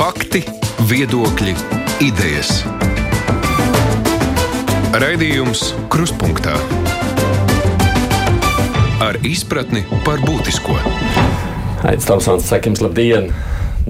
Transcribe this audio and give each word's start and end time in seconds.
Fakti, 0.00 0.40
viedokļi, 0.88 1.52
idejas. 2.00 2.62
Raidījums 4.96 5.74
Kruspunkta 5.92 6.54
ar 9.04 9.18
izpratni 9.28 9.82
par 10.06 10.24
būtisko. 10.24 10.78
Aizstāvs 11.92 12.30
Sakins, 12.46 12.80
labdien! 12.80 13.28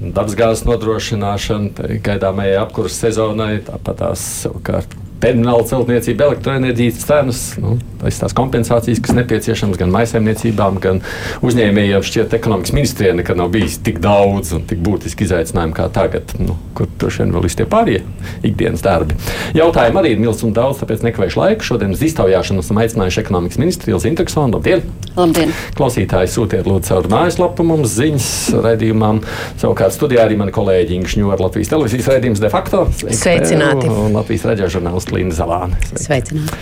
Dabasgāzes 0.00 0.64
nodrošināšana, 0.66 1.92
gaidāmajai 2.02 2.58
apkurses 2.64 2.98
sezonai, 3.06 3.60
tāpat 3.70 4.02
tās 4.02 4.26
savukārt 4.42 4.99
termināla 5.20 5.66
celtniecība, 5.68 6.30
elektroenerģijas 6.30 7.04
cenas, 7.04 7.42
nu, 7.60 7.76
tās 8.00 8.34
kompensācijas, 8.36 9.00
kas 9.04 9.16
nepieciešamas 9.18 9.78
gan 9.80 9.92
maisaimniecībām, 9.94 10.80
gan 10.82 11.02
uzņēmējiem. 11.46 12.04
Šķiet, 12.10 12.34
ekonomikas 12.38 12.74
ministrijai 12.76 13.14
nekad 13.18 13.38
nav 13.40 13.50
bijis 13.52 13.78
tik 13.84 14.00
daudz 14.02 14.54
un 14.56 14.64
tik 14.68 14.80
būtiski 14.84 15.26
izaicinājumi 15.26 15.76
kā 15.76 15.88
tagad, 15.92 16.32
nu, 16.40 16.56
kur 16.76 16.88
droši 17.00 17.24
vien 17.24 17.34
vēl 17.36 17.46
ir 17.46 17.56
tie 17.60 17.66
pārējie 17.70 18.02
ikdienas 18.50 18.84
darbi. 18.84 19.18
Jautājumi 19.56 20.00
arī 20.00 20.14
ir 20.14 20.22
milz 20.22 20.44
un 20.46 20.54
daudz, 20.56 20.80
tāpēc 20.80 21.04
nekavēšu 21.06 21.40
laiku. 21.40 21.66
Šodien 21.70 21.94
uz 21.94 22.04
iztaujāšanu 22.06 22.64
esam 22.64 22.80
aicinājuši 22.80 23.22
ekonomikas 23.24 23.60
ministru 23.60 23.94
Ilzi 23.94 24.10
Intersonu. 24.10 24.56
Labdien! 24.56 24.84
Labdien! 25.18 25.52
Klausītāji 25.76 26.30
sūtiet 26.32 26.68
lūdzu 26.68 26.90
caur 26.90 27.10
mājaslapu 27.12 27.66
mums 27.66 27.92
ziņas 27.98 28.30
raidījumam. 28.64 29.20
Savukārt 29.60 29.94
studijā 29.96 30.24
arī 30.24 30.38
mani 30.40 30.54
kolēģi 30.54 30.96
Ingšņu 31.00 31.34
ar 31.34 31.42
Latvijas 31.44 31.72
televīzijas 31.72 32.10
raidījums 32.14 32.42
de 32.42 32.52
facto. 32.52 32.86
Sveicināti! 32.96 33.90
Un 33.90 34.16
Latvijas 34.16 34.46
raidījuma 34.48 34.74
žurnālisti 34.76 35.09
Līna 35.14 35.34
Zalāne. 35.36 35.78
Sveicināti! 35.94 36.58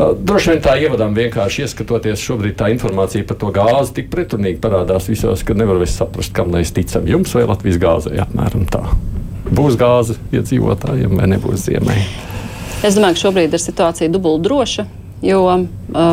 Droši 0.00 0.52
vien 0.54 0.60
tā 0.64 0.76
ievadām 0.80 1.16
vienkārši 1.16 1.64
ieskatoties 1.66 2.22
šobrīd 2.22 2.54
tā 2.56 2.70
informācija 2.72 3.26
par 3.26 3.36
to 3.40 3.50
gāzi 3.52 3.96
tik 3.98 4.08
pretrunīgi 4.12 4.60
parādās 4.62 5.10
visos, 5.10 5.42
ka 5.44 5.56
nevar 5.58 5.80
visi 5.82 5.98
saprast, 5.98 6.32
kam 6.36 6.52
mēs 6.54 6.72
ticam 6.76 7.08
jums 7.10 7.34
vai 7.36 7.44
Latvijas 7.50 7.80
gāzei 7.82 8.20
apmēram 8.22 8.64
tā. 8.70 8.84
Būs 9.50 9.76
gāze 9.80 10.16
iedzīvotājiem 10.30 11.18
vai 11.18 11.26
nebūs 11.34 11.66
ziemē? 11.66 11.98
Es 12.86 12.96
domāju, 12.96 13.18
ka 13.18 13.24
šobrīd 13.26 13.56
ir 13.56 13.60
situācija 13.60 14.12
dubult 14.14 14.46
droša. 14.46 14.86
Jo 15.20 15.40
uh, 15.44 15.64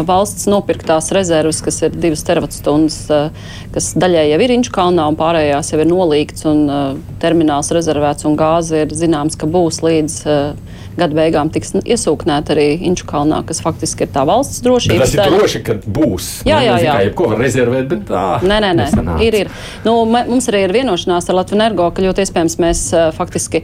valsts 0.04 0.50
nopirktās 0.52 1.14
rezerves, 1.16 1.62
kas 1.64 1.80
ir 1.88 1.96
divas 1.96 2.26
terawatstundas, 2.28 2.98
uh, 3.08 3.54
kas 3.76 3.94
daļai 3.96 4.26
jau 4.34 4.40
ir 4.44 4.56
Inčukalnā 4.58 5.06
un 5.08 5.16
pārējās 5.20 5.72
jau 5.72 5.80
ir 5.80 5.88
nolīgts, 5.88 6.44
un 6.50 6.66
uh, 6.68 6.90
termināls 7.24 7.72
rezervēts, 7.76 8.28
un 8.28 8.36
gāze 8.40 8.84
ir 8.84 8.92
zināms, 8.92 9.40
ka 9.40 9.48
būs 9.48 9.80
līdz 9.86 10.18
uh, 10.28 10.78
gada 10.98 11.14
beigām 11.14 11.52
tiks 11.54 11.76
iesūknēta 11.78 12.56
arī 12.56 12.68
Inču 12.90 13.06
kalnā, 13.10 13.44
kas 13.48 13.62
faktiski 13.64 14.08
ir 14.08 14.12
tā 14.14 14.24
valsts 14.28 14.64
drošības. 14.66 14.98
Bet 14.98 15.14
tas 15.14 15.30
ir 15.30 15.36
droši, 15.38 15.62
ka 15.66 15.76
būs. 15.84 16.30
Jā, 16.48 16.60
jā, 16.66 16.78
jā. 16.82 16.96
Ko 17.18 17.30
var 17.32 17.42
rezervēt, 17.44 17.88
bet 17.92 18.06
tā. 18.10 18.24
Nē, 18.42 18.58
nē, 18.64 18.72
nē. 18.80 19.18
Ir, 19.26 19.38
ir. 19.44 19.52
Nu, 19.86 19.94
mums 20.10 20.50
arī 20.50 20.64
ir 20.66 20.74
vienošanās 20.74 21.30
ar 21.30 21.38
Latviju 21.38 21.60
Energo, 21.60 21.90
ka 21.94 22.04
ļoti 22.06 22.26
iespējams 22.26 22.58
mēs 22.62 22.84
faktiski 23.18 23.62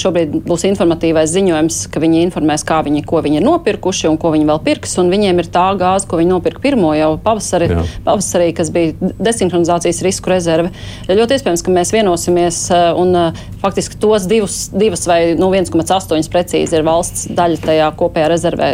šobrīd 0.00 0.40
būs 0.48 0.64
informatīvais 0.70 1.32
ziņojums, 1.34 1.82
ka 1.92 2.02
viņi 2.02 2.24
informēs, 2.26 2.64
kā 2.68 2.80
viņi, 2.86 3.04
ko 3.08 3.20
viņi 3.24 3.40
ir 3.42 3.46
nopirkuši 3.46 4.08
un 4.10 4.18
ko 4.20 4.32
viņi 4.34 4.48
vēl 4.48 4.62
pirks. 4.64 4.79
Un 5.00 5.10
viņiem 5.12 5.42
ir 5.42 5.48
tā 5.52 5.66
gāze, 5.80 6.08
ko 6.08 6.20
viņi 6.20 6.32
nopirka 6.32 6.62
pirmo 6.64 6.92
jau 6.96 7.12
pavasarī, 7.22 7.70
jā. 7.72 7.84
pavasarī 8.06 8.50
kas 8.56 8.72
bija 8.74 9.12
desinhronizācijas 9.20 10.02
risku 10.06 10.32
rezerve. 10.32 10.72
Ļoti 11.08 11.38
iespējams, 11.38 11.64
ka 11.66 11.74
mēs 11.74 11.94
vienosimies 11.94 12.60
un 13.00 13.16
faktiski 13.62 13.98
tos 14.00 14.28
divus, 14.30 14.62
divas 14.72 15.06
vai 15.10 15.20
nu, 15.38 15.50
1,8 15.54 16.30
precīzi 16.32 16.78
ir 16.78 16.86
valsts 16.86 17.28
daļa 17.36 17.64
tajā 17.66 17.90
kopējā 18.00 18.30
rezervē. 18.34 18.70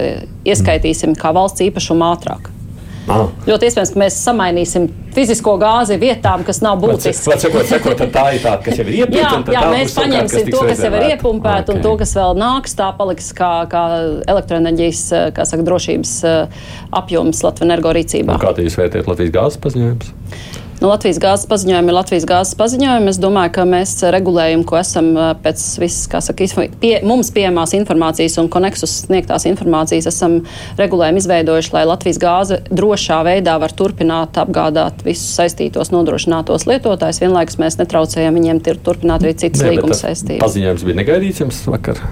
Ieskaitīsim 0.47 1.17
kā 1.19 1.35
valsts 1.37 1.65
īpašumu 1.67 2.07
ātrāk. 2.13 2.53
Aha. 3.07 3.27
Ļoti 3.47 3.69
iespējams, 3.69 3.93
ka 3.95 4.01
mēs 4.03 4.17
samainīsim 4.27 4.87
fizisko 5.15 5.55
gāzi 5.61 5.97
vietām, 6.01 6.43
kas 6.47 6.59
nav 6.65 6.81
būtiskas. 6.83 7.39
Sakot, 7.45 7.69
sakot, 7.71 8.03
tā 8.13 8.25
ir 8.35 8.43
tā, 8.43 8.57
kas 8.65 8.81
jau 8.81 8.87
ir 8.87 8.99
iepumpēta. 9.05 9.55
jā, 9.55 9.63
jā 9.63 9.71
mēs 9.73 9.95
paņemsim 9.97 10.51
to, 10.51 10.65
kas 10.67 10.83
jau 10.83 10.91
ir 10.91 11.07
iepumpēta, 11.13 11.71
okay. 11.71 11.79
un 11.79 11.87
to, 11.87 11.95
kas 12.03 12.17
vēl 12.19 12.37
nāks, 12.43 12.77
tā 12.79 12.91
paliks 12.99 13.31
kā, 13.39 13.53
kā 13.71 13.85
elektroenerģijas 14.27 15.05
kā 15.39 15.47
saka, 15.49 15.67
drošības 15.71 16.17
apjoms 17.01 17.43
Latvijas 17.47 17.69
energo 17.71 17.95
rīcībā. 17.97 18.41
Un 18.41 18.43
kā 18.43 18.55
jūs 18.67 18.79
vērtējat 18.83 19.11
Latvijas 19.13 19.35
gāzes 19.39 19.63
paziņojumus? 19.63 20.15
Nu, 20.77 20.91
Latvijas 20.91 21.17
gāzes 21.23 21.49
paziņojumi 21.49 21.89
ir 21.89 21.97
Latvijas 21.97 22.27
gāzes 22.29 22.57
paziņojumi. 22.59 23.09
Es 23.09 23.21
domāju, 23.21 23.53
ka 23.57 23.65
mēs 23.69 23.95
regulējumu, 24.13 24.67
ko 24.69 24.77
esam 24.77 25.09
pēc 25.45 25.63
visas, 25.81 26.05
kā 26.13 26.21
saka, 26.25 26.49
pie, 26.83 26.93
mums 27.07 27.31
pieejamās 27.33 27.73
informācijas 27.79 28.37
un 28.43 28.51
koneksus 28.53 28.99
sniegtās 29.07 29.49
informācijas, 29.49 30.11
esam 30.13 30.43
regulējumu 30.81 31.23
izveidojuši, 31.23 31.73
lai 31.79 31.87
Latvijas 31.89 32.21
gāze 32.21 32.61
drošā 32.69 33.23
veidā 33.27 33.57
var 33.63 33.73
turpināt 33.77 34.37
apgādāt 34.43 35.01
visus 35.07 35.33
saistītos 35.41 35.95
nodrošinātos 35.97 36.69
lietotājus. 36.69 37.23
Vienlaikus 37.25 37.61
mēs 37.63 37.81
netraucējam 37.81 38.37
viņiem 38.37 38.63
turpināt 38.77 39.25
arī 39.25 39.37
citas 39.47 39.65
līguma 39.65 39.97
saistības. 39.97 40.45
Paziņojums 40.45 40.89
bija 40.89 41.03
negaidīts 41.05 41.47
jums 41.47 41.65
vakar 41.73 42.05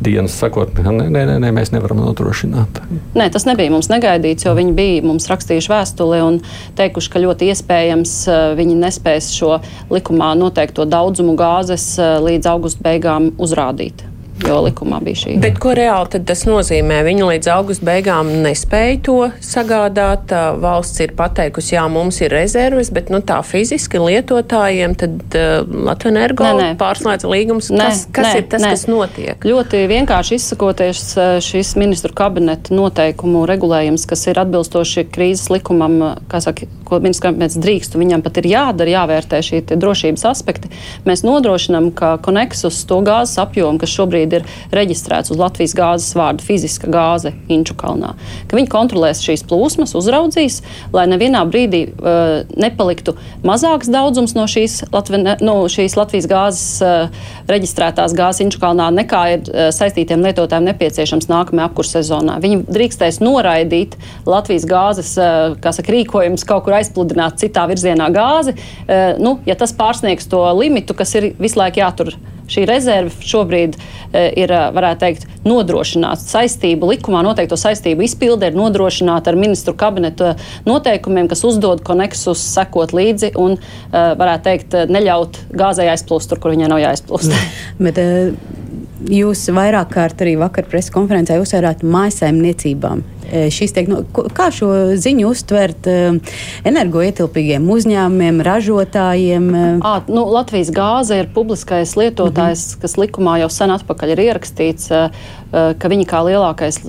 dienas 0.00 0.36
sakot, 0.36 0.72
ka 0.76 0.92
nē, 0.92 1.08
nē, 1.12 1.38
nē, 1.40 1.52
mēs 1.56 1.72
nevaram 1.74 2.02
nodrošināt. 2.04 2.80
Nē, 3.16 3.28
tas 3.32 3.46
nebija 3.48 3.72
mums 3.72 3.88
negaidīts, 3.92 4.46
jo 4.46 4.54
viņi 4.56 4.74
bija 4.76 5.04
mums 5.06 5.28
rakstījuši 5.30 5.72
vēstuli 5.72 6.20
un 6.24 6.40
teikuši, 6.78 7.12
ka 7.12 7.22
ļoti 7.22 7.52
iespējams 7.52 8.16
eh, 8.28 8.42
viņi 8.58 8.76
nespēs 8.82 9.32
šo 9.36 9.56
likumā 9.92 10.34
noteikto 10.38 10.88
daudzumu 10.88 11.36
gāzes 11.38 11.94
eh, 12.00 12.18
līdz 12.26 12.52
augusta 12.52 12.84
beigām 12.86 13.32
uzrādīt 13.40 14.04
jo 14.44 14.58
likumā 14.66 15.00
bija 15.04 15.22
šī. 15.22 15.36
Bet 15.42 15.60
ko 15.62 15.74
reāli 15.76 16.20
tas 16.26 16.44
nozīmē? 16.48 17.00
Viņi 17.06 17.28
līdz 17.30 17.50
augusta 17.54 17.86
beigām 17.88 18.30
nespēja 18.44 18.98
to 19.06 19.18
sagādāt. 19.44 20.32
Valsts 20.62 21.02
ir 21.04 21.14
pateikusi, 21.18 21.74
jā, 21.76 21.86
mums 21.92 22.20
ir 22.24 22.34
rezerves, 22.34 22.90
bet 22.94 23.10
nu, 23.12 23.22
tā 23.24 23.38
fiziski 23.46 24.00
lietotājiem 24.02 24.96
tad 24.98 25.36
uh, 25.38 25.62
Latvijas 25.64 26.12
energo 26.12 26.50
pārslēdz 26.80 27.26
līgums. 27.28 27.70
Nē, 27.74 27.88
kas 27.88 28.26
kas 28.26 28.28
nē, 28.28 28.32
ir 28.40 28.48
tas, 28.52 28.62
nē. 28.62 28.72
kas 28.74 28.84
notiek? 28.90 29.46
Ļoti 29.46 29.82
vienkārši 29.90 30.38
izsakoties 30.40 31.02
šis 31.44 31.74
ministru 31.80 32.14
kabineta 32.16 32.74
noteikumu 32.76 33.44
regulējums, 33.48 34.06
kas 34.08 34.26
ir 34.30 34.40
atbilstoši 34.42 35.06
krīzes 35.12 35.50
likumam, 35.52 35.98
kā 36.30 36.40
saka, 36.44 36.68
ko 36.86 37.00
ministrs 37.02 37.24
kabinets 37.24 37.58
drīkst, 37.60 37.96
un 37.96 38.04
viņam 38.04 38.22
pat 38.24 38.40
ir 38.40 38.48
jādara, 38.50 38.92
jāvērtē 38.92 39.40
šī 39.44 39.62
drošības 39.72 40.24
aspekti. 40.30 40.70
Mēs 41.08 41.24
nodrošinām, 41.26 41.90
ka 41.96 42.16
Koneksus 42.22 42.82
to 42.88 43.00
gāzes 43.06 43.38
apjomu, 43.42 43.80
kas 43.82 43.92
šobrīd 43.92 44.38
ir 44.38 44.46
reģistrēts 44.74 45.32
uz 45.34 45.40
Latvijas 45.40 45.74
gāzes 45.76 46.16
vārdu 46.18 46.44
fiziska 46.46 46.90
gāze 46.92 47.34
Inču 47.52 47.76
kalnā. 47.78 48.14
Ka 48.48 48.58
viņi 48.58 48.70
kontrolēs 48.72 49.22
šīs 49.24 49.44
plūsmas, 49.48 49.94
uzraudzīs, 49.98 50.60
lai 50.94 51.06
nevienā 51.10 51.42
brīdī 51.50 51.82
uh, 51.90 52.46
nepaliktu 52.58 53.16
mazāks 53.46 53.90
daudzums 53.92 54.36
no 54.38 54.46
šīs, 54.50 54.84
Latvi, 54.94 55.22
no 55.44 55.56
šīs 55.72 55.96
Latvijas 55.98 56.30
gāzes 56.30 56.66
uh, 56.84 57.26
reģistrētās 57.50 58.14
gāzes 58.16 58.44
Inču 58.46 58.62
kalnā 58.62 58.88
nekā 58.94 59.22
ir 59.34 59.42
uh, 59.50 59.68
saistītiem 59.74 60.24
lietotājiem 60.26 60.70
nepieciešams 60.70 61.30
nākamajā 61.30 61.70
apkurss 61.70 61.96
sezonā. 61.98 62.38
Viņi 62.42 62.62
drīkstēs 62.68 63.20
noraidīt 63.24 63.96
Latvijas 64.28 64.66
gāzes 64.68 65.14
uh, 65.20 65.56
saka, 65.56 65.92
rīkojumus 65.92 66.46
kaut 66.48 66.66
kur 66.66 66.75
aizpludināt 66.78 67.40
citā 67.42 67.66
virzienā 67.70 68.08
gāzi. 68.14 68.56
Uh, 68.86 69.18
nu, 69.22 69.36
ja 69.48 69.58
tas 69.58 69.74
pārsniegs 69.76 70.30
to 70.30 70.42
limitu, 70.58 70.96
kas 70.96 71.14
ir 71.18 71.32
visu 71.40 71.60
laiku 71.60 71.82
jātur 71.82 72.16
šī 72.50 72.64
rezerve 72.68 73.26
šobrīd 73.26 73.76
e, 73.76 74.22
ir, 74.42 74.52
e, 74.52 74.60
varētu 74.74 75.02
teikt, 75.02 75.26
nodrošināta 75.46 76.22
saistību 76.22 76.90
likumā, 76.92 77.22
noteikto 77.26 77.58
saistību 77.60 78.06
izpilde 78.06 78.50
ir 78.50 78.58
nodrošināta 78.58 79.32
ar 79.32 79.38
ministru 79.38 79.74
kabineta 79.78 80.34
noteikumiem, 80.66 81.30
kas 81.30 81.44
uzdod 81.46 81.82
koneksus 81.86 82.42
sekot 82.54 82.94
līdzi 82.96 83.32
un, 83.40 83.58
varētu 83.92 84.46
teikt, 84.46 84.78
neļaut 84.90 85.40
gāzai 85.56 85.88
aizplūst 85.92 86.30
tur, 86.30 86.42
kur 86.42 86.54
viņai 86.54 86.70
nav 86.72 86.82
jāaizplūst. 86.82 87.34
Bet, 87.86 88.00
Jūs 88.96 89.42
vairāk 89.52 89.90
kārt 89.92 90.22
arī 90.24 90.38
vakar 90.40 90.64
preses 90.70 90.92
konferencē 90.94 91.36
uzsvērāt 91.42 91.82
mājasaimniecībām. 91.84 93.02
E, 93.26 93.48
šis 93.50 93.74
tiek, 93.74 93.88
nu, 93.90 94.00
kā 94.32 94.46
šo 94.54 94.70
ziņu 95.02 95.26
uztvert 95.34 95.88
e, 95.90 95.96
energoietilpīgiem 96.68 97.66
uzņēmumiem, 97.74 98.40
ražotājiem? 98.46 99.50
E? 99.50 99.64
À, 99.84 99.98
nu, 100.08 100.24
Latvijas 100.32 100.70
gāze 100.74 101.20
ir 101.20 101.30
publiskais 101.34 101.96
lietotājs, 101.98 102.62
mm 102.62 102.72
-hmm. 102.72 102.80
kas 102.86 102.96
likumā 103.02 103.36
jau 103.42 103.50
sen 103.52 103.74
atpakaļ 103.76 104.14
ir 104.14 104.24
ierakstīts, 104.30 104.88
ka 105.52 105.88
viņi 105.88 106.06
kā 106.08 106.22
lielākais 106.26 106.80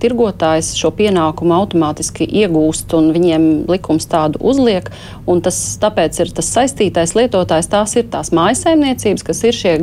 tirgotājs 0.00 0.74
šo 0.78 0.90
pienākumu 0.90 1.54
automātiski 1.56 2.28
iegūst 2.44 2.94
un 2.96 3.12
viņiem 3.12 3.66
likums 3.68 4.06
tādu 4.06 4.38
uzliek. 4.40 4.90
Tas, 5.42 5.78
tāpēc 5.80 6.20
ir 6.20 6.30
tas 6.30 6.48
saistītais 6.52 7.14
lietotājs, 7.14 7.68
tās 7.68 7.96
ir 7.96 8.04
tās 8.10 8.32
mājasaimniecības, 8.32 9.22
kas 9.22 9.44
ir 9.44 9.52
šie 9.52 9.78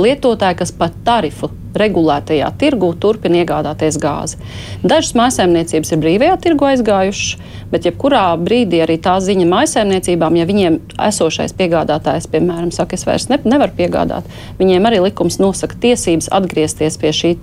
lietotāji, 0.00 0.58
kas 0.60 0.72
pat 0.74 0.96
tarifu 1.06 1.50
regulētajā 1.74 2.48
tirgu 2.58 2.92
turpina 3.02 3.40
iegādāties 3.42 3.98
gāzi. 3.98 4.38
Dažas 4.86 5.14
mājsaimniecības 5.18 5.90
ir 5.90 6.00
brīvajā 6.04 6.36
tirgu 6.44 6.68
aizgājušas, 6.68 7.50
bet 7.72 7.88
jebkurā 7.88 8.22
brīdī 8.38 8.82
arī 8.84 8.96
tā 9.02 9.16
ziņa 9.22 9.48
mājsaimniecībām, 9.50 10.38
ja 10.38 10.46
viņiem 10.46 10.78
esošais 11.08 11.56
piegādātājs, 11.58 12.28
piemēram, 12.30 12.70
saka, 12.74 12.94
es 12.94 13.06
vairs 13.08 13.26
ne, 13.32 13.40
nevaru 13.42 13.74
piegādāt, 13.80 14.28
viņiem 14.60 14.86
arī 14.90 15.02
likums 15.08 15.40
nosaka 15.42 15.78
tiesības 15.82 16.30
atgriezties 16.38 16.98
pie 17.02 17.14
šī 17.14 17.34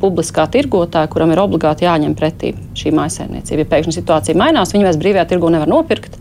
publiskā 0.00 0.46
tirgotāja, 0.48 1.10
kuram 1.12 1.34
ir 1.34 1.42
obligāti 1.42 1.84
jāņem 1.84 2.16
pretī 2.16 2.54
šī 2.78 2.94
mājsaimniecība. 2.96 3.66
Ja 3.66 3.72
pēkšņi 3.74 3.98
situācija 3.98 4.38
mainās, 4.40 4.72
viņi 4.72 4.88
vairs 4.88 5.00
brīvajā 5.02 5.28
tirgu 5.34 5.52
nevar 5.52 5.68
nopirkt 5.68 6.16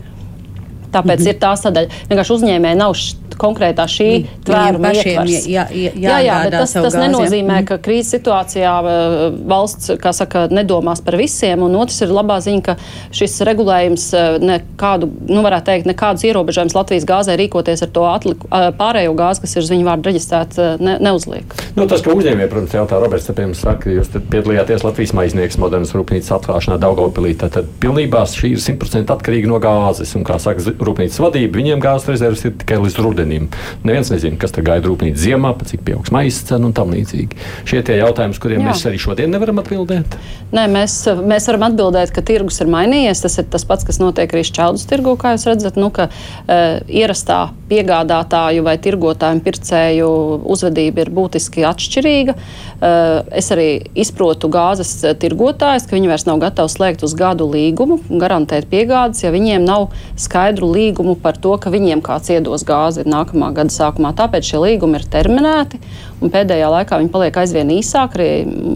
Tāpēc 0.94 1.20
mm 1.20 1.26
-hmm. 1.26 1.34
ir 1.34 1.42
tā 1.42 1.54
sadaļa. 1.58 2.02
Vienkārši 2.10 2.36
uzņēmēji 2.38 2.80
nav 2.80 2.96
konkrētā 3.40 3.86
šī 3.90 4.10
tvēruma 4.46 4.94
ietvers. 4.94 5.48
jā, 5.48 5.66
jā, 5.72 5.92
Jā, 5.96 6.18
jā, 6.24 6.38
bet 6.46 6.56
tas, 6.58 6.74
tas 6.74 6.94
gāzi, 6.94 7.02
nenozīmē, 7.02 7.60
jā. 7.62 7.68
ka 7.72 7.78
krīzes 7.84 8.14
situācijā 8.18 8.74
uh, 8.84 9.38
valsts 9.50 9.94
saka, 10.18 10.46
nedomās 10.54 11.02
par 11.06 11.18
visiem. 11.20 11.64
Un 11.66 11.76
otrs 11.80 12.02
ir 12.06 12.14
labā 12.14 12.40
ziņa, 12.44 12.62
ka 12.66 12.76
šis 13.16 13.40
regulējums 13.48 14.08
uh, 14.14 14.38
nekādu, 14.44 15.10
nu, 15.30 15.42
varētu 15.46 15.70
teikt, 15.72 15.90
nekādus 15.90 16.26
ierobežojumus 16.30 16.78
Latvijas 16.78 17.08
gāzē 17.10 17.38
rīkoties 17.40 17.86
ar 17.86 17.94
to 17.96 18.06
atliku, 18.10 18.50
uh, 18.50 18.70
pārējo 18.78 19.16
gāzi, 19.18 19.46
kas 19.46 19.56
ir 19.56 19.64
uz 19.66 19.72
viņu 19.74 19.88
vārdu 19.88 20.12
reģistrēta, 20.12 20.70
ne, 20.84 20.98
neuzliek. 21.04 21.58
Nu, 21.78 21.88
tas, 21.90 22.04
ka 22.06 22.14
uzņēmēji, 22.14 22.52
protams, 22.52 22.78
jautā 22.78 23.00
Roberts, 23.02 23.30
piemēram, 23.32 23.56
saka, 23.58 23.88
ka 23.88 23.96
jūs 23.98 24.12
tad 24.14 24.28
piedalījāties 24.34 24.86
Latvijas 24.86 25.16
maiznieks 25.18 25.60
modernas 25.62 25.94
rūpnīcas 25.98 26.36
atklāšanā 26.38 26.78
Daugavpilī. 26.84 27.34
Tad 27.40 27.58
pilnībā 27.82 28.26
šī 28.30 28.54
ir 28.54 28.62
100% 28.62 29.14
atkarīga 29.16 29.50
no 29.50 29.60
gāzes. 29.64 30.14
Un, 30.18 30.26
kā 30.28 30.38
saka 30.42 30.62
rūpnīcas 30.88 31.20
vadība, 31.24 31.60
viņiem 31.60 31.82
gāzes 31.84 32.10
rezerves 32.14 32.44
ir 32.48 32.56
tikai 32.62 32.80
līdz 32.84 33.00
rudenim. 33.04 33.50
Neviens 33.84 34.12
nezina, 34.14 34.40
kas 34.42 34.56
tad 34.56 34.68
gaida 34.68 34.90
rūpnīcas 34.90 35.24
ziemā, 35.24 35.54
pa 35.58 35.68
cik 35.70 35.84
pieaugs 35.88 36.14
maisa 36.14 36.46
cena 36.52 36.70
un 36.70 36.76
tam 36.76 36.94
līdzīgi. 36.94 37.40
Šie 37.70 37.82
tie 37.86 38.00
jautājumi, 38.00 38.40
kuriem 38.44 38.64
Jā. 38.64 38.72
mēs 38.72 38.86
arī 38.90 39.02
šodien 39.02 39.34
nevaram 39.34 39.62
atbildēt. 39.64 40.18
Nē, 40.54 40.68
mēs, 40.70 40.98
mēs 41.24 41.48
varam 41.50 41.68
atbildēt, 41.70 42.14
ka 42.14 42.22
tirgus 42.26 42.60
ir 42.64 42.70
mainījies. 42.72 43.24
Tas 43.26 43.40
ir 43.42 43.48
tas 43.54 43.66
pats, 43.68 43.86
kas 43.88 44.00
notiek 44.02 44.34
arī 44.36 44.44
šķaudus 44.48 44.86
tirgu, 44.90 45.16
kā 45.20 45.34
jūs 45.36 45.48
redzat, 45.50 45.80
nu, 45.80 45.90
ka 45.94 46.10
uh, 46.10 46.82
ierastā 46.86 47.40
piegādātāju 47.72 48.66
vai 48.66 48.76
tirgotāju 48.82 49.40
un 49.40 49.44
pircēju 49.46 50.10
uzvedība 50.54 51.06
ir 51.06 51.14
būtiski 51.14 51.66
atšķirīga. 51.70 52.36
Uh, 52.36 53.24
es 53.34 53.50
arī 53.56 53.70
izprotu 53.98 54.52
gāzes 54.54 54.92
tirgotājus, 55.22 55.88
ka 55.88 55.98
viņi 55.98 56.12
vairs 56.12 56.28
nav 56.30 56.42
gatavi 56.44 56.74
slēgt 56.74 57.06
uz 57.08 57.16
gadu 57.18 57.48
līgumu 57.50 58.00
un 58.04 58.22
garantēt 58.22 58.70
piegādes, 58.72 59.24
ja 59.26 59.34
viņiem 59.34 59.66
nav 59.66 59.90
skaidru 60.20 60.73
līgumu 60.74 61.16
par 61.22 61.38
to, 61.40 61.54
ka 61.62 61.72
viņiem 61.74 62.02
kāds 62.04 62.32
iedos 62.34 62.66
gāzi 62.68 63.06
nākamā 63.08 63.52
gada 63.56 63.74
sākumā. 63.74 64.14
Tāpēc 64.18 64.50
šie 64.50 64.62
līgumi 64.64 65.00
ir 65.00 65.06
terminēti. 65.14 65.80
Un 66.24 66.32
pēdējā 66.34 66.70
laikā 66.74 67.00
viņi 67.02 67.12
paliek 67.14 67.38
aizvien 67.42 67.72
īsāki. 67.76 68.20
Arī 68.20 68.30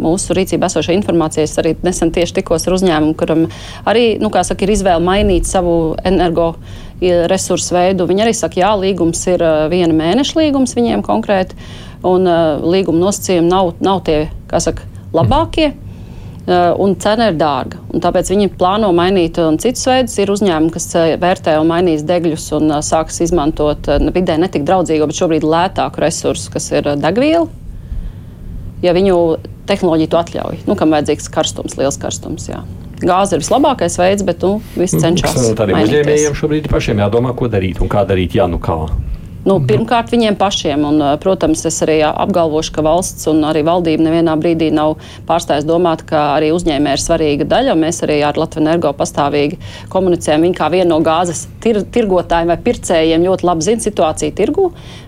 mūsu 0.03 0.37
rīcībā 0.37 0.69
esošā 0.69 0.95
informācija, 0.97 1.47
es 1.47 1.57
arī 1.61 1.75
nesen 1.85 2.13
tieši 2.15 2.39
tikos 2.39 2.67
ar 2.67 2.77
uzņēmumu, 2.77 3.15
kuram 3.19 3.47
arī 3.87 4.05
nu, 4.21 4.31
saka, 4.31 4.65
ir 4.65 4.75
izvēle 4.75 5.03
mainīt 5.03 5.49
savu 5.49 5.95
energo 6.07 6.53
resursu 7.01 7.75
veidu. 7.77 8.07
Viņi 8.09 8.27
arī 8.27 8.37
saka, 8.37 8.61
jā, 8.61 8.71
līgums 8.79 9.25
ir 9.29 9.43
viena 9.73 9.93
mēneša 9.97 10.39
līgums 10.39 10.77
viņiem 10.77 11.03
konkrēti, 11.05 11.57
un 12.05 12.29
uh, 12.29 12.61
līguma 12.61 13.07
nosacījumi 13.07 13.49
nav, 13.49 13.75
nav 13.83 14.01
tie, 14.07 14.23
kā 14.49 14.61
saka, 14.63 14.85
labākie. 15.13 15.73
Uh, 15.73 15.86
un 16.47 16.95
cena 17.03 17.27
ir 17.31 17.35
dārga. 17.39 17.81
Un 17.91 18.03
tāpēc 18.03 18.31
viņi 18.31 18.51
plāno 18.59 18.93
mainīt 18.95 19.39
un 19.43 19.59
citus 19.59 19.83
veidus. 19.89 20.15
Ir 20.21 20.31
uzņēmumi, 20.31 20.71
kas 20.71 20.87
uh, 20.95 21.09
vērtē 21.19 21.57
un 21.59 21.67
mainīs 21.71 22.05
degļus 22.07 22.47
un 22.59 22.77
sāks 22.85 23.19
izmantot 23.25 23.89
uh, 23.91 24.09
vidē 24.15 24.37
netik 24.39 24.63
draudzīgo, 24.67 25.09
bet 25.09 25.19
šobrīd 25.19 25.47
lētāku 25.47 26.03
resursu, 26.05 26.51
kas 26.53 26.71
ir 26.71 26.93
degviela. 27.03 27.47
Ja 28.85 28.93
viņu 28.93 29.17
tehnoloģija 29.67 30.11
to 30.13 30.19
atļauj, 30.21 30.59
nu, 30.69 30.75
kam 30.79 30.93
vajadzīgs 30.95 31.31
karstums, 31.33 31.75
liels 31.79 31.97
karstums. 31.99 32.47
Jā. 32.47 32.61
Gāze 32.97 33.35
ir 33.35 33.43
vislabākais 33.43 33.97
veids, 33.99 34.23
bet 34.25 34.41
nu, 34.45 34.57
viss 34.77 34.97
cenšas. 34.97 35.35
Kas 35.35 35.57
Tādiem 35.57 35.83
uzņēmējiem 35.83 36.37
šobrīd 36.37 36.69
pašiem 36.71 37.03
jādomā, 37.03 37.35
ko 37.37 37.49
darīt 37.51 37.81
un 37.83 37.91
kā 37.91 38.05
darīt, 38.07 38.37
ja 38.37 38.47
nu 38.49 38.61
kā. 38.63 38.85
Nu, 39.47 39.61
pirmkārt, 39.63 40.09
viņiem 40.11 40.35
pašiem, 40.35 40.81
un, 40.83 41.03
protams, 41.23 41.61
es 41.69 41.77
arī 41.85 42.01
apgalvošu, 42.07 42.73
ka 42.75 42.83
valsts 42.83 43.29
un 43.31 43.45
arī 43.47 43.61
valdība 43.63 44.03
nevienā 44.03 44.33
brīdī 44.41 44.67
nav 44.75 44.97
pārstājusi 45.29 45.69
domāt, 45.69 46.03
ka 46.09 46.33
arī 46.33 46.49
uzņēmēji 46.51 46.99
ir 46.99 47.03
svarīga 47.03 47.47
daļa. 47.53 47.77
Mēs 47.79 48.01
arī 48.03 48.19
ar 48.27 48.35
Latviju 48.41 48.65
energo 48.65 48.91
pastāvīgi 48.97 49.61
komunicējam. 49.93 50.43
Viņi 50.49 50.57
kā 50.57 50.67
viena 50.73 50.89
no 50.91 50.99
gāzes 51.05 51.45
tir 51.63 51.79
tirgotājiem 51.95 52.51
vai 52.51 52.59
pircējiem 52.65 53.27
ļoti 53.29 53.47
labi 53.47 53.69
zina 53.69 53.87
situāciju 53.87 54.35
tirgu. 54.35 54.67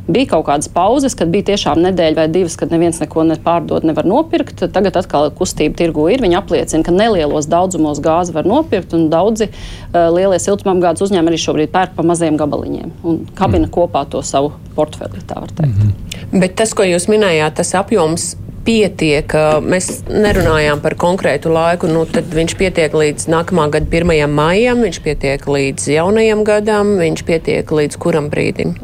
Bija 0.09 0.31
kaut 0.33 0.47
kādas 0.47 0.69
pauzes, 0.73 1.13
kad 1.17 1.29
bija 1.33 1.51
tiešām 1.51 1.81
nedēļa 1.83 2.17
vai 2.17 2.27
divas, 2.33 2.55
kad 2.59 2.73
neviens 2.73 2.97
neko 3.01 3.27
nepārdod, 3.29 3.85
nevar 3.85 4.07
nopirkt. 4.09 4.63
Tagad 4.73 4.97
atkal 4.97 5.29
kustība 5.37 5.77
tirgu 5.77 6.07
ir. 6.09 6.23
Viņi 6.25 6.39
apliecina, 6.39 6.83
ka 6.85 6.95
nelielos 6.95 7.49
daudzumos 7.51 8.01
gāzi 8.03 8.33
var 8.33 8.49
nopirkt, 8.49 8.95
un 8.97 9.07
daudzi 9.13 9.49
uh, 9.51 10.09
lielie 10.15 10.41
siltumapgādes 10.41 11.05
uzņēmumi 11.05 11.33
arī 11.33 11.41
šobrīd 11.45 11.73
pērk 11.73 11.95
pa 11.97 12.05
maziem 12.05 12.39
gabaliņiem 12.39 12.91
un 13.05 13.23
kabina 13.37 13.67
mm. 13.67 13.73
kopā 13.75 14.05
to 14.09 14.23
savu 14.25 14.55
portfeli, 14.75 15.21
tā 15.29 15.39
var 15.43 15.53
teikt. 15.53 15.77
Mm 15.77 15.93
-hmm. 15.93 16.39
Bet 16.41 16.55
tas, 16.55 16.73
ko 16.73 16.83
jūs 16.83 17.09
minējāt, 17.09 17.59
tas 17.61 17.75
apjoms 17.75 18.35
pietiek. 18.65 19.33
Mēs 19.65 19.89
nerunājām 20.09 20.81
par 20.83 20.95
konkrētu 20.99 21.51
laiku. 21.53 21.89
Nu, 21.91 22.05
tad 22.05 22.29
viņš 22.35 22.55
pietiek 22.59 22.93
līdz 22.93 23.29
nākamā 23.31 23.69
gada 23.73 23.85
1. 23.85 24.27
maijam, 24.27 24.83
viņš 24.85 25.01
pietiek 25.05 25.47
līdz 25.47 25.89
jaunajam 25.95 26.43
gadam, 26.47 26.97
viņš 26.99 27.25
pietiek 27.27 27.71
līdz 27.71 27.97
kuram 27.97 28.29
brīdim. 28.29 28.75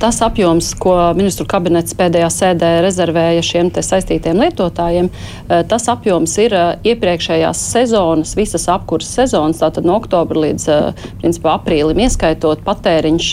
Tas 0.00 0.22
apjoms, 0.24 0.70
ko 0.80 0.94
ministru 1.12 1.44
kabinets 1.44 1.92
pēdējā 1.92 2.28
sēdē 2.32 2.68
rezervēja 2.80 3.42
šiem 3.44 3.68
saistītiem 3.84 4.38
lietotājiem, 4.40 5.10
eh, 5.12 5.60
tas 5.68 5.84
apjoms 5.92 6.38
ir 6.40 6.54
eh, 6.56 6.70
iepriekšējās 6.94 7.60
sezonas, 7.74 8.32
visas 8.38 8.64
apkurses 8.72 9.12
sezonas, 9.18 9.60
tātad 9.60 9.84
no 9.84 9.98
oktobra 10.00 10.46
līdz 10.46 10.68
eh, 10.72 11.08
principā, 11.20 11.58
aprīlim, 11.60 12.00
ieskaitot 12.06 12.64
patēriņš 12.64 13.28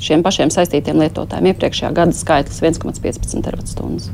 šiem 0.00 0.24
pašiem 0.24 0.52
saistītiem 0.52 1.00
lietotājiem. 1.00 1.50
Iepriekšējā 1.54 1.90
gada 1.96 2.16
skaitlis 2.16 2.60
1,15 2.64 3.40
terawatt-stundas. 3.44 4.10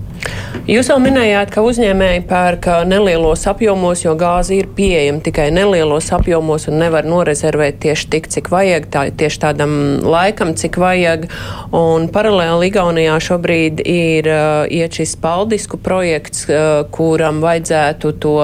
Jūs 0.67 0.91
jau 0.91 0.97
minējāt, 1.03 1.53
ka 1.55 1.63
uzņēmēji 1.63 2.25
pērk 2.27 2.69
nelielos 2.91 3.45
apjomos, 3.51 4.03
jo 4.03 4.17
gāze 4.19 4.57
ir 4.57 4.71
pieejama 4.79 5.23
tikai 5.27 5.49
nelielos 5.55 6.11
apjomos 6.15 6.67
un 6.71 6.81
nevar 6.83 7.07
norezervēt 7.07 7.79
tieši 7.85 8.11
tik, 8.15 8.27
cik 8.35 8.51
vajag, 8.51 8.89
tā, 8.91 9.07
tieši 9.15 9.43
tādam 9.47 9.77
laikam, 10.07 10.57
cik 10.59 10.81
vajag. 10.83 11.29
Un 11.77 11.96
paralēli 12.13 12.69
Igaunijā 12.71 13.17
šobrīd 13.23 13.81
ir 13.89 14.29
uh, 14.31 14.67
iet 14.73 14.97
šis 14.99 15.15
paldisku 15.23 15.79
projekts, 15.83 16.45
uh, 16.51 16.85
kuram 16.93 17.41
vajadzētu 17.45 18.13
to 18.23 18.35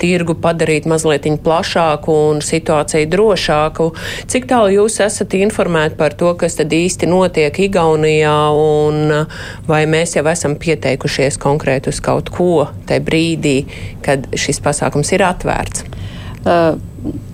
tirgu 0.00 0.36
padarīt 0.38 0.88
mazliet 0.90 1.26
plašāku 1.44 2.14
un 2.30 2.42
situāciju 2.44 3.08
drošāku. 3.10 3.88
Cik 4.30 4.48
tālu 4.50 4.74
jūs 4.76 5.00
esat 5.04 5.34
informēti 5.38 5.98
par 5.98 6.14
to, 6.18 6.34
kas 6.38 6.58
tad 6.60 6.72
īsti 6.74 7.08
notiek 7.10 7.62
Igaunijā 7.68 8.36
un 8.58 9.00
uh, 9.22 9.40
vai 9.68 9.84
mēs 9.90 10.16
jau 10.18 10.26
esam 10.30 10.58
pieteikušies 10.60 11.40
konkrēti 11.42 11.92
uz 11.92 12.02
kaut 12.04 12.30
ko 12.34 12.68
tajā 12.88 13.04
brīdī, 13.08 13.56
kad 14.04 14.28
šis 14.36 14.62
pasākums 14.64 15.16
ir 15.16 15.26
atvērts? 15.26 15.88
Uh, 16.44 16.78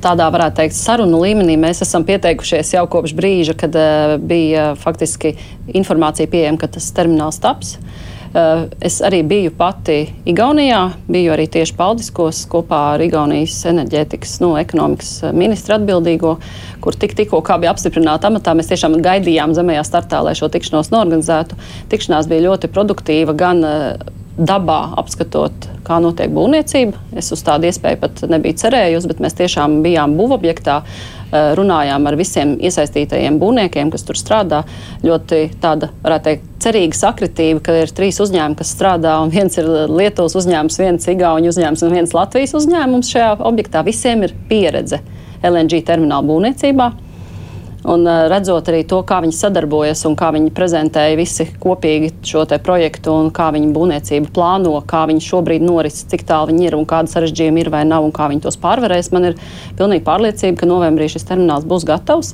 tādā 0.05 0.27
varētu 0.33 0.61
teikt, 0.61 0.77
sarunu 0.77 1.21
līmenī 1.23 1.57
mēs 1.61 1.83
esam 1.85 2.05
pieteikušies 2.07 2.75
jau 2.77 2.85
kopš 2.91 3.15
brīža, 3.17 3.57
kad 3.59 3.77
uh, 3.79 4.17
bija 4.21 4.73
faktiski 4.81 5.35
informācija 5.75 6.31
pieejama, 6.31 6.61
ka 6.61 6.71
tas 6.77 6.91
termināls 6.97 7.41
taps. 7.43 7.79
Uh, 8.35 8.65
es 8.83 8.99
arī 9.07 9.21
biju 9.23 9.53
pati 9.55 10.09
Igaunijā, 10.27 10.81
biju 11.07 11.35
arī 11.37 11.47
tieši 11.55 11.77
Paldiskos 11.79 12.43
kopā 12.51 12.81
ar 12.97 13.05
Igaunijas 13.05 13.61
enerģētikas, 13.71 14.41
no 14.43 14.57
ekonomikas 14.59 15.13
ministra 15.37 15.79
atbildīgo, 15.79 16.35
kur 16.83 16.99
tik, 16.99 17.15
tikko 17.15 17.41
bija 17.63 17.71
apstiprināta 17.71 18.33
amatā. 18.33 18.57
Mēs 18.59 18.73
tiešām 18.73 18.99
gaidījām 19.05 19.55
zemējā 19.55 19.87
startā, 19.87 20.25
lai 20.27 20.35
šo 20.39 20.51
tikšanos 20.51 20.91
norganizētu. 20.95 21.61
Tikšanās 21.95 22.29
bija 22.31 22.49
ļoti 22.51 22.73
produktīva 22.75 23.39
gan 23.39 23.63
uh, 23.63 24.13
dabā 24.35 24.79
apskatot, 24.99 25.69
kā 25.87 26.01
notiek 26.03 26.33
būvniecība. 26.35 26.99
Es 27.19 27.31
uz 27.35 27.43
tādu 27.47 27.69
iespēju 27.69 28.01
pat 28.03 28.25
nebiju 28.31 28.59
cerējusi, 28.65 29.11
bet 29.11 29.21
mēs 29.23 29.37
tiešām 29.39 29.79
bijām 29.85 30.17
būvobjektā, 30.19 30.81
runājām 31.59 32.07
ar 32.07 32.17
visiem 32.19 32.55
iesaistītajiem 32.63 33.39
būvniekiem, 33.43 33.91
kas 33.95 34.07
tur 34.07 34.19
strādā. 34.19 34.63
Ļoti 35.07 35.41
tāda, 35.63 35.91
varētu 36.05 36.29
teikt, 36.29 36.51
cerīga 36.65 36.99
sakritība, 36.99 37.63
ka 37.65 37.79
ir 37.83 37.95
trīs 37.95 38.21
uzņēmumi, 38.23 38.59
kas 38.59 38.75
strādā, 38.75 39.17
un 39.23 39.33
viens 39.35 39.59
ir 39.61 39.69
Lietuvas 39.91 40.37
uzņēmums, 40.41 40.81
viens 40.83 41.09
Igaunijas 41.11 41.59
uzņēmums 41.59 41.87
un 41.87 41.97
viens 41.99 42.15
Latvijas 42.15 42.55
uzņēmums 42.59 43.15
šajā 43.15 43.33
objektā. 43.51 43.83
Visiem 43.87 44.27
ir 44.27 44.37
pieredze 44.51 45.03
LNG 45.45 45.83
termināla 45.87 46.27
būvniecībā. 46.27 46.93
Un 47.85 48.07
redzot 48.33 48.65
arī 48.73 48.81
to, 48.89 49.03
kā 49.05 49.19
viņi 49.21 49.35
sadarbojas 49.37 50.07
un 50.09 50.15
kā 50.17 50.31
viņi 50.33 50.53
prezentēja 50.57 51.19
visi 51.21 51.45
kopīgi 51.61 52.15
šo 52.25 52.47
projektu 52.65 53.13
un 53.13 53.29
kā 53.35 53.51
viņi 53.53 53.73
būvniecību 53.77 54.33
plāno, 54.33 54.73
kā 54.89 55.03
viņi 55.11 55.21
šobrīd 55.21 55.67
noris, 55.67 56.01
cik 56.09 56.25
tālu 56.25 56.49
viņi 56.49 56.71
ir 56.71 56.79
un 56.79 56.87
kāda 56.89 57.13
sarežģījuma 57.13 57.61
ir 57.61 57.71
vai 57.75 57.83
nav 57.85 58.07
un 58.07 58.15
kā 58.17 58.31
viņi 58.33 58.47
tos 58.47 58.57
pārvarēs, 58.63 59.13
man 59.13 59.29
ir 59.29 59.37
pilnīgi 59.77 60.05
pārliecība, 60.07 60.63
ka 60.63 60.71
novembrī 60.71 61.11
šis 61.13 61.29
termināls 61.29 61.69
būs 61.69 61.85
gatavs. 61.85 62.33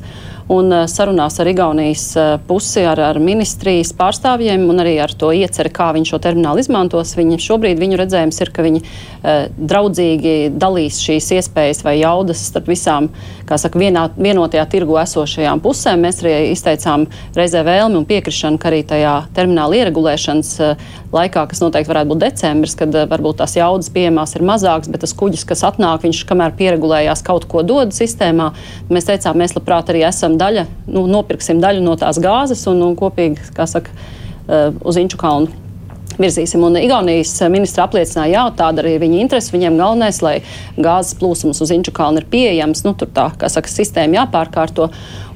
Un 0.51 0.73
sarunās 0.91 1.37
ar 1.39 1.47
Igaunijas 1.47 2.05
pusi, 2.49 2.83
ar, 2.83 2.99
ar 2.99 3.19
ministrijas 3.23 3.93
pārstāvjiem 3.95 4.65
un 4.73 4.83
arī 4.83 4.97
ar 4.99 5.13
to 5.15 5.29
ieceri, 5.31 5.71
kā 5.71 5.93
viņi 5.95 6.09
šo 6.11 6.19
terminālu 6.23 6.59
izmantos. 6.59 7.13
Viņi 7.15 7.39
šobrīd 7.45 7.79
viņu 7.79 7.99
redzējums 8.01 8.41
ir, 8.43 8.51
ka 8.51 8.65
viņi 8.67 8.81
eh, 8.83 9.45
draudzīgi 9.55 10.33
dalīs 10.59 10.99
šīs 11.05 11.31
iespējas 11.37 11.85
vai 11.87 12.01
jaudas 12.01 12.43
starp 12.51 12.67
visām, 12.73 13.07
kā 13.47 13.61
saka, 13.63 13.79
vienā, 13.79 14.09
vienotajā 14.19 14.65
tirgu 14.73 14.99
esošajām 15.05 15.63
pusēm. 15.63 16.03
Mēs 16.03 16.19
arī 16.25 16.35
izteicām 16.51 17.07
reizē 17.39 17.63
vēlmi 17.67 18.01
un 18.01 18.09
piekrišanu, 18.11 18.59
ka 18.59 18.73
arī 18.73 18.83
tajā 18.91 19.15
termināla 19.37 19.79
ieregulēšanas 19.85 20.53
eh, 20.67 20.85
laikā, 21.15 21.47
kas 21.53 21.63
noteikti 21.63 21.93
varētu 21.93 22.11
būt 22.11 22.25
decembris, 22.25 22.75
kad 22.83 22.99
eh, 22.99 23.07
varbūt 23.15 23.39
tās 23.45 23.55
jaudas 23.61 23.93
pieejamās 23.95 24.35
ir 24.35 24.47
mazākas, 24.51 24.91
bet 24.91 25.07
tas 25.07 25.15
kuģis, 25.15 25.47
kas 25.47 25.63
atnāk, 25.71 26.03
viņš 26.09 26.25
kamēr 26.27 26.59
pieregulējās 26.59 27.23
kaut 27.31 27.47
ko 27.47 27.63
dod 27.63 27.95
sistēmā, 27.95 28.51
mēs 28.91 29.07
teicām, 29.13 29.39
mēs 29.39 29.55
labprāt 29.55 29.95
arī 29.95 30.03
esam 30.11 30.40
daļa, 30.41 30.67
nu, 30.91 31.07
nopirksim 31.11 31.61
daļu 31.63 31.85
no 31.85 31.97
tās 32.01 32.21
gāzes 32.23 32.67
un, 32.71 32.83
un 32.89 32.97
kopīgi, 32.99 33.53
kā 33.57 33.69
saka, 33.71 33.93
uz 34.83 34.99
Inču 35.01 35.21
kalnu 35.21 35.61
virzīsim. 36.21 36.63
Un 36.67 36.79
Igaunijas 36.81 37.33
ministra 37.53 37.87
apliecināja, 37.87 38.33
jā, 38.35 38.45
tāda 38.59 38.83
arī 38.83 38.97
ir 38.97 39.05
viņa 39.05 39.21
interese. 39.23 39.55
Viņiem 39.55 39.79
galvenais, 39.81 40.21
lai 40.25 40.37
gāzes 40.77 41.17
plūsmas 41.21 41.63
uz 41.65 41.73
Inču 41.75 41.95
kalnu 41.97 42.23
ir 42.23 42.29
pieejams, 42.33 42.85
nu, 42.87 42.95
tur 42.99 43.11
tā, 43.15 43.31
kā 43.41 43.51
saka, 43.53 43.73
sistēma 43.73 44.23
jāpārkārto. 44.23 44.91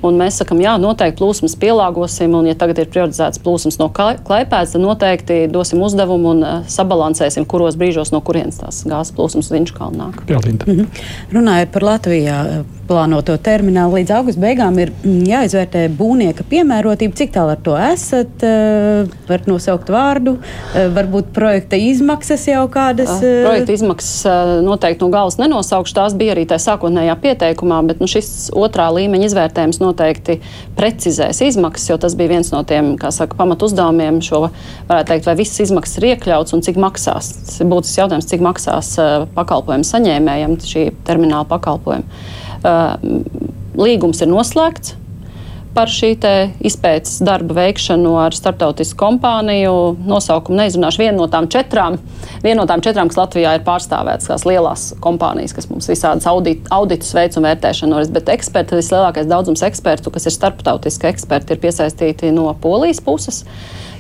Un 0.05 0.19
mēs 0.21 0.37
sakām, 0.41 0.61
jā, 0.61 0.75
noteikti 0.81 1.17
plūsmas 1.23 1.55
pielāgosim, 1.61 2.35
un, 2.37 2.49
ja 2.51 2.57
tagad 2.59 2.83
ir 2.83 2.91
prioritizēts 2.93 3.41
plūsmas 3.41 3.79
no 3.81 3.89
klaipēdas, 3.95 4.75
tad 4.75 4.83
noteikti 4.85 5.39
dosim 5.53 5.81
uzdevumu 5.85 6.35
un 6.35 6.45
uh, 6.45 6.59
sabalansēsim, 6.69 7.47
kuros 7.49 7.79
brīžos 7.81 8.13
no 8.13 8.21
kurienes 8.25 8.61
tās 8.61 8.83
gāzes 8.85 9.15
plūsmas 9.17 9.49
Inču 9.55 9.77
kalnu 9.79 10.03
nāk. 10.03 10.21
Mm 10.29 10.77
-hmm. 10.77 10.87
Runājot 11.33 11.73
par 11.73 11.83
Latvijā 11.83 12.65
plānoto 12.85 13.37
terminālu 13.41 13.95
līdz 13.95 14.11
augusta 14.13 14.41
beigām, 14.41 14.79
ir 14.79 14.93
jāizvērtē 15.05 15.89
būvnieka 15.97 16.45
piemērotība. 16.51 17.17
Cik 17.17 17.33
tālu 17.33 17.55
ar 17.55 17.61
to 17.65 17.77
esat? 17.77 18.45
Uh, 18.45 19.09
var 19.29 19.41
nosaukt 19.47 19.89
vārdu, 19.89 20.37
varbūt 20.75 21.33
projekta 21.33 21.77
izmaksas 21.77 22.47
jau 22.47 22.69
kādas? 22.69 23.09
Uh, 23.23 23.47
projekta 23.47 23.73
izmaksas 23.73 24.27
noteikti 24.63 25.05
no 25.05 25.09
galvas 25.09 25.39
nenosaukšu. 25.39 25.95
Tās 25.95 26.15
bija 26.15 26.35
arī 26.35 26.45
tā 26.45 26.59
sākotnējā 26.59 27.17
pieteikumā, 27.23 27.87
bet 27.87 28.01
nu, 28.01 28.07
šis 28.07 28.51
otrā 28.53 28.91
līmeņa 28.93 29.25
izvērtējums 29.25 29.81
noteikti 29.81 29.94
noteikti 29.95 30.41
precizēs 30.79 31.41
izmaksas, 31.47 31.89
jo 31.93 31.99
tas 32.03 32.17
bija 32.19 32.35
viens 32.35 32.51
no 32.55 32.65
tiem 32.67 32.95
saka, 32.99 33.39
pamatu 33.39 33.69
uzdevumiem. 33.71 34.21
Šo 34.25 34.49
varētu 34.49 35.09
teikt, 35.13 35.29
vai 35.31 35.37
visas 35.39 35.63
izmaksas 35.69 36.01
ir 36.01 36.11
iekļauts 36.13 36.57
un 36.57 36.65
cik 36.67 36.81
maksās. 36.83 37.31
Tas 37.47 37.63
ir 37.63 37.71
būtisks 37.71 38.01
jautājums, 38.03 38.29
cik 38.31 38.45
maksās 38.45 38.95
uh, 38.99 39.29
pakalpojumu 39.39 39.87
saņēmējiem 39.89 40.59
šī 40.65 40.89
termināla 41.07 41.47
pakalpojuma. 41.51 42.27
Uh, 42.65 42.95
līgums 43.79 44.23
ir 44.25 44.31
noslēgts 44.31 44.99
par 45.75 45.91
šī 45.91 46.15
izpētes 46.65 47.19
darba 47.27 47.57
veikšanu 47.59 48.15
ar 48.23 48.37
starptautisku 48.37 48.99
kompāniju. 49.01 49.75
Nosaukumu 50.09 50.61
neizrunāšu. 50.61 51.03
Viena 51.03 51.17
no 51.19 51.29
tām 51.31 51.49
četrām, 51.53 51.99
viena 52.45 52.63
no 52.63 52.67
tām 52.71 52.83
četrām 52.85 53.11
kas 53.11 53.21
Latvijā 53.21 53.57
ir 53.59 53.65
pārstāvētas, 53.67 54.31
tās 54.31 54.47
lielās 54.49 54.87
kompānijas, 55.05 55.55
kas 55.57 55.69
mums 55.71 55.91
visādas 55.91 56.29
audit, 56.31 56.67
auditus 56.75 57.15
veids 57.17 57.41
un 57.41 57.49
vērtēšanu 57.49 57.97
noris. 57.97 58.13
Bet 58.15 58.31
eksperti, 58.33 58.79
vislielākais 58.81 59.31
daudzums 59.31 59.65
ekspertu, 59.67 60.15
kas 60.15 60.29
ir 60.31 60.37
starptautiski 60.37 61.11
eksperti, 61.11 61.57
ir 61.57 61.65
piesaistīti 61.65 62.33
no 62.35 62.51
Polijas 62.63 63.03
puses 63.05 63.45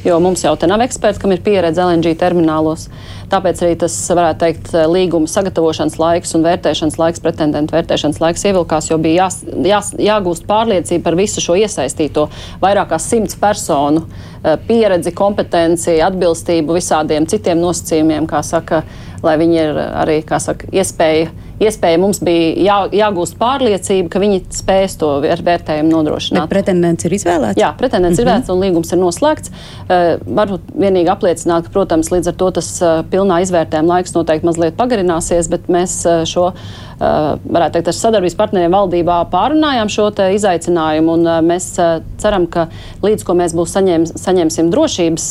jo 0.04 0.18
mums 0.20 0.44
jau 0.44 0.54
te 0.58 0.68
nav 0.68 0.82
eksperti, 0.84 1.20
kam 1.22 1.32
ir 1.34 1.42
pieredze 1.44 1.82
LNG 1.84 2.14
terminālos. 2.20 2.88
Tāpēc 3.32 3.62
arī 3.64 3.76
tas, 3.80 3.94
varētu 4.12 4.40
teikt, 4.42 4.72
līguma 4.92 5.30
sagatavošanas 5.30 5.96
laiks 6.00 6.34
un 6.36 6.44
vērtēšanas 6.44 6.98
laiks, 7.00 7.22
pretendentu 7.24 7.76
vērtēšanas 7.76 8.20
laiks 8.22 8.44
ievilkās, 8.50 8.90
jo 8.90 8.98
bija 9.02 9.24
jās, 9.24 9.40
jās, 9.64 9.92
jāgūst 9.98 10.46
pārliecība 10.48 11.08
par 11.08 11.18
visu 11.18 11.42
šo 11.44 11.56
iesaistīto 11.60 12.28
vairāk 12.62 12.92
kā 12.92 13.00
simts 13.02 13.38
personu 13.40 14.04
eh, 14.04 14.58
pieredzi, 14.68 15.14
kompetenci, 15.16 15.96
atbilstību 16.04 16.76
visādiem 16.76 17.28
citiem 17.30 17.62
nosacījumiem, 17.64 18.28
kā 18.30 18.44
saka, 18.44 18.84
lai 19.24 19.38
viņi 19.40 19.60
ir 19.62 19.82
arī, 20.04 20.20
kā 20.28 20.40
saka, 20.42 20.68
iespēja 20.74 21.32
iespēja 21.62 22.00
mums 22.02 22.20
bija 22.24 22.52
jā, 22.58 22.78
jāgūst 23.04 23.38
pārliecība, 23.40 24.08
ka 24.12 24.22
viņi 24.22 24.42
spēs 24.54 24.96
to 25.00 25.10
vērtējumu 25.24 25.90
nodrošināt. 25.92 26.48
Bet 26.48 26.54
pretendents 26.56 27.06
ir 27.06 27.14
izvēlēts? 27.18 27.60
Jā, 27.60 27.72
pretendents 27.78 28.18
mm 28.18 28.24
-hmm. 28.24 28.28
ir 28.28 28.32
vēlēts 28.32 28.54
un 28.54 28.62
līgums 28.62 28.92
ir 28.92 28.98
noslēgts. 29.02 29.52
Uh, 29.84 30.04
varbūt 30.40 30.74
vienīgi 30.86 31.12
apliecināt, 31.12 31.68
ka, 31.68 31.74
protams, 31.76 32.10
līdz 32.10 32.32
ar 32.32 32.34
to 32.34 32.50
tas 32.50 32.70
uh, 32.82 33.04
pilnā 33.10 33.42
izvērtējuma 33.46 33.98
laiks 33.98 34.14
noteikti 34.14 34.46
mazliet 34.46 34.76
pagarināsies, 34.76 35.48
bet 35.48 35.68
mēs 35.68 36.02
uh, 36.06 36.24
šo 36.28 36.52
Eh, 36.93 36.93
varētu 37.00 37.76
teikt, 37.76 37.90
ar 37.90 37.96
sadarbības 37.96 38.36
partneriem 38.38 38.74
valdībā 38.74 39.18
pārunājām 39.32 39.90
šo 39.92 40.08
izaicinājumu. 40.34 41.16
Eh, 41.24 41.40
mēs 41.46 41.68
eh, 41.82 41.94
ceram, 42.22 42.46
ka 42.46 42.68
līdz 43.04 43.26
ko 43.26 43.36
mēs 43.38 43.54
saņem, 43.74 44.06
saņemsim 44.14 44.70
drošības, 44.72 45.28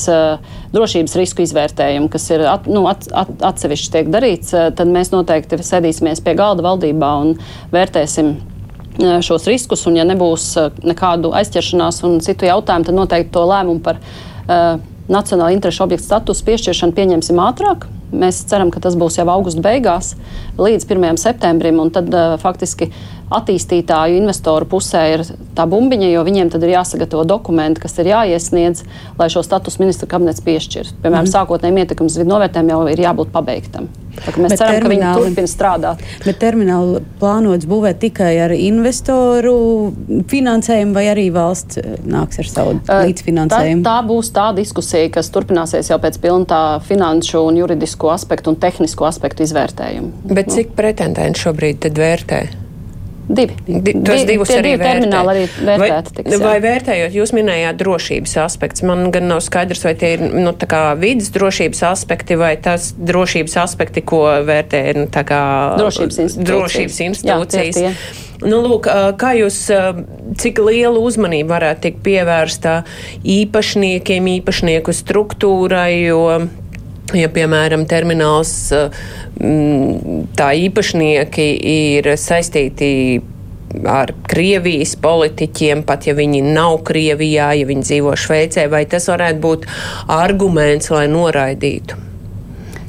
drošības 0.74 1.18
risku 1.20 1.44
izvērtējumu, 1.46 2.10
kas 2.12 2.30
ir 2.34 2.46
at, 2.50 2.68
nu, 2.68 2.86
at, 2.90 3.08
at, 3.12 3.32
atsevišķi 3.54 3.92
tiek 3.94 4.10
darīts, 4.14 4.52
tad 4.52 4.90
mēs 4.90 5.14
noteikti 5.14 5.60
sēdīsimies 5.64 6.24
pie 6.24 6.36
galda 6.40 6.66
valdībā 6.66 7.12
un 7.24 7.36
vērtēsim 7.74 8.36
šos 9.26 9.48
riskus. 9.50 9.88
Un, 9.90 9.98
ja 9.98 10.06
nebūs 10.06 10.54
nekādu 10.86 11.34
aizķeršanās 11.38 12.04
un 12.08 12.20
citu 12.26 12.50
jautājumu, 12.50 12.90
tad 12.90 12.98
noteikti 12.98 13.34
to 13.34 13.46
lēmumu 13.50 13.82
par 13.86 13.98
uh, 13.98 14.78
nacionāla 15.10 15.54
interešu 15.56 15.88
objektu 15.88 16.06
statusu 16.06 16.46
piešķiršanu 16.48 16.96
pieņemsim 16.98 17.42
ātrāk. 17.42 17.88
Mēs 18.14 18.44
ceram, 18.50 18.72
ka 18.74 18.82
tas 18.84 18.98
būs 19.00 19.18
jau 19.20 19.28
augusta 19.34 19.64
beigās, 19.64 20.14
līdz 20.60 20.88
1. 20.88 21.20
septembrim. 21.22 21.82
Tad 21.94 22.10
uh, 22.14 22.36
faktiski 22.42 22.92
attīstītāju 23.34 24.20
investoru 24.22 24.68
pusē 24.70 25.04
ir 25.16 25.26
tā 25.58 25.66
bumbiņa, 25.70 26.12
jo 26.14 26.24
viņiem 26.28 26.52
tad 26.54 26.66
ir 26.66 26.76
jāsagatavo 26.76 27.26
dokumenti, 27.28 27.82
kas 27.84 27.98
ir 28.02 28.12
jāiesniedz, 28.12 28.86
lai 29.20 29.30
šo 29.34 29.44
statusu 29.46 29.82
ministra 29.84 30.10
kabinets 30.12 30.44
piešķirtu. 30.46 31.00
Piemēram, 31.02 31.26
mm. 31.26 31.34
sākotnēji 31.34 31.86
ietekmes 31.86 32.20
vidu 32.22 32.34
novērtējumam 32.34 32.74
jau 32.76 32.94
ir 32.94 33.06
jābūt 33.08 33.34
pabeigtam. 33.34 33.90
Mēs 34.14 34.54
bet 34.54 34.60
ceram, 34.62 34.84
ka 34.84 34.90
viņi 34.92 35.12
turpina 35.18 35.50
strādāt. 35.50 36.02
Bet 36.22 36.38
terminālu 36.42 37.02
plānots 37.18 37.66
būvēt 37.70 37.98
tikai 38.04 38.32
ar 38.46 38.54
investoru 38.54 39.56
finansējumu, 40.30 40.94
vai 40.96 41.08
arī 41.10 41.26
valsts 41.34 41.80
eh, 41.82 41.96
nāks 42.06 42.38
ar 42.44 42.50
savu 42.50 42.76
līdzfinansējumu? 42.78 43.82
Tā, 43.82 43.96
tā 43.98 44.08
būs 44.08 44.30
tā 44.36 44.52
diskusija, 44.58 45.10
kas 45.18 45.32
turpināsies 45.34 45.90
jau 45.90 45.98
pēc 46.04 46.20
pilna 46.22 46.62
finanšu 46.86 47.42
un 47.42 47.58
juridisko 48.04 48.10
aspektu 48.12 48.52
un 48.52 48.60
tehnisko 48.60 49.06
aspektu 49.08 49.44
izvērtējumu. 49.44 50.12
Bet 50.34 50.52
cik 50.52 50.76
pretendentu 50.76 51.48
šobrīd 51.48 51.88
vērtē? 51.96 52.44
Divi. 53.24 53.56
Di, 53.66 53.94
tos 54.04 54.26
divus 54.28 54.50
arī 54.52 54.74
divi 54.74 54.84
termināli 54.84 55.32
arī 55.32 55.44
vērtēti. 55.64 56.16
Tiks, 56.18 56.34
vai, 56.42 56.44
vai 56.44 56.58
vērtējot, 56.66 57.14
jūs 57.16 57.32
minējāt 57.32 57.78
drošības 57.80 58.34
aspekts. 58.44 58.84
Man 58.84 59.14
gan 59.16 59.30
nav 59.32 59.40
skaidrs, 59.46 59.86
vai 59.88 59.94
tie 59.96 60.18
ir 60.18 60.26
nu, 60.28 60.52
vidas 61.00 61.32
drošības 61.32 61.86
aspekti 61.88 62.36
vai 62.36 62.58
tas 62.60 62.92
drošības 63.00 63.56
aspekti, 63.64 64.04
ko 64.04 64.26
vērtē 64.44 64.84
nu, 65.00 65.08
drošības 65.08 66.20
institūcijas. 66.26 66.52
Drošības 66.52 67.00
institūcijas. 67.08 67.80
Jā, 67.80 67.94
tie 67.96 67.96
tie. 67.96 68.32
Nu, 68.44 68.60
lūk, 68.66 68.90
kā 69.16 69.32
jūs, 69.40 69.62
cik 70.44 70.60
liela 70.60 71.00
uzmanība 71.00 71.56
varētu 71.56 71.86
tikt 71.86 72.04
pievērsta 72.04 72.82
īpašniekiem, 73.24 74.28
īpašnieku 74.42 74.96
struktūrai, 75.00 75.94
jo 76.10 76.26
Ja, 77.12 77.28
piemēram, 77.28 77.84
termināls 77.90 78.72
mm, 78.72 80.30
tā 80.40 80.54
īpašnieki 80.56 81.48
ir 81.74 82.08
saistīti 82.18 82.90
ar 83.90 84.14
Krievijas 84.30 84.96
politiķiem, 85.04 85.84
pat 85.88 86.08
ja 86.08 86.16
viņi 86.16 86.40
nav 86.46 86.80
Krievijā, 86.88 87.52
ja 87.60 87.68
viņi 87.68 87.86
dzīvo 87.90 88.16
Šveicē, 88.24 88.70
vai 88.72 88.86
tas 88.90 89.10
varētu 89.12 89.44
būt 89.44 89.70
arguments, 90.14 90.94
lai 90.94 91.06
noraidītu? 91.12 92.13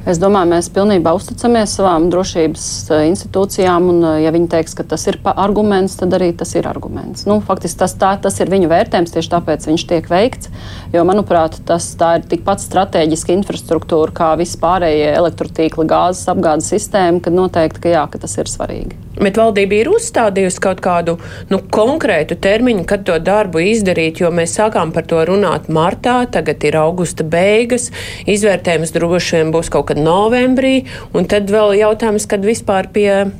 Es 0.04 0.18
domāju, 0.20 0.50
mēs 0.50 0.66
pilnībā 0.68 1.14
uzticamies 1.16 1.73
savām 1.78 2.11
drošības 2.12 2.64
eh, 2.92 3.04
institūcijām, 3.08 3.87
un, 3.88 4.02
eh, 4.04 4.16
ja 4.26 4.32
viņi 4.34 4.50
teiks, 4.52 4.75
ka 4.76 4.84
tas 4.90 5.06
ir 5.08 5.16
arguments, 5.32 5.94
tad 5.96 6.12
arī 6.12 6.28
tas 6.37 6.52
ir 6.58 6.68
arguments. 6.68 7.25
Nu, 7.25 7.38
faktiski 7.40 7.80
tas, 7.80 7.94
tā, 7.96 8.11
tas 8.20 8.37
ir 8.44 8.52
viņu 8.52 8.68
vērtējums, 8.68 9.14
tieši 9.14 9.32
tāpēc 9.32 9.64
viņš 9.70 9.84
tiek 9.88 10.11
veikts. 10.12 10.52
Jo, 10.92 11.06
manuprāt, 11.08 11.56
tas 11.64 11.87
ir 11.96 12.28
tikpat 12.28 12.61
strateģiska 12.61 13.32
infrastruktūra 13.38 14.12
kā 14.12 14.34
vispārējie 14.42 15.08
elektrotīkli, 15.14 15.88
gāzes 15.88 16.28
apgādes 16.34 16.68
sistēma, 16.75 17.25
kad 17.25 17.40
noteikti, 17.40 17.87
ka, 17.87 17.96
jā, 17.96 18.04
ka 18.12 18.20
tas 18.26 18.37
ir 18.37 18.52
svarīgi. 18.52 19.00
Bet 19.14 19.38
valdība 19.38 19.76
ir 19.78 19.90
uzstādījusi 19.94 20.61
kaut 20.62 20.80
kādu 20.82 21.14
nu, 21.50 21.61
konkrētu 21.73 22.34
termiņu, 22.42 22.82
kad 22.88 23.04
to 23.06 23.16
darbu 23.23 23.62
izdarīt, 23.62 24.20
jo 24.25 24.30
mēs 24.34 24.56
sākām 24.58 24.90
par 24.94 25.06
to 25.11 25.20
runāt 25.28 25.68
martā, 25.73 26.16
tagad 26.34 26.64
ir 26.66 26.78
augusta 26.80 27.26
beigas, 27.26 27.90
izvērtējums 28.26 28.94
droši 28.96 29.38
vien 29.38 29.54
būs 29.54 29.70
kaut 29.70 29.92
kad 29.94 30.02
novembrī, 30.02 30.84
un 31.14 31.26
tad 31.30 31.50
vēl 31.50 31.78
jautājums, 31.78 32.26
kad 32.26 32.44
vispār 32.44 32.90
pie, 32.92 33.30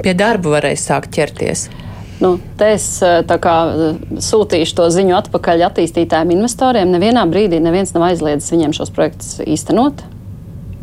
pie 0.00 0.14
darba 0.16 0.56
varēs 0.56 0.88
sākt 0.88 1.12
ķerties. 1.12 1.68
Nu, 2.22 2.36
te 2.56 2.70
es 2.76 2.86
kā, 3.02 3.54
sūtīšu 4.22 4.76
to 4.78 4.86
ziņu 4.94 5.16
atpakaļ 5.18 5.64
attīstītājiem, 5.66 6.36
investoriem. 6.36 6.92
Nevienā 6.94 7.24
brīdī 7.26 7.58
neviens 7.60 7.92
nav 7.96 8.06
aizliedzis 8.12 8.52
viņiem 8.54 8.76
šos 8.76 8.94
projektus 8.94 9.40
īstenot. 9.42 10.04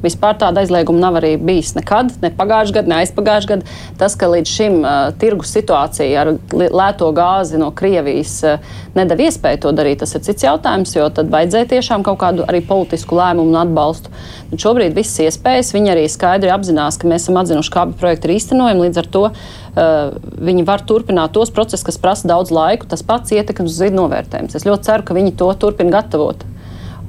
Vispār 0.04 0.38
tāda 0.40 0.64
aizlieguma 0.64 1.02
nav 1.02 1.20
arī 1.20 1.34
bijis 1.42 1.74
nekad, 1.76 2.14
ne 2.24 2.32
pagājušajā 2.36 2.78
gadā, 2.80 2.92
ne 2.92 3.00
aizpagājušajā 3.04 3.52
gadā. 3.52 3.78
Tas, 4.00 4.16
ka 4.20 4.30
līdz 4.32 4.54
šim 4.54 4.78
uh, 4.82 5.10
tirgus 5.20 5.52
situācija 5.56 6.24
ar 6.24 6.32
lēto 6.56 7.10
gāzi 7.16 7.60
no 7.60 7.72
Krievijas 7.76 8.36
uh, 8.48 8.78
nedēļa 8.96 9.28
iespēju 9.30 9.62
to 9.66 9.74
darīt, 9.76 10.00
tas 10.04 10.16
ir 10.16 10.24
cits 10.26 10.46
jautājums, 10.46 10.96
jo 10.96 11.08
tad 11.14 11.32
vajadzēja 11.34 11.70
tiešām 11.74 12.06
kaut 12.08 12.20
kādu 12.22 12.46
arī 12.48 12.62
politisku 12.66 13.18
lēmumu 13.20 13.52
un 13.52 13.60
atbalstu. 13.64 14.14
Bet 14.52 14.64
šobrīd 14.64 14.96
visas 14.98 15.20
iespējas 15.28 15.74
viņi 15.76 15.94
arī 15.94 16.06
skaidri 16.12 16.54
apzinās, 16.54 17.00
ka 17.00 17.10
mēs 17.10 17.28
esam 17.28 17.42
atzinuši, 17.42 17.74
ka 17.74 17.86
abi 17.86 17.98
projekti 18.00 18.30
ir 18.30 18.36
īstenojami. 18.38 18.86
Līdz 18.88 19.02
ar 19.04 19.10
to 19.16 19.26
uh, 19.30 20.16
viņi 20.50 20.68
var 20.70 20.86
turpināt 20.88 21.36
tos 21.36 21.52
procesus, 21.54 21.86
kas 21.86 22.00
prasa 22.02 22.30
daudz 22.32 22.54
laika. 22.56 22.88
Tas 22.90 23.06
pats 23.06 23.36
ietekmes 23.36 23.74
uz 23.74 23.84
zidu 23.84 24.00
novērtējums. 24.00 24.56
Es 24.58 24.68
ļoti 24.68 24.90
ceru, 24.90 25.06
ka 25.06 25.18
viņi 25.18 25.36
to 25.40 25.52
turpina 25.60 26.00
gatavot. 26.00 26.48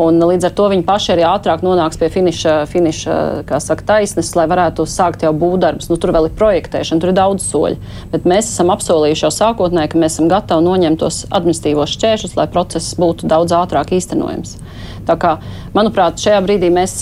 Un 0.00 0.16
līdz 0.24 0.46
ar 0.48 0.54
to 0.56 0.68
viņi 0.72 0.84
paši 0.88 1.12
arī 1.12 1.24
ātrāk 1.28 1.64
nonāks 1.64 1.98
pie 2.00 2.08
finiša, 2.12 2.54
finiša 2.70 3.16
saka, 3.60 3.84
taisnes, 3.90 4.30
lai 4.38 4.46
varētu 4.48 4.86
sākt 4.88 5.26
jau 5.26 5.32
būvdarbus. 5.36 5.90
Nu, 5.90 5.98
tur 6.00 6.14
vēl 6.16 6.30
ir 6.30 6.36
projektēšana, 6.38 7.02
tur 7.02 7.12
ir 7.12 7.18
daudz 7.18 7.44
soļu. 7.44 7.76
Bet 8.14 8.28
mēs 8.28 8.48
esam 8.48 8.72
apsolījuši 8.72 9.26
jau 9.26 9.32
sākotnēji, 9.36 9.92
ka 9.92 10.00
mēs 10.00 10.16
esam 10.16 10.30
gatavi 10.32 10.64
noņemt 10.64 11.02
tos 11.02 11.26
administratīvos 11.28 11.92
šķēršļus, 11.98 12.38
lai 12.40 12.48
process 12.54 12.96
būtu 13.00 13.28
daudz 13.28 13.52
ātrāk 13.58 13.92
īstenojams. 13.98 14.56
Tā 15.08 15.18
kā, 15.20 15.36
manuprāt, 15.76 16.20
šajā 16.22 16.40
brīdī 16.46 16.72
mēs 16.72 16.96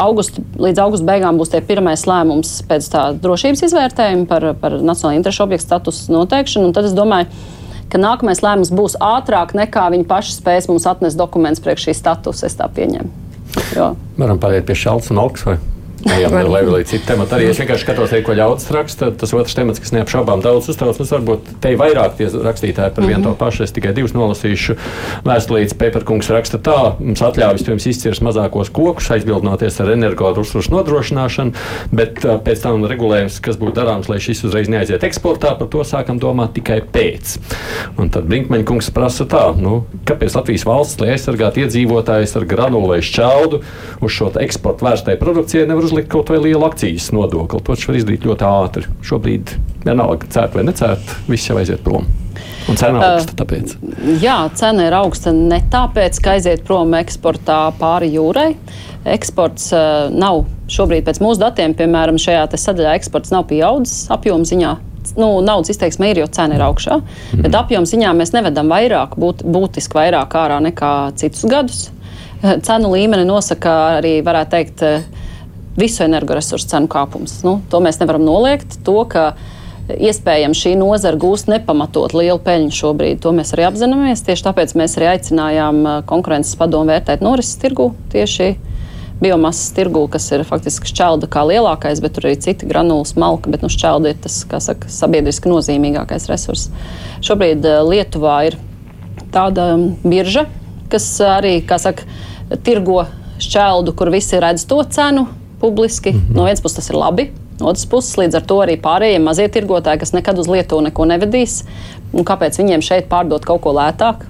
augustu, 0.00 0.42
līdz 0.58 0.80
augusta 0.82 1.06
beigām 1.06 1.38
būs 1.38 1.52
tie 1.52 1.60
pirmais 1.64 2.06
lēmums 2.08 2.56
pēc 2.68 2.88
tā 2.92 3.04
drošības 3.20 3.64
izvērtējuma 3.68 4.26
par, 4.30 4.48
par 4.60 4.78
nacionālo 4.80 5.18
interešu 5.18 5.44
objektu 5.46 5.68
statusu 5.68 6.14
noteikšanu. 6.14 6.72
Tad 6.74 6.88
es 6.88 6.96
domāju, 6.96 7.28
ka 7.92 8.00
nākamais 8.00 8.42
lēmums 8.44 8.72
būs 8.74 8.96
ātrāk 9.02 9.54
nekā 9.56 9.88
viņi 9.94 10.08
paši 10.10 10.38
spēs 10.38 10.70
mums 10.70 10.88
atnest 10.90 11.20
dokumentus 11.20 11.62
priekš 11.64 11.88
šī 11.88 11.98
statusa. 12.00 12.48
Es 12.48 12.58
tā 12.58 12.68
pieņemu. 12.70 13.22
Jo. 13.76 13.92
Varam 14.18 14.40
pāriet 14.42 14.66
pie 14.66 14.76
šādas 14.78 15.12
un 15.14 15.22
augsts. 15.22 15.73
Jā, 16.04 16.18
jau 16.20 16.30
tādā 16.34 16.60
līdz 16.74 16.90
citam 16.90 17.06
tematam. 17.14 17.38
Arī 17.38 17.46
es 17.48 17.58
vienkārši 17.60 17.86
skatos, 17.86 18.10
te, 18.12 18.20
ko 18.24 18.34
ļaudis 18.36 18.68
raksta. 18.74 19.08
Tas 19.16 19.32
otrs 19.32 19.56
temats, 19.56 19.80
kas 19.80 19.92
neapšaubām 19.94 20.42
daudz 20.44 20.68
uztrauc, 20.68 20.98
mums 21.00 21.12
varbūt 21.14 21.48
te 21.64 21.72
ir 21.72 21.78
vairāk 21.80 22.18
tie 22.18 22.28
rakstītāji 22.28 22.92
par 22.92 23.06
vienu 23.06 23.18
mm 23.18 23.22
-hmm. 23.22 23.24
to 23.24 23.30
mhm. 23.30 23.38
pašu. 23.38 23.62
Es 23.64 23.72
tikai 23.72 23.94
divus 23.96 24.12
nolasīšu. 24.12 24.76
Vēstulīts 25.24 25.74
Pēperkungs 25.80 26.28
raksta 26.30 26.58
tā, 26.58 26.94
mums 26.98 27.22
atļauj 27.22 27.56
vispirms 27.56 27.86
izcirst 27.86 28.22
mazākos 28.22 28.70
kokus, 28.72 29.10
aizbildnoties 29.10 29.80
ar 29.80 29.90
energoresursu 29.90 30.70
nodrošināšanu, 30.70 31.52
bet 31.92 32.20
pēc 32.20 32.62
tam 32.62 32.84
regulējums, 32.84 33.40
kas 33.40 33.56
būtu 33.56 33.74
darāms, 33.80 34.08
lai 34.08 34.20
šis 34.20 34.44
uzreiz 34.44 34.68
neaiziet 34.68 35.02
eksportā, 35.04 35.58
par 35.58 35.68
to 35.68 35.84
sākam 35.84 36.20
domāt 36.20 36.52
tikai 36.52 36.82
pēc. 36.92 37.38
Un 37.98 38.10
tad 38.10 38.24
Brinkmeņa 38.24 38.64
kungs 38.64 38.90
prasa 38.90 39.24
tā, 39.24 39.56
nu, 39.56 39.84
kāpēc 40.04 40.36
Latvijas 40.36 40.66
valsts, 40.66 41.00
lai 41.00 41.14
aizsargātu 41.16 41.60
iedzīvotājus 41.64 42.36
ar 42.36 42.44
granulu 42.44 42.88
vai 42.88 43.00
šķaudu, 43.00 43.62
uz 44.00 44.12
šo 44.12 44.32
eksporta 44.40 44.84
vērstai 44.84 45.16
produkcijai 45.16 45.66
nevar 45.66 45.84
uzlikt 45.84 45.93
uzlikt 45.94 46.10
kaut 46.12 46.32
vai 46.32 46.40
lielu 46.42 46.64
akcijas 46.66 47.12
nodokli. 47.14 47.62
To 47.62 47.78
var 47.78 47.98
izdarīt 48.00 48.26
ļoti 48.26 48.46
ātri. 48.48 48.90
Šobrīd 49.06 49.54
vienalga, 49.86 50.28
cērt 50.34 50.58
vai 50.58 50.66
necērt, 50.66 51.16
viss 51.30 51.48
jau 51.48 51.58
aiziet 51.60 51.82
prom. 51.86 52.06
Un 52.68 52.78
cena 52.80 52.98
ir 52.98 53.04
augsta. 53.06 53.36
Tāpēc. 53.38 53.74
Jā, 54.22 54.38
cena 54.58 54.88
ir 54.88 54.96
augsta 54.96 55.32
ne 55.36 55.60
tāpēc, 55.70 56.18
ka 56.24 56.34
aiziet 56.38 56.64
prom 56.66 56.96
eksportā 56.98 57.58
pāri 57.78 58.14
jūrai. 58.14 58.54
Eksports 59.14 59.68
uh, 59.76 60.08
nav 60.10 60.46
šobrīd, 60.72 61.04
pēc 61.06 61.20
mūsu 61.22 61.42
datiem, 61.42 61.76
piemēram, 61.76 62.18
šajā 62.20 62.48
sadaļā 62.56 62.96
eksports 62.98 63.34
nav 63.34 63.44
pieaudzis 63.50 64.08
apjoma 64.14 64.48
ziņā. 64.48 64.74
Nu, 65.20 65.28
naudas 65.44 65.68
izteiksme 65.74 66.08
ir, 66.10 66.22
jo 66.22 66.28
cena 66.32 66.56
ir 66.56 66.64
augšā, 66.64 66.96
mm. 67.04 67.42
bet 67.44 67.58
apjoma 67.58 67.86
ziņā 67.86 68.14
mēs 68.16 68.32
nevedam 68.32 68.72
vairāk, 68.72 69.18
būt, 69.20 69.44
būtiski 69.44 70.00
vairāk 70.00 70.32
ārā 70.40 70.62
nekā 70.64 70.94
citus 71.20 71.44
gadus. 71.52 71.82
Cenu 72.64 72.90
līmeni 72.92 73.28
nosaka 73.28 73.74
arī, 73.98 74.16
varētu 74.24 74.52
teikt, 74.56 74.82
visu 75.78 76.04
energoresursu 76.06 76.70
cenu 76.70 76.90
kāpums. 76.90 77.40
Nu, 77.46 77.58
to 77.70 77.80
mēs 77.84 78.00
nevaram 78.02 78.24
noliegt. 78.26 78.78
To, 78.86 79.02
iespējams 79.84 80.60
šī 80.64 80.74
nozara 80.80 81.18
gūst 81.20 81.50
nepamatot 81.50 82.14
lielu 82.16 82.38
peļņu 82.44 82.72
šobrīd, 82.72 83.20
to 83.24 83.34
mēs 83.36 83.52
arī 83.54 83.66
apzināmies. 83.68 84.24
Tieši 84.24 84.46
tāpēc 84.46 84.72
mēs 84.80 84.96
arī 84.98 85.10
aicinājām 85.14 85.82
uh, 85.84 85.98
konkurences 86.08 86.56
padomu 86.60 86.92
vērtēt 86.92 87.24
norises 87.24 87.58
tirgu 87.60 87.92
tieši 88.14 88.54
biomasas 89.20 89.70
tirgū, 89.76 90.06
kas 90.10 90.26
ir 90.34 90.42
faktiski 90.44 90.88
šķelda 90.90 91.28
kā 91.32 91.44
lielākais, 91.46 92.00
bet 92.02 92.16
tur 92.16 92.26
arī 92.26 92.34
citi 92.42 92.66
granulas, 92.68 93.14
malka, 93.20 93.52
bet 93.52 93.62
nu, 93.62 93.70
šķelda 93.72 94.10
ir 94.10 94.18
tas, 94.24 94.40
kā 94.48 94.58
saka, 94.60 94.90
sabiedriski 94.90 95.52
nozīmīgākais 95.52 96.26
resurss. 96.32 96.72
Šobrīd 97.24 97.64
uh, 97.68 97.84
Lietuvā 97.86 98.40
ir 98.50 98.58
tāda 99.34 99.74
um, 99.76 99.86
birža, 100.02 100.48
kas 100.92 101.06
arī, 101.28 101.58
kā 101.66 101.78
saka, 101.80 102.08
tirgo 102.66 103.04
šķeldu, 103.42 103.94
kur 103.96 104.10
visi 104.14 104.40
redz 104.42 104.66
to 104.68 104.80
cenu, 104.92 105.28
publiski. 105.64 106.12
Mm 106.12 106.20
-hmm. 106.20 106.36
No 106.36 106.44
vienas 106.44 106.62
puses 106.62 106.76
tas 106.76 106.90
ir 106.92 107.00
labi. 107.00 107.30
No 107.60 107.70
otras 107.70 107.86
puses, 107.86 108.16
līdz 108.18 108.36
ar 108.40 108.46
to 108.50 108.56
arī 108.64 108.74
pārējie 108.82 109.18
mazie 109.22 109.48
tirgotāji, 109.48 110.02
kas 110.02 110.12
nekad 110.12 110.38
uz 110.42 110.50
Lietuvu 110.50 110.82
neko 110.88 111.06
nevedīs, 111.06 111.60
kāpēc 112.14 112.58
viņiem 112.58 112.82
šeit 112.82 113.06
pārdot 113.10 113.46
kaut 113.46 113.62
ko 113.62 113.74
lētāk? 113.76 114.26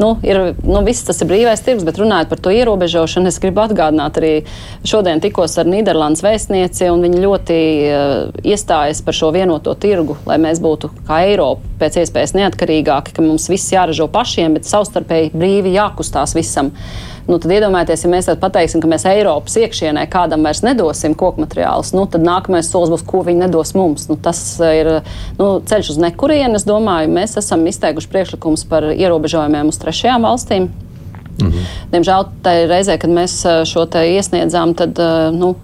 Nu, 0.00 0.14
ir, 0.24 0.38
nu, 0.64 0.80
viss 0.80 1.04
tas 1.04 1.18
ir 1.20 1.28
brīvais 1.28 1.60
tirgus, 1.60 1.84
bet 1.84 1.98
runājot 2.00 2.30
par 2.30 2.40
to 2.40 2.52
ierobežošanu, 2.56 3.28
es 3.28 3.36
gribu 3.42 3.60
atgādināt 3.60 4.16
arī 4.16 4.30
šodien 4.88 5.20
tikos 5.20 5.58
ar 5.60 5.68
Nīderlandes 5.68 6.24
vēstnieci, 6.24 6.88
un 6.88 7.04
viņi 7.04 7.20
ļoti 7.20 7.58
uh, 7.84 8.40
iestājas 8.40 9.02
par 9.04 9.18
šo 9.18 9.28
vienoto 9.36 9.74
tirgu, 9.76 10.16
lai 10.24 10.38
mēs 10.40 10.62
būtu 10.64 10.88
kā 11.04 11.20
Eiropa 11.28 11.68
pēc 11.82 12.00
iespējas 12.00 12.32
neatkarīgāki, 12.38 13.12
ka 13.12 13.26
mums 13.26 13.50
viss 13.52 13.74
jāražo 13.74 14.08
pašiem, 14.08 14.56
bet 14.56 14.70
savstarpēji 14.70 15.34
brīvi 15.36 15.76
jākustās 15.76 16.32
visam. 16.38 16.72
Nu, 17.30 17.38
tad 17.38 17.52
iedomājieties, 17.54 18.02
ja 18.02 18.10
mēs 18.10 18.28
pateiksim, 18.42 18.82
ka 18.82 18.88
mēs 18.90 19.04
Eiropas 19.06 19.54
iekšienē 19.60 20.02
kādam 20.10 20.42
vairs 20.46 20.64
nedosim 20.66 21.14
koku 21.18 21.44
materiālus, 21.44 21.92
nu, 21.94 22.02
tad 22.10 22.24
nākamais 22.26 22.66
solis 22.72 22.90
būs, 22.90 23.04
ko 23.06 23.22
viņi 23.26 23.44
nedos 23.44 23.70
mums. 23.78 24.08
Nu, 24.10 24.16
tas 24.18 24.40
ir 24.66 24.90
nu, 25.38 25.50
ceļš 25.70 25.92
uz 25.94 26.00
nekurienu. 26.02 26.58
Es 26.58 26.66
domāju, 26.66 27.12
mēs 27.14 27.38
esam 27.38 27.62
izteikuši 27.70 28.10
priekšlikumus 28.10 28.66
par 28.70 28.88
ierobežojumiem 28.90 29.70
uz 29.70 29.78
trešajām 29.78 30.26
valstīm. 30.26 30.70
Mhm. 31.40 31.68
Diemžēl 31.94 32.26
tajā 32.44 32.66
reizē, 32.72 32.98
kad 33.00 33.14
mēs 33.14 33.36
šo 33.70 33.86
te 33.90 34.02
iesniedzām, 34.16 34.74
tad 34.78 34.98
nu, 35.36 35.54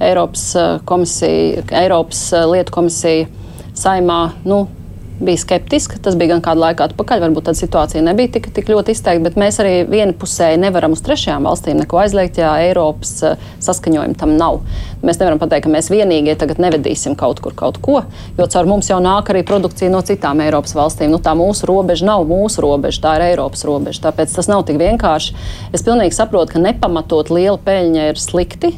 Eiropas 0.00 0.46
komisija, 0.88 1.66
Eiropas 1.84 2.30
lietu 2.48 2.74
komisija 2.74 3.28
saimā. 3.76 4.22
Nu, 4.48 4.64
bija 5.20 5.38
skeptiska. 5.38 5.98
Tas 6.02 6.16
bija 6.18 6.34
gan 6.34 6.42
kādu 6.44 6.62
laiku 6.64 6.84
atpakaļ. 6.84 7.22
Varbūt 7.24 7.46
tāda 7.48 7.58
situācija 7.58 8.02
nebija 8.04 8.32
tik, 8.36 8.48
tik 8.54 8.70
ļoti 8.70 8.94
izteikta, 8.94 9.24
bet 9.28 9.38
mēs 9.40 9.60
arī 9.62 9.74
vienpusēji 9.90 10.60
nevaram 10.62 10.94
uz 10.96 11.02
trešajām 11.06 11.46
valstīm 11.48 11.80
neko 11.82 12.00
aizliegt, 12.02 12.40
ja 12.42 12.54
Eiropas 12.64 13.14
uh, 13.26 13.50
saskaņojuma 13.64 14.18
tam 14.20 14.34
nav. 14.40 14.60
Mēs 15.04 15.20
nevaram 15.20 15.40
pateikt, 15.42 15.66
ka 15.66 15.74
mēs 15.74 15.90
vienīgie 15.92 16.34
tagad 16.40 16.60
nevedīsim 16.62 17.16
kaut 17.18 17.42
kur 17.44 17.54
kaut 17.56 17.78
ko, 17.84 18.00
jo 18.38 18.48
caur 18.50 18.70
mums 18.70 18.88
jau 18.90 18.98
nāk 19.04 19.30
arī 19.30 19.44
produkcija 19.46 19.92
no 19.92 20.00
citām 20.06 20.42
Eiropas 20.44 20.74
valstīm. 20.76 21.12
Nu, 21.14 21.20
tā 21.22 21.36
mūsu 21.38 21.68
robeža 21.70 22.08
nav 22.08 22.26
mūsu 22.28 22.64
robeža, 22.64 23.02
tā 23.04 23.18
ir 23.18 23.28
Eiropas 23.30 23.66
robeža. 23.68 24.06
Tāpēc 24.08 24.34
tas 24.34 24.50
nav 24.50 24.64
tik 24.68 24.80
vienkārši. 24.82 25.36
Es 25.76 25.86
pilnīgi 25.86 26.16
saprotu, 26.16 26.56
ka 26.56 26.64
nepamatot 26.64 27.30
liela 27.34 27.60
peļņa 27.62 28.10
ir 28.10 28.20
slikti. 28.20 28.74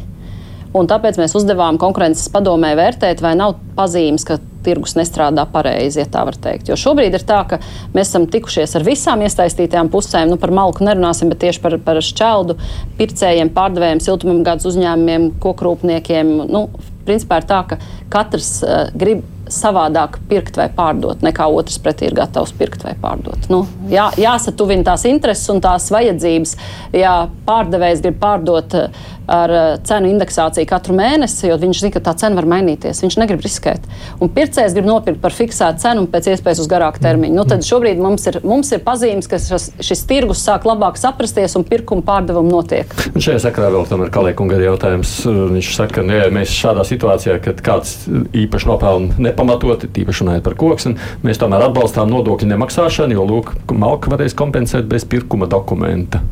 Un 0.76 0.88
tāpēc 0.90 1.16
mēs 1.16 1.32
uzdevām 1.38 1.78
konkurences 1.80 2.28
padomē 2.32 2.74
vērtēt, 2.76 3.22
vai 3.24 3.32
nav 3.38 3.54
pazīmes, 3.78 4.26
ka 4.28 4.36
tirgus 4.66 4.96
nestrādā 4.98 5.46
pareizi, 5.52 6.02
ja 6.02 6.08
tā 6.10 6.24
var 6.28 6.38
teikt. 6.42 6.70
Jo 6.70 6.78
šobrīd 6.80 7.14
ir 7.16 7.24
tā, 7.26 7.42
ka 7.50 7.60
mēs 7.94 8.10
esam 8.10 8.26
tikušies 8.30 8.76
ar 8.78 8.86
visām 8.86 9.22
iesaistītajām 9.26 9.92
pusēm, 9.92 10.32
nu 10.32 10.40
par 10.42 10.54
malku 10.54 10.86
nerunāsim, 10.86 11.30
bet 11.32 11.44
tieši 11.44 11.62
par, 11.64 11.78
par 11.86 12.02
šķeldu, 12.04 12.58
pircējiem, 12.98 13.52
pārdevējiem, 13.56 14.02
siltumapgādes 14.04 14.68
uzņēmumiem, 14.72 15.30
kokrūpniekiem. 15.42 16.36
Nu, 16.50 16.66
principā 17.06 17.40
ir 17.40 17.48
tā, 17.48 17.62
ka 17.70 17.80
katrs 18.12 18.58
uh, 18.66 18.86
grib 18.98 19.24
savādāk 19.56 20.20
pirkt 20.30 20.58
vai 20.60 20.68
pārdot, 20.72 21.24
nekā 21.26 21.48
otrs 21.52 21.80
pretī 21.82 22.10
ir 22.10 22.16
gatavs 22.18 22.54
pirkt 22.56 22.84
vai 22.86 22.94
pārdot. 23.00 23.48
Nu, 23.52 23.64
jā, 23.92 24.08
jāsatuvina 24.20 24.86
tās 24.92 25.06
intereses 25.08 25.48
un 25.52 25.62
tās 25.64 25.90
vajadzības. 25.94 26.56
Ja 26.96 27.16
pārdevējs 27.46 28.02
grib 28.04 28.20
pārdot 28.22 28.76
uh, 28.78 29.04
ar 29.26 29.50
uh, 29.52 29.64
cenu 29.86 30.10
indeksāciju 30.12 30.68
katru 30.70 30.94
mēnesi, 30.96 31.48
jo 31.50 31.56
viņš 31.60 31.82
zina, 31.82 31.94
ka 31.96 32.02
tā 32.08 32.14
cena 32.20 32.38
var 32.38 32.48
mainīties. 32.50 33.02
Viņš 33.02 33.18
negrib 33.20 33.42
riskēt. 33.44 33.86
Un 34.22 34.30
pircējs 34.32 34.76
grib 34.76 34.86
nopirkt 34.88 35.20
par 35.22 35.34
fiksētu 35.34 35.82
cenu 35.82 36.04
un 36.04 36.10
pēc 36.10 36.30
iespējas 36.32 36.62
uz 36.62 36.70
garāku 36.70 37.02
termiņu. 37.02 37.36
Nu, 37.36 37.46
tad 37.48 37.66
šobrīd 37.66 38.00
mums 38.02 38.26
ir, 38.30 38.40
mums 38.46 38.70
ir 38.74 38.82
pazīmes, 38.86 39.28
ka 39.30 39.40
šis, 39.42 39.70
šis 39.82 40.04
tirgus 40.08 40.44
sāk 40.46 40.66
labāk 40.68 40.98
saprasties 41.00 41.56
un 41.58 41.66
pirkuma 41.66 42.06
pārdevuma 42.06 42.52
notiek. 42.52 42.92
Un 43.12 43.24
šajā 43.24 43.42
sakarā 43.48 43.72
vēl 43.74 43.88
tomēr 43.90 44.12
Kalēkunga 44.14 44.60
jautājums. 44.62 45.18
Viņš 45.26 45.72
saka, 45.74 46.02
ka 46.02 46.20
ja 46.20 46.30
mēs 46.34 46.54
šādā 46.54 46.86
situācijā, 46.86 47.38
kad 47.44 47.62
kāds 47.66 47.96
īpaši 48.36 48.70
nopelna 48.70 49.34
nepamatoti, 49.46 49.90
tīpaši 49.94 50.24
runājot 50.24 50.44
par 50.44 50.56
koksni, 50.58 50.96
mēs 51.24 51.40
tomēr 51.40 51.68
atbalstām 51.68 52.10
nodokļu 52.10 52.48
nemaksāšanu, 52.50 53.16
jo 53.16 53.26
lūk, 53.26 53.52
malka 53.72 54.10
varēs 54.12 54.34
kompensēt 54.36 54.88
bez 54.90 55.06
pirkuma 55.08 55.46
dokumenta. 55.46 56.22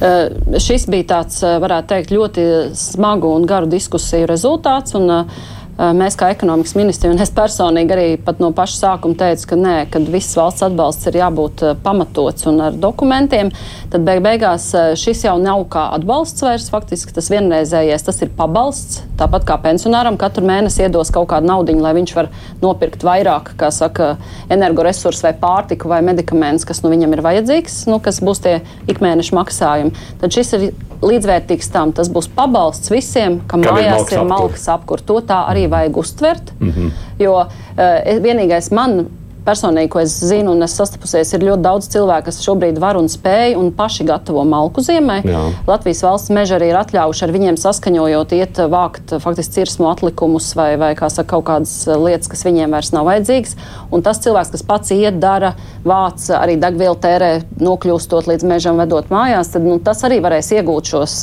Šis 0.00 0.86
bija 0.88 1.04
tāds, 1.04 1.42
varētu 1.44 1.90
teikt, 1.92 2.12
ļoti 2.14 2.44
smagu 2.78 3.34
un 3.36 3.44
garu 3.48 3.68
diskusiju 3.68 4.28
rezultāts. 4.30 4.94
Un, 4.96 5.10
uh, 5.12 5.50
Mēs, 5.80 6.12
kā 6.20 6.28
ekonomikas 6.34 6.74
ministri, 6.76 7.08
un 7.08 7.16
es 7.24 7.30
personīgi 7.32 7.94
arī 7.94 8.08
no 8.42 8.50
paša 8.52 8.76
sākuma 8.76 9.16
teicu, 9.16 9.46
ka 9.48 9.56
nē, 9.56 9.76
kad 9.88 10.08
viss 10.12 10.36
valsts 10.36 10.66
atbalsts 10.66 11.08
ir 11.08 11.16
jābūt 11.16 11.62
pamatots 11.80 12.44
un 12.50 12.60
ar 12.66 12.76
dokumentiem, 12.76 13.48
tad 13.88 14.04
beig 14.04 14.20
beigās 14.20 14.66
šis 15.00 15.24
jau 15.24 15.38
nav 15.40 15.62
kā 15.72 15.86
atbalsts 15.96 16.44
vairs. 16.44 16.68
Faktiski 16.72 17.14
tas 17.16 17.30
vienreizējais, 17.32 18.04
tas 18.04 18.20
ir 18.20 18.32
pabalsts. 18.36 19.00
Tāpat 19.20 19.46
kā 19.48 19.56
pensionāram 19.64 20.20
katru 20.20 20.44
mēnesi 20.48 20.84
iedos 20.84 21.12
kaut 21.14 21.30
kādu 21.32 21.48
naudu, 21.48 21.78
lai 21.80 21.94
viņš 21.96 22.14
var 22.18 22.28
nopirkt 22.60 23.06
vairāk, 23.06 23.54
kā 23.60 23.72
saka, 23.72 24.12
energoresursu 24.52 25.30
vai 25.30 25.32
pārtiku 25.40 25.88
vai 25.88 26.02
medikamentus, 26.04 26.68
kas 26.68 26.84
nu, 26.84 26.92
viņam 26.92 27.16
ir 27.16 27.24
vajadzīgs, 27.24 27.82
nu, 27.88 28.02
kas 28.04 28.20
būs 28.24 28.44
tie 28.44 28.58
ikmēneša 28.92 29.40
maksājumi. 29.40 30.08
Tad 30.20 30.36
šis 30.36 30.56
ir 30.58 30.70
līdzvērtīgs 31.04 31.70
tam. 31.72 31.94
Tas 31.96 32.10
būs 32.12 32.28
pabalsts 32.36 32.92
visiem, 32.92 33.40
kam 33.48 33.64
mājās 33.64 34.10
ir 34.12 34.24
malkas 34.28 34.66
apkur. 34.72 35.02
To 35.08 35.20
tā 35.24 35.42
arī 35.50 35.66
vajag 35.70 35.96
uztvert. 35.96 36.52
Mm 36.60 36.70
-hmm. 36.70 36.90
Jo 37.18 37.34
uh, 37.40 38.22
vienīgais 38.22 38.70
man 38.70 39.06
personīgi, 39.46 39.90
ko 39.92 40.02
es 40.02 40.14
zinu 40.24 40.54
un 40.54 40.62
es 40.66 40.74
sastapusies, 40.78 41.32
ir 41.34 41.44
ļoti 41.46 41.64
daudz 41.64 41.88
cilvēku, 41.92 42.28
kas 42.28 42.40
šobrīd 42.44 42.80
var 42.82 42.98
un 43.00 43.08
spēj 43.10 43.56
un 43.58 43.70
paši 43.76 44.06
gatavo 44.08 44.44
malku 44.48 44.84
ziemē. 44.84 45.20
Jā. 45.26 45.42
Latvijas 45.68 46.02
valsts 46.06 46.32
meža 46.34 46.58
arī 46.58 46.70
ir 46.72 46.78
atļaujuši 46.80 47.24
ar 47.26 47.34
viņiem 47.34 47.58
saskaņojot, 47.60 48.34
iet 48.38 48.60
vākt 48.72 49.14
faktiski 49.22 49.60
cirsmu 49.60 49.90
atlikumus 49.90 50.52
vai, 50.58 50.74
vai 50.80 50.92
kā 50.98 51.10
saka, 51.12 51.30
kaut 51.36 51.46
kādas 51.50 51.74
lietas, 51.88 52.30
kas 52.30 52.44
viņiem 52.46 52.74
vairs 52.74 52.92
nav 52.94 53.08
vajadzīgas. 53.08 53.56
Un 53.90 54.04
tas 54.06 54.20
cilvēks, 54.22 54.52
kas 54.54 54.66
pats 54.66 54.94
iet, 54.94 55.18
dara, 55.22 55.54
vāc 55.86 56.26
arī 56.36 56.56
degvielu 56.60 56.98
tērē, 57.00 57.30
nokļūstot 57.60 58.28
līdz 58.30 58.46
mežam, 58.46 58.80
vedot 58.80 59.10
mājās, 59.12 59.52
tad 59.54 59.66
nu, 59.66 59.78
tas 59.82 60.02
arī 60.06 60.20
varēs 60.24 60.52
iegūt 60.56 60.92
šos, 60.92 61.16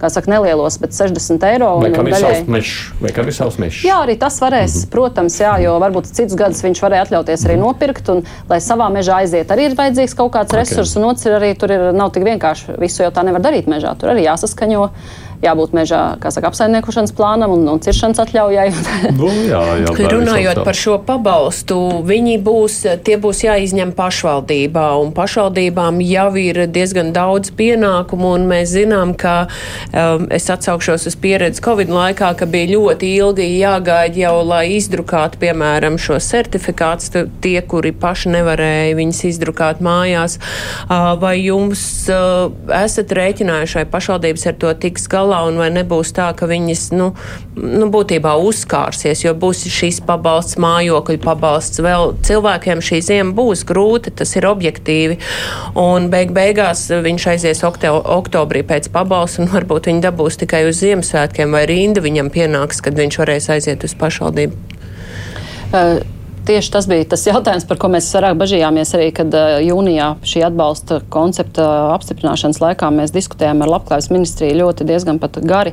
kā 0.00 0.10
saka, 0.12 0.30
nelielos, 0.34 0.78
bet 0.82 0.94
60 0.96 1.48
eiro. 1.50 1.72
Vai 1.82 1.92
kam 1.94 2.08
ir 2.08 2.16
daļai- 2.16 2.34
savs 2.38 2.48
mežs? 2.50 2.74
Jā, 3.86 4.00
arī 4.04 4.18
tas 4.20 4.38
varēs, 4.42 4.74
mm 4.74 4.80
-hmm. 4.80 4.90
protams, 4.90 5.40
jā, 5.40 5.54
jo 5.64 5.78
varbūt 5.82 6.10
citus 6.12 6.36
gadus 6.38 6.62
viņš 6.62 6.82
varēja 6.84 7.06
atļauties 7.08 7.46
arī 7.46 7.53
nopirkt, 7.60 8.08
un, 8.12 8.22
lai 8.50 8.60
savā 8.64 8.88
mežā 8.94 9.20
aiziet, 9.22 9.50
arī 9.50 9.68
ir 9.70 9.76
vajadzīgs 9.78 10.16
kaut 10.18 10.32
kāds 10.36 10.52
okay. 10.52 10.62
resurss, 10.62 10.96
un 11.00 11.08
otrs 11.10 11.28
ir 11.28 11.36
arī 11.38 11.52
tur 11.58 11.74
ir, 11.74 11.90
nav 11.96 12.12
tik 12.14 12.26
vienkārši. 12.26 12.78
Visu 12.82 13.04
jau 13.04 13.12
tā 13.14 13.24
nevar 13.26 13.44
darīt 13.44 13.70
mežā. 13.70 13.94
Tur 14.00 14.14
arī 14.14 14.26
jāsaskaņo, 14.26 14.88
jābūt 15.44 15.74
mežā 15.76 16.02
saka, 16.24 16.50
apsaimniekošanas 16.50 17.14
plānam 17.16 17.54
un, 17.54 17.66
un 17.74 17.82
ciršanas 17.84 18.22
atļaujai. 18.24 18.68
Nu, 19.14 19.28
jā, 19.46 19.60
jā, 19.84 19.92
Runājot 20.10 20.62
par 20.66 20.76
šo 20.76 20.96
pabalstu, 21.06 21.76
viņi 22.06 22.36
būs, 22.44 22.76
tie 23.06 23.16
būs 23.20 23.44
jāizņem 23.44 23.92
pašvaldībā, 23.96 24.86
un 25.00 25.12
pašvaldībām 25.16 26.00
jau 26.04 26.26
ir 26.40 26.64
diezgan 26.72 27.12
daudz 27.14 27.52
pienākumu, 27.56 28.32
un 28.38 28.46
mēs 28.50 28.72
zinām, 28.74 29.14
ka 29.18 29.34
um, 29.46 30.26
es 30.34 30.48
atsaukšos 30.52 31.06
uz 31.10 31.16
pieredzi 31.20 31.62
Covid 31.64 31.92
laikā, 31.94 32.32
ka 32.40 32.48
bija 32.50 32.72
ļoti 32.74 33.12
ilgi 33.20 33.48
jāgaida 33.60 34.24
jau, 34.24 34.34
lai 34.46 34.64
izdrukātu, 34.78 35.40
piemēram, 35.44 35.98
šo 36.00 36.18
certifikātus, 36.22 37.12
tu- 37.14 37.26
tie, 37.44 37.58
kuri 37.62 37.92
paši 37.92 38.32
nevarēja 38.34 38.96
viņus 38.98 39.22
izdrukāt 39.30 39.82
mājās. 39.84 40.38
Uh, 40.88 41.12
vai 41.20 41.36
jums 41.44 41.84
uh, 42.12 42.50
esat 42.82 43.12
rēķinājuši, 43.14 43.80
vai 43.80 43.86
pašvaldības 43.94 44.46
ar 44.50 44.58
to 44.64 44.72
tiks 44.86 45.06
galā, 45.12 45.33
un 45.48 45.58
vai 45.60 45.70
nebūs 45.74 46.12
tā, 46.16 46.28
ka 46.36 46.48
viņas, 46.50 46.84
nu, 46.96 47.10
nu 47.56 47.88
būtībā 47.92 48.34
uzkārsies, 48.46 49.24
jo 49.26 49.34
būs 49.38 49.64
šīs 49.74 50.00
pabalsts, 50.06 50.58
mājokļu 50.62 51.20
pabalsts, 51.24 51.82
vēl 51.84 52.14
cilvēkiem 52.26 52.82
šī 52.84 53.00
ziema 53.08 53.36
būs 53.36 53.64
grūta, 53.68 54.12
tas 54.22 54.34
ir 54.38 54.48
objektīvi, 54.50 55.18
un 55.80 56.08
beig 56.12 56.34
beigās 56.36 56.86
viņš 57.04 57.28
aizies 57.34 57.64
okto, 57.66 57.94
oktobrī 58.18 58.64
pēc 58.66 58.90
pabalsta, 58.94 59.44
un 59.44 59.52
varbūt 59.54 59.90
viņi 59.90 60.04
dabūs 60.06 60.40
tikai 60.44 60.64
uz 60.70 60.82
Ziemassvētkiem, 60.84 61.54
vai 61.54 61.66
rinda 61.70 62.04
viņam 62.04 62.32
pienāks, 62.34 62.82
kad 62.84 62.98
viņš 62.98 63.20
varēs 63.22 63.50
aiziet 63.54 63.86
uz 63.86 63.96
pašvaldību. 63.98 64.58
Uh, 65.74 66.02
Tieši 66.44 66.72
tas 66.74 66.84
bija 66.88 67.06
tas 67.08 67.22
jautājums, 67.24 67.64
par 67.64 67.78
ko 67.80 67.88
mēs 67.88 68.10
vairāk 68.12 68.34
bažījāmies 68.36 68.90
arī, 68.98 69.06
kad 69.16 69.32
uh, 69.32 69.54
jūnijā 69.64 70.10
šī 70.28 70.42
atbalsta 70.44 70.98
koncepta 71.12 71.68
apstiprināšanas 71.94 72.60
laikā 72.60 72.90
mēs 72.92 73.14
diskutējām 73.14 73.64
ar 73.64 73.72
Labklājības 73.78 74.10
ministriju 74.12 74.58
ļoti 74.58 74.88
diezgan 74.90 75.22
pat 75.22 75.38
gari 75.40 75.72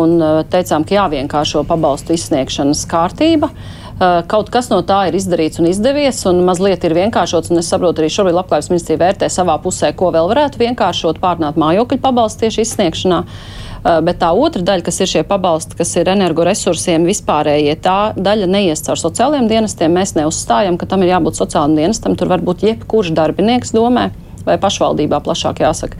un 0.00 0.16
uh, 0.18 0.40
teicām, 0.50 0.82
ka 0.82 0.96
jāvienkāršo 0.96 1.62
pabalstu 1.68 2.16
izsniegšanas 2.18 2.82
kārtība. 2.90 3.52
Uh, 3.54 3.78
Kaut 4.00 4.48
kas 4.48 4.70
no 4.72 4.78
tā 4.88 5.02
ir 5.10 5.16
izdarīts 5.18 5.60
un 5.60 5.66
izdevies, 5.68 6.22
un 6.24 6.38
mazliet 6.46 6.86
ir 6.88 6.94
vienkāršots. 6.96 7.52
Es 7.60 7.68
saprotu, 7.68 8.00
arī 8.00 8.08
šobrīd 8.08 8.38
Labklājības 8.38 8.70
ministrija 8.72 9.02
vērtē 9.02 9.28
savā 9.28 9.58
pusē, 9.60 9.92
ko 9.92 10.08
vēl 10.14 10.30
varētu 10.30 10.62
vienkāršot, 10.62 11.20
pārnāt 11.20 11.60
mājokļu 11.60 12.00
pabalstu 12.00 12.46
tieši 12.46 12.64
izsniegšanā. 12.64 13.20
Uh, 13.20 13.60
Bet 13.80 14.18
tā 14.20 14.28
otra 14.36 14.60
daļa, 14.66 14.84
kas 14.84 15.00
ir 15.00 15.08
šie 15.08 15.22
pabalsti, 15.28 15.78
kas 15.78 15.94
ir 15.96 16.10
energoresursiem 16.12 17.06
vispārējie, 17.08 17.78
tā 17.80 17.98
daļa 18.16 18.48
neies 18.50 18.84
caur 18.84 19.00
sociālajiem 19.00 19.48
dienestiem. 19.48 19.94
Mēs 19.96 20.12
neuzstājam, 20.18 20.76
ka 20.76 20.88
tam 20.90 21.06
ir 21.06 21.14
jābūt 21.14 21.40
sociālajiem 21.40 21.78
dienestam. 21.78 22.18
Tur 22.20 22.28
var 22.32 22.44
būt 22.44 22.66
jebkurš 22.66 23.14
darbinieks 23.16 23.72
domē 23.76 24.10
vai 24.44 24.60
pašvaldībā 24.60 25.22
plašāk 25.24 25.64
jāsaka. 25.64 25.96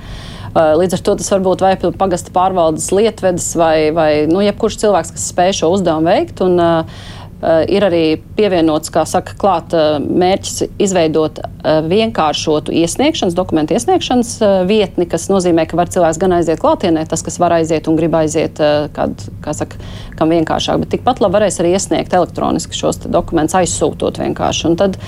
Uh, 0.50 0.74
Līdz 0.80 0.96
ar 0.96 1.02
to 1.06 1.12
tas 1.20 1.28
var 1.30 1.42
būt 1.44 1.60
vai 1.62 1.72
pagasta 1.78 2.32
pārvaldes 2.34 2.88
lietvedis 2.90 3.52
vai, 3.54 3.92
vai 3.94 4.10
nu, 4.26 4.40
jebkurš 4.42 4.80
cilvēks, 4.82 5.12
kas 5.14 5.28
spēj 5.30 5.60
šo 5.60 5.72
uzdevumu 5.76 6.10
veikt. 6.10 6.44
Un, 6.46 6.58
Uh, 6.60 7.08
ir 7.40 7.85
arī 7.87 8.03
pievienots, 8.37 8.92
kā 8.92 9.07
saka, 9.09 9.35
klāt 9.40 9.74
uh, 9.76 9.98
mērķis 10.00 10.66
izveidot 10.83 11.40
uh, 11.42 11.81
vienkāršotu 11.88 12.74
iesniegšanas, 12.83 13.37
dokumentu 13.37 13.76
iesniegšanas 13.76 14.33
vietni, 14.68 15.07
kas 15.11 15.29
nozīmē, 15.33 15.64
ka 15.70 15.79
var 15.81 15.92
cilvēks 15.92 16.20
gan 16.20 16.37
aiziet 16.37 16.61
klātienē, 16.62 17.07
tas, 17.09 17.24
kas 17.26 17.40
var 17.40 17.57
aiziet 17.57 17.88
un 17.90 17.96
grib 17.98 18.16
aiziet, 18.18 18.61
kād, 18.96 19.24
kā 19.44 19.55
saka, 19.57 19.81
kam 20.18 20.33
vienkāršāk, 20.35 20.83
bet 20.83 20.92
tikpat 20.96 21.22
labi 21.24 21.38
varēs 21.38 21.61
arī 21.62 21.74
iesniegt 21.76 22.14
elektroniski 22.16 22.76
šos 22.76 23.03
dokumentus, 23.07 23.57
aizsūtot 23.61 24.20
vienkārši. 24.20 24.68
Un 24.70 24.79
tad, 24.81 25.00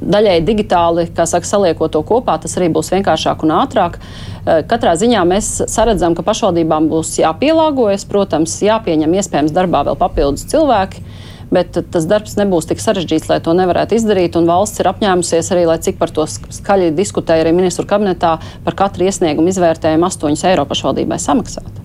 daļai 0.00 0.38
digitāli, 0.46 1.08
kā 1.14 1.26
saka, 1.28 1.46
saliekot 1.48 1.92
to 1.94 2.02
kopā, 2.06 2.38
tas 2.42 2.56
arī 2.58 2.70
būs 2.74 2.92
vienkāršāk 2.94 3.44
un 3.46 3.54
ātrāk. 3.58 3.98
Eh, 3.98 4.62
Katrā 4.68 4.94
ziņā 4.98 5.24
mēs 5.28 5.50
saredzam, 5.70 6.16
ka 6.16 6.26
pašvaldībām 6.26 6.90
būs 6.90 7.16
jāpielāgojas, 7.22 8.06
protams, 8.08 8.58
jāpieņem 8.64 9.18
iespējams 9.18 9.56
darbā 9.56 9.84
vēl 9.88 9.98
papildus 9.98 10.46
cilvēki. 10.50 11.04
Bet 11.48 11.78
tas 11.92 12.04
darbs 12.04 12.36
nebūs 12.36 12.68
tik 12.68 12.82
sarežģīts, 12.82 13.30
lai 13.30 13.38
to 13.40 13.54
nevarētu 13.56 13.96
izdarīt. 13.96 14.36
Valsts 14.36 14.82
ir 14.82 14.90
apņēmusies 14.90 15.48
arī, 15.54 15.64
lai 15.70 15.78
cik 15.80 15.96
par 15.96 16.12
to 16.12 16.28
skaļi 16.28 16.92
diskutēja 16.92 17.46
arī 17.46 17.56
ministru 17.56 17.88
kabinetā, 17.88 18.36
par 18.68 18.76
katru 18.76 19.08
iesniegumu 19.08 19.48
izvērtējumu 19.54 20.12
8 20.12 20.48
eiro 20.52 20.68
pašvaldībai 20.68 21.16
samaksāt. 21.24 21.77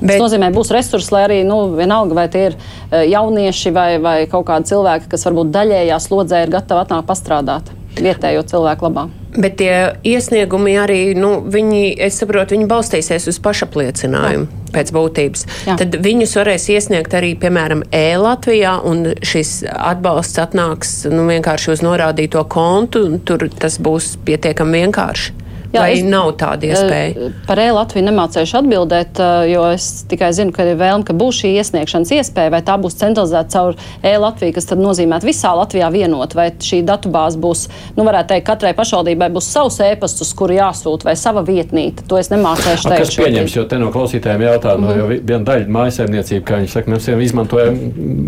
Bet... 0.00 0.14
Tas 0.14 0.22
nozīmē, 0.22 0.52
būs 0.54 0.72
resursi, 0.74 1.12
lai 1.14 1.24
arī 1.26 1.40
nu, 1.46 1.60
vienalga, 1.78 2.16
vai 2.18 2.28
tie 2.32 2.48
ir 2.50 2.56
eh, 2.58 3.04
jaunieši 3.10 3.74
vai, 3.74 3.90
vai 4.02 4.18
kaut 4.30 4.48
kādi 4.48 4.72
cilvēki, 4.72 5.10
kas 5.12 5.28
varbūt 5.28 5.52
daļējā 5.54 6.00
slodzē 6.02 6.44
ir 6.44 6.54
gatavi 6.54 6.84
atnākt 6.86 7.10
pastrādāt 7.10 7.74
vietējo 7.98 8.44
cilvēku 8.48 8.88
labā. 8.88 9.08
Bet 9.38 9.58
tie 9.60 9.72
iesniegumi 10.08 10.74
arī, 10.80 11.00
nu, 11.18 11.38
viņi, 11.44 11.92
es 12.08 12.16
saprotu, 12.20 12.56
viņi 12.56 12.68
balstīsies 12.70 13.28
uz 13.30 13.38
pašapliecinājumu 13.44 14.46
Jā. 14.48 14.70
pēc 14.74 14.92
būtības. 14.96 15.44
Jā. 15.68 15.76
Tad 15.82 15.98
viņus 16.04 16.32
varēs 16.40 16.68
iesniegt 16.72 17.14
arī, 17.18 17.34
piemēram, 17.40 17.84
e-Latvijā, 17.94 18.78
un 18.88 19.12
šis 19.20 19.60
atbalsts 19.68 20.40
atnāks 20.42 20.94
nu, 21.12 21.26
vienkārši 21.28 21.74
uz 21.76 21.84
norādīto 21.84 22.44
kontu, 22.50 23.04
un 23.10 23.20
tur 23.20 23.46
tas 23.52 23.78
būs 23.82 24.16
pietiekami 24.26 24.84
vienkārši. 24.86 25.37
Jā, 25.68 25.82
Vai 25.82 25.98
es, 25.98 26.04
nav 26.08 26.30
tāda 26.40 26.64
iespēja? 26.64 27.28
Par 27.44 27.60
e-Latviju 27.60 28.06
nemācējuši 28.06 28.54
atbildēt, 28.56 29.18
jo 29.50 29.66
es 29.68 29.88
tikai 30.08 30.30
zinu, 30.32 30.52
ka 30.56 30.64
ir 30.64 30.78
vēlme, 30.80 31.04
ka 31.04 31.16
būs 31.18 31.42
šī 31.42 31.50
iesniegšanas 31.60 32.12
iespēja, 32.16 32.52
vai 32.54 32.62
tā 32.64 32.78
būs 32.80 32.96
centralizēta 32.96 33.52
caur 33.52 33.76
e-Latviju, 34.00 34.54
kas 34.56 34.70
tad 34.70 34.80
nozīmē 34.80 35.18
visā 35.24 35.52
Latvijā 35.58 35.90
vienot, 35.92 36.32
vai 36.38 36.46
šī 36.64 36.80
datubāze 36.88 37.40
būs, 37.42 37.66
nu, 37.98 38.06
varētu 38.08 38.32
teikt, 38.32 38.46
katrai 38.46 38.72
pašvaldībai 38.78 39.28
būs 39.34 39.50
savs 39.52 39.76
e-pasts, 39.84 40.24
uz 40.24 40.30
kuru 40.38 40.56
jāsūta, 40.56 41.10
vai 41.10 41.16
sava 41.20 41.42
vietnīte. 41.44 42.06
To 42.08 42.16
es 42.16 42.32
nemācējuši 42.32 42.88
teikt. 42.88 43.04
Kas 43.04 43.20
pieņems, 43.20 43.58
jo 43.58 43.66
te 43.68 43.82
no 43.82 43.90
klausītājiem 43.92 44.46
jautā, 44.48 44.72
mm 44.72 44.88
-hmm. 44.88 44.96
no, 44.96 44.96
jo 44.96 45.20
viena 45.20 45.44
daļa 45.52 45.68
mājasēmniecība, 45.76 46.46
kā 46.48 46.62
viņi 46.62 46.72
saka, 46.72 46.94
mēs 46.96 47.12
izmantojam 47.28 47.76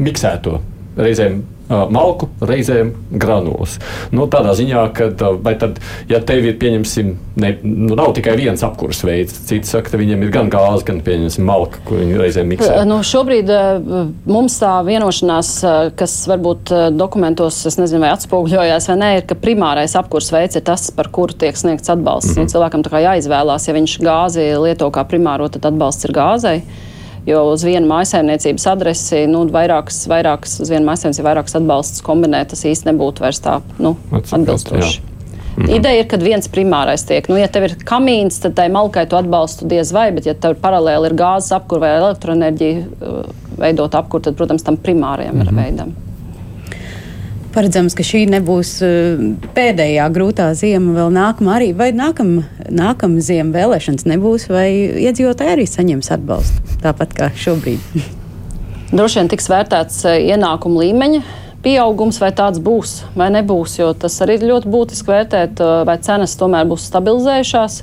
miksēto 0.05 0.61
reizēm 1.01 1.41
malku, 1.71 2.29
reizēm 2.43 2.93
granulas. 3.11 3.77
Nu, 4.15 4.27
tādā 4.31 4.57
ziņā, 4.59 4.83
ka, 4.97 5.11
vai 5.43 5.55
tad, 5.61 5.79
ja 6.11 6.19
tev 6.27 6.49
ir, 6.49 6.57
pieņemsim, 6.61 7.13
ne, 7.41 7.53
nu, 7.63 7.95
nav 7.99 8.13
tikai 8.17 8.35
viens 8.41 8.65
apkurss 8.67 9.05
veids, 9.07 9.37
cits 9.47 9.71
saka, 9.71 9.93
ka 9.93 10.01
viņiem 10.01 10.25
ir 10.27 10.33
gan 10.35 10.51
gāze, 10.53 10.83
gan, 10.89 11.01
pieņemsim, 11.07 11.47
malka, 11.47 11.83
ko 11.87 12.01
viņi 12.01 12.19
reizēm 12.21 12.51
miksē. 12.51 12.73
Nu, 12.91 13.01
šobrīd 13.07 13.53
mums 14.27 14.59
tā 14.61 14.73
vienošanās, 14.87 15.53
kas 16.01 16.17
varbūt 16.31 16.75
dokumentos, 16.99 17.63
es 17.71 17.79
nezinu, 17.81 18.03
vai 18.05 18.15
atspoguļojās 18.17 18.91
vai 18.91 19.01
nē, 19.05 19.15
ir, 19.21 19.27
ka 19.31 19.39
primārais 19.39 19.95
apkurss 19.99 20.35
veids 20.35 20.59
ir 20.59 20.67
tas, 20.67 20.91
par 20.95 21.13
kuru 21.15 21.39
tiek 21.39 21.59
sniegts 21.59 21.93
atbalsts. 21.93 22.35
Mm 22.35 22.43
-hmm. 22.43 22.55
Cilvēkam 22.57 22.87
tā 22.87 22.91
kā 22.91 23.07
jāizvēlās, 23.07 23.69
ja 23.69 23.79
viņš 23.79 23.99
gāzi 24.03 24.53
lieto 24.59 24.91
kā 24.91 25.07
primāro, 25.07 25.49
tad 25.49 25.71
atbalsts 25.71 26.05
ir 26.05 26.17
gāzei. 26.17 26.63
Jo 27.29 27.43
uz 27.53 27.65
vienu 27.65 27.89
mājsaimniecības 27.91 28.67
adresi, 28.71 29.27
nu, 29.29 29.45
vairākas, 29.53 30.03
vairākas, 30.09 30.57
uz 30.65 30.73
vienu 30.73 30.87
mājsaimniecību 30.89 31.29
vairākas 31.29 31.59
atbalstus 31.61 32.05
kombinēt, 32.07 32.53
tas 32.55 32.65
īsti 32.65 32.89
nebūtu 32.91 33.27
vairs 33.27 33.43
tā 33.45 33.61
nu, 33.79 33.97
atbilstoši. 34.13 35.01
Mm 35.01 35.65
-hmm. 35.65 35.77
Ideja 35.77 36.01
ir, 36.01 36.07
ka 36.09 36.17
viens 36.17 36.49
primārais 36.49 37.05
tiek. 37.07 37.29
Nu, 37.29 37.37
ja 37.37 37.49
tev 37.49 37.65
ir 37.65 37.77
kamīns, 37.85 38.41
tad 38.41 38.55
tai 38.55 38.69
malkai 38.69 39.07
tu 39.07 39.17
atbalstu 39.17 39.69
diez 39.69 39.93
vai, 39.93 40.13
bet 40.13 40.27
ja 40.27 40.35
tev 40.35 40.55
paralēli 40.55 41.07
ir 41.07 41.15
gāzes 41.15 41.53
apkur 41.53 41.79
vai 41.79 41.97
elektroenerģija 41.97 42.85
veidot 43.59 43.95
apkur, 43.95 44.21
tad, 44.21 44.35
protams, 44.35 44.63
tam 44.63 44.77
primārajam 44.77 45.35
mm 45.35 45.41
-hmm. 45.41 45.49
ir 45.49 45.65
veidam. 45.65 45.93
Paredzams, 47.51 47.97
ka 47.99 48.05
šī 48.07 48.25
nebūs 48.31 48.77
uh, 48.87 49.23
pēdējā 49.57 50.07
grūtā 50.15 50.53
zima, 50.59 50.95
vēl 50.95 51.11
nākamā 51.17 51.57
arī, 51.59 51.73
vai 51.75 51.91
nākamā 51.97 52.71
nākam 52.71 53.17
zima 53.19 53.51
vēlēšanas 53.57 54.07
nebūs, 54.07 54.47
vai 54.53 54.69
iedzīvotāji 55.09 55.57
arī 55.57 55.67
saņems 55.67 56.13
atbalstu 56.15 56.79
tāpat 56.85 57.17
kā 57.19 57.31
šobrīd. 57.35 57.83
Droši 58.97 59.21
vien 59.21 59.31
tiks 59.31 59.51
vērtēts 59.51 60.05
ienākumu 60.11 60.85
līmeņa 60.85 61.23
pieaugums, 61.65 62.21
vai 62.23 62.31
tāds 62.37 62.61
būs 62.63 63.01
vai 63.19 63.29
nebūs, 63.35 63.77
jo 63.81 63.91
tas 63.99 64.17
arī 64.25 64.39
ir 64.39 64.49
ļoti 64.51 64.71
būtiski 64.71 65.13
vērtēt, 65.13 65.61
vai 65.87 65.97
cenas 66.03 66.37
tomēr 66.41 66.69
būs 66.71 66.87
stabilizējušās. 66.91 67.83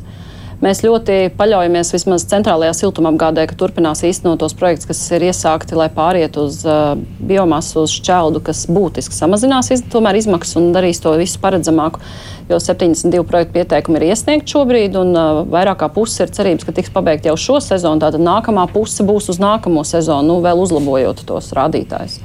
Mēs 0.58 0.80
ļoti 0.82 1.36
paļaujamies 1.38 1.91
vismaz 1.93 2.24
centrālajā 2.32 2.72
siltumapgādē, 2.80 3.43
ka 3.46 3.54
turpinās 3.60 4.00
īstenot 4.08 4.39
tos 4.41 4.56
projektus, 4.58 4.88
kas 4.89 5.02
ir 5.13 5.28
iesākti, 5.28 5.78
lai 5.78 5.86
pāriet 5.93 6.39
uz 6.41 6.63
uh, 6.65 6.96
biomasu, 7.30 7.84
uz 7.84 7.93
šķeldu, 8.00 8.41
kas 8.48 8.63
būtiski 8.65 9.13
samazinās 9.13 9.70
iz, 9.76 9.86
izmaksas 9.86 10.58
un 10.58 10.72
darīs 10.74 11.04
to 11.04 11.13
visu 11.22 11.38
paredzamāku. 11.43 12.02
Jo 12.50 12.58
72 12.63 13.22
projektu 13.30 13.54
pieteikumi 13.60 14.02
ir 14.02 14.08
iesniegti 14.10 14.56
šobrīd, 14.56 14.98
un 14.98 15.13
uh, 15.13 15.43
vairāk 15.46 15.84
kā 15.84 15.91
puse 15.93 16.26
ir 16.26 16.34
cerības, 16.34 16.65
ka 16.65 16.74
tiks 16.74 16.89
pabeigta 16.96 17.30
jau 17.30 17.38
šo 17.38 17.62
sezonu. 17.62 18.02
Tātad 18.02 18.26
nākamā 18.26 18.65
puse 18.74 19.06
būs 19.06 19.30
uz 19.36 19.38
nākamo 19.43 19.86
sezonu, 19.86 20.26
nu, 20.32 20.41
vēl 20.41 20.65
uzlabojot 20.65 21.22
tos 21.30 21.54
rādītājus. 21.54 22.17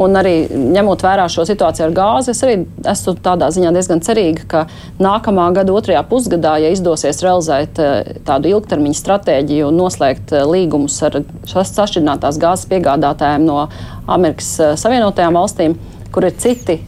Un 0.00 0.16
arī 0.16 0.34
ņemot 0.48 1.02
vērā 1.04 1.26
šo 1.28 1.44
situāciju 1.44 1.84
ar 1.88 1.94
gāzi, 1.96 2.32
es 2.32 2.40
arī 2.46 2.54
esmu 2.88 3.14
tādā 3.20 3.50
ziņā 3.52 3.72
diezgan 3.74 4.00
cerīga, 4.04 4.46
ka 4.48 4.62
nākamā 5.02 5.50
gada 5.58 5.74
otrajā 5.76 6.00
pusgadā, 6.08 6.54
ja 6.62 6.70
izdosies 6.72 7.20
realizēt 7.24 7.80
eh, 7.84 8.14
tādu 8.24 8.48
ilgtermiņa 8.54 8.96
stratēģiju 8.96 9.68
un 9.68 9.76
noslēgt 9.82 10.32
eh, 10.32 10.46
līgumus 10.48 10.96
ar 11.04 11.18
sašķidrinātās 11.50 12.40
gāzes 12.40 12.70
piegādātājiem 12.70 13.44
no 13.44 13.66
Amerikas 14.08 14.54
eh, 14.60 14.72
Savienotajām 14.80 15.36
valstīm, 15.36 15.76
kur 16.14 16.24
ir 16.30 16.38
citi, 16.40 16.78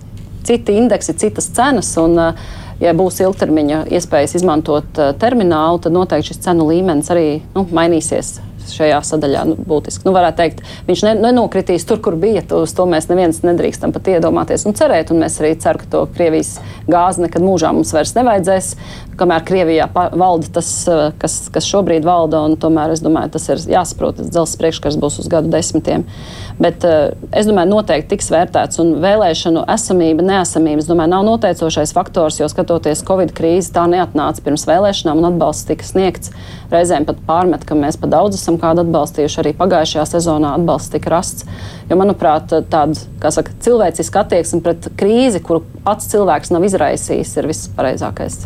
citi 0.48 0.78
indeksi, 0.80 1.16
citas 1.20 1.50
cenas. 1.52 1.92
Un, 2.00 2.16
ja 2.82 2.94
būs 2.98 3.20
ilgtermiņa 3.22 3.84
iespējas 3.94 4.38
izmantot 4.40 4.96
terminālu, 5.20 5.84
tad 5.84 5.94
noteikti 5.94 6.32
šis 6.32 6.40
cenu 6.48 6.64
līmenis 6.72 7.12
arī 7.14 7.26
nu, 7.52 7.62
mainīsies 7.76 8.40
šajā 8.70 9.00
sadaļā 9.06 9.44
nu, 9.50 9.56
būtiski. 9.68 10.06
Nu, 10.06 10.14
varētu 10.16 10.38
teikt, 10.38 10.62
viņš 10.88 11.04
ne, 11.06 11.14
nenokritīs 11.26 11.86
tur, 11.88 12.00
kur 12.04 12.16
bija. 12.20 12.44
Uz 12.56 12.74
to 12.76 12.86
mēs 12.90 13.08
neviens 13.10 13.42
nedrīkstam 13.44 13.94
pat 13.94 14.10
iedomāties 14.14 14.66
un 14.68 14.76
cerēt. 14.78 15.12
Un 15.12 15.22
mēs 15.24 15.40
arī 15.42 15.54
ceram, 15.62 15.82
ka 15.82 15.90
to 15.92 16.04
Krievijas 16.14 16.56
gāzi 16.90 17.24
nekad 17.24 17.44
mūžā 17.44 17.72
mums 17.74 17.92
vairs 17.94 18.14
nevajadzēs. 18.18 18.74
Kamēr 19.20 19.44
Krievijā 19.46 19.88
valda 19.92 20.48
tas, 20.58 20.70
eh, 20.88 21.02
kas, 21.20 21.36
kas 21.52 21.68
šobrīd 21.68 22.06
valda, 22.06 22.44
un 22.46 22.56
tomēr 22.56 22.94
es 22.94 23.02
domāju, 23.04 23.34
tas 23.36 23.48
ir 23.52 23.66
jāsaprot. 23.74 24.16
Tas 24.20 24.32
dzelzs 24.32 24.56
priekškars 24.60 24.98
būs 25.02 25.20
uz 25.22 25.28
gadu 25.32 25.52
desmitiem. 25.52 26.06
Bet 26.62 26.84
uh, 26.84 27.12
es 27.34 27.48
domāju, 27.48 27.72
noteikti 27.72 28.12
tiks 28.14 28.30
vērtēts. 28.32 28.80
Un 28.82 28.94
vēlēšanu 29.02 29.64
esamība, 29.72 30.24
neesamība, 30.26 30.82
es 30.82 30.88
domāju, 30.90 31.12
nav 31.14 31.24
noteicošais 31.26 31.94
faktors, 31.96 32.38
jo 32.40 32.48
skatoties 32.50 33.04
Covid 33.08 33.32
krīzi, 33.36 33.72
tā 33.74 33.86
neatnāca 33.90 34.44
pirms 34.44 34.66
vēlēšanām 34.68 35.22
un 35.22 35.30
atbalsts 35.32 35.68
tika 35.68 35.86
sniegts. 35.86 36.32
Reizēm 36.72 37.06
pat 37.08 37.20
pārmet, 37.28 37.66
ka 37.68 37.76
mēs 37.78 37.98
pa 38.00 38.10
daudz 38.10 38.38
esam 38.38 38.51
kādu 38.60 38.84
atbalstījuši. 38.84 39.40
Arī 39.42 39.54
pagājušajā 39.58 40.06
sezonā 40.14 40.54
atbalsts 40.58 40.92
tika 40.92 41.12
rasts. 41.14 41.48
Jo, 41.90 41.98
manuprāt, 42.00 42.52
tāda 42.72 43.32
saka, 43.32 43.54
cilvēciska 43.64 44.26
attieksme 44.26 44.62
pret 44.64 44.90
krīzi, 44.98 45.42
kuru 45.44 45.64
pats 45.86 46.10
cilvēks 46.12 46.52
nav 46.54 46.68
izraisījis, 46.68 47.36
ir 47.40 47.52
vispareizākais. 47.52 48.42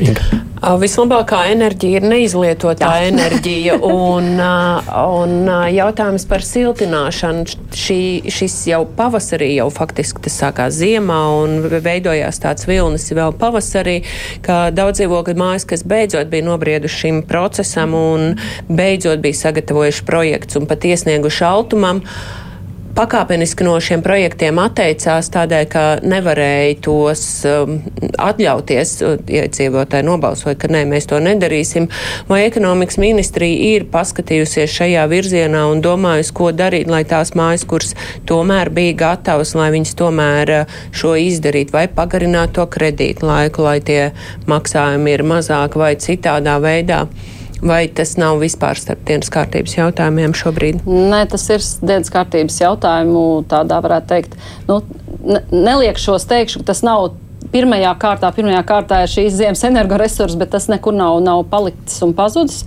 Inga. 0.00 0.43
Vislabākā 0.80 1.42
enerģija 1.52 2.00
ir 2.00 2.06
neizlietotā 2.08 2.88
Jā. 2.96 3.08
enerģija. 3.10 3.76
Un, 3.84 4.38
un 4.38 5.48
jautājums 5.74 6.24
par 6.30 6.44
siltināšanu. 6.46 7.44
Šī, 7.74 7.98
šis 8.32 8.54
jau 8.70 8.82
pavasarī, 8.96 9.50
jau 9.58 9.68
faktiski 9.74 10.22
tas 10.24 10.38
sākās 10.40 10.78
ziemā 10.78 11.18
un 11.42 11.58
veidojās 11.84 12.40
tāds 12.42 12.68
vilnis 12.70 13.10
vēl 13.14 13.34
pavasarī, 13.40 13.98
ka 14.44 14.70
daudz 14.74 15.02
dzīvokļu 15.02 15.36
mājas, 15.40 15.68
kas 15.68 15.84
beidzot 15.88 16.30
bija 16.32 16.48
nobrieduši 16.48 17.02
šim 17.04 17.20
procesam 17.28 17.96
un 17.98 18.38
beidzot 18.70 19.20
bija 19.24 19.42
sagatavojuši 19.44 20.08
projekts 20.08 20.60
un 20.60 20.70
pat 20.70 20.88
iesnieguši 20.88 21.46
altumam. 21.50 22.00
Uh, 22.04 22.43
pakāpeniski 22.94 23.64
no 23.66 23.74
šiem 23.82 24.02
projektiem 24.04 24.58
atteicās 24.62 25.28
tādēļ, 25.34 25.64
ka 25.70 25.82
nevarēja 26.06 26.76
tos 26.84 27.24
um, 27.48 27.76
atļauties, 28.22 28.94
iedzīvotāji 29.40 30.06
nobalsoja, 30.06 30.56
ka 30.60 30.70
nē, 30.72 30.84
mēs 30.90 31.08
to 31.10 31.18
nedarīsim. 31.22 31.88
Vai 32.30 32.44
ekonomikas 32.46 33.00
ministrija 33.02 33.74
ir 33.74 33.88
paskatījusies 33.92 34.76
šajā 34.78 35.04
virzienā 35.10 35.64
un 35.72 35.82
domājusi, 35.84 36.34
ko 36.38 36.50
darīt, 36.54 36.90
lai 36.90 37.02
tās 37.08 37.34
mājas, 37.38 37.66
kuras 37.68 37.94
tomēr 38.30 38.70
bija 38.74 38.96
gatavas, 39.04 39.56
lai 39.58 39.70
viņas 39.74 39.96
tomēr 39.98 40.56
uh, 40.60 40.82
šo 40.94 41.16
izdarītu, 41.20 41.74
vai 41.74 41.86
pagarināt 41.90 42.54
to 42.58 42.66
kredītu 42.70 43.26
laiku, 43.26 43.66
lai 43.66 43.80
tie 43.84 44.02
maksājumi 44.50 45.18
ir 45.18 45.26
mazāk 45.34 45.78
vai 45.80 45.94
citādā 46.00 46.60
veidā? 46.62 47.04
Vai 47.64 47.86
tas 47.88 48.14
nav 48.20 48.42
vispār 48.42 48.76
starp 48.76 49.06
dienas 49.08 49.30
kārtības 49.32 49.78
jautājumiem 49.78 50.34
šobrīd? 50.36 50.82
Nē, 50.84 51.22
tas 51.32 51.46
ir 51.48 51.62
dienas 51.80 52.12
kārtības 52.12 52.58
jautājumu, 52.60 53.22
tādā 53.48 53.78
varētu 53.84 54.10
teikt. 54.10 54.34
Nu, 54.68 54.82
ne, 55.24 55.40
neliekšos 55.48 56.28
teikšu, 56.28 56.60
ka 56.60 56.74
tas 56.74 56.84
nav 56.84 57.14
pirmajā 57.54 57.94
kārtā, 58.02 58.28
pirmajā 58.36 58.60
kārtā 58.68 59.00
ir 59.04 59.12
šīs 59.14 59.38
ziemas 59.38 59.64
energoresursi, 59.64 60.36
bet 60.40 60.52
tas 60.52 60.68
nekur 60.68 60.96
nav, 60.96 61.22
nav 61.24 61.44
palicis 61.48 62.04
un 62.04 62.12
pazudis. 62.16 62.64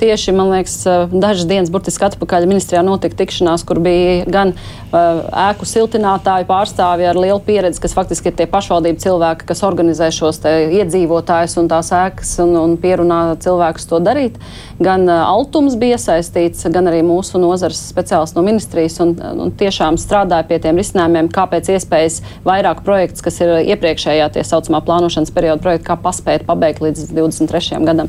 Uh, 0.00 0.10
tieši, 0.10 0.32
man 0.32 0.50
liekas, 0.50 0.80
dažas 1.12 1.46
dienas 1.48 1.70
burtiski 1.72 2.06
atpakaļ 2.08 2.46
ministrijā 2.48 2.80
notika 2.84 3.18
tikšanās, 3.20 3.64
kur 3.68 3.80
bija 3.84 4.24
gan 4.30 4.54
ēku 4.90 5.68
siltinātāju 5.68 6.48
pārstāvi 6.48 7.06
ar 7.10 7.18
lielu 7.20 7.40
pieredzi, 7.44 7.82
kas 7.84 7.94
faktiski 7.96 8.30
ir 8.30 8.38
tie 8.38 8.46
pašvaldību 8.50 9.02
cilvēki, 9.02 9.46
kas 9.50 9.62
organizē 9.66 10.08
šos 10.14 10.40
iedzīvotājus 10.48 11.58
un 11.60 11.68
tās 11.70 11.92
ēkas 11.94 12.32
un, 12.44 12.56
un 12.62 12.76
pierunā 12.80 13.20
cilvēkus 13.44 13.88
to 13.90 14.00
darīt. 14.02 14.40
Gan 14.80 15.04
Altums 15.12 15.76
bija 15.80 15.98
iesaistīts, 15.98 16.64
gan 16.72 16.88
arī 16.88 17.02
mūsu 17.04 17.40
nozares 17.42 17.82
speciālists 17.92 18.38
no 18.38 18.44
ministrijas 18.46 18.96
un, 19.04 19.14
un 19.44 19.52
tiešām 19.52 20.00
strādāja 20.00 20.48
pie 20.48 20.60
tiem 20.64 20.80
risinājumiem, 20.80 21.28
kāpēc 21.34 21.74
iespējas 21.76 22.22
vairāk 22.46 22.80
projekts, 22.86 23.24
kas 23.24 23.42
ir 23.44 23.58
iepriekšējā 23.74 24.30
tie 24.32 24.46
saucamā 24.48 24.80
plānošanas 24.86 25.34
perioda 25.36 25.60
projekta, 25.62 25.92
kā 25.92 26.00
paspēt 26.08 26.48
pabeigt 26.48 26.80
līdz 26.86 27.10
23. 27.12 27.84
gadam. 27.84 28.08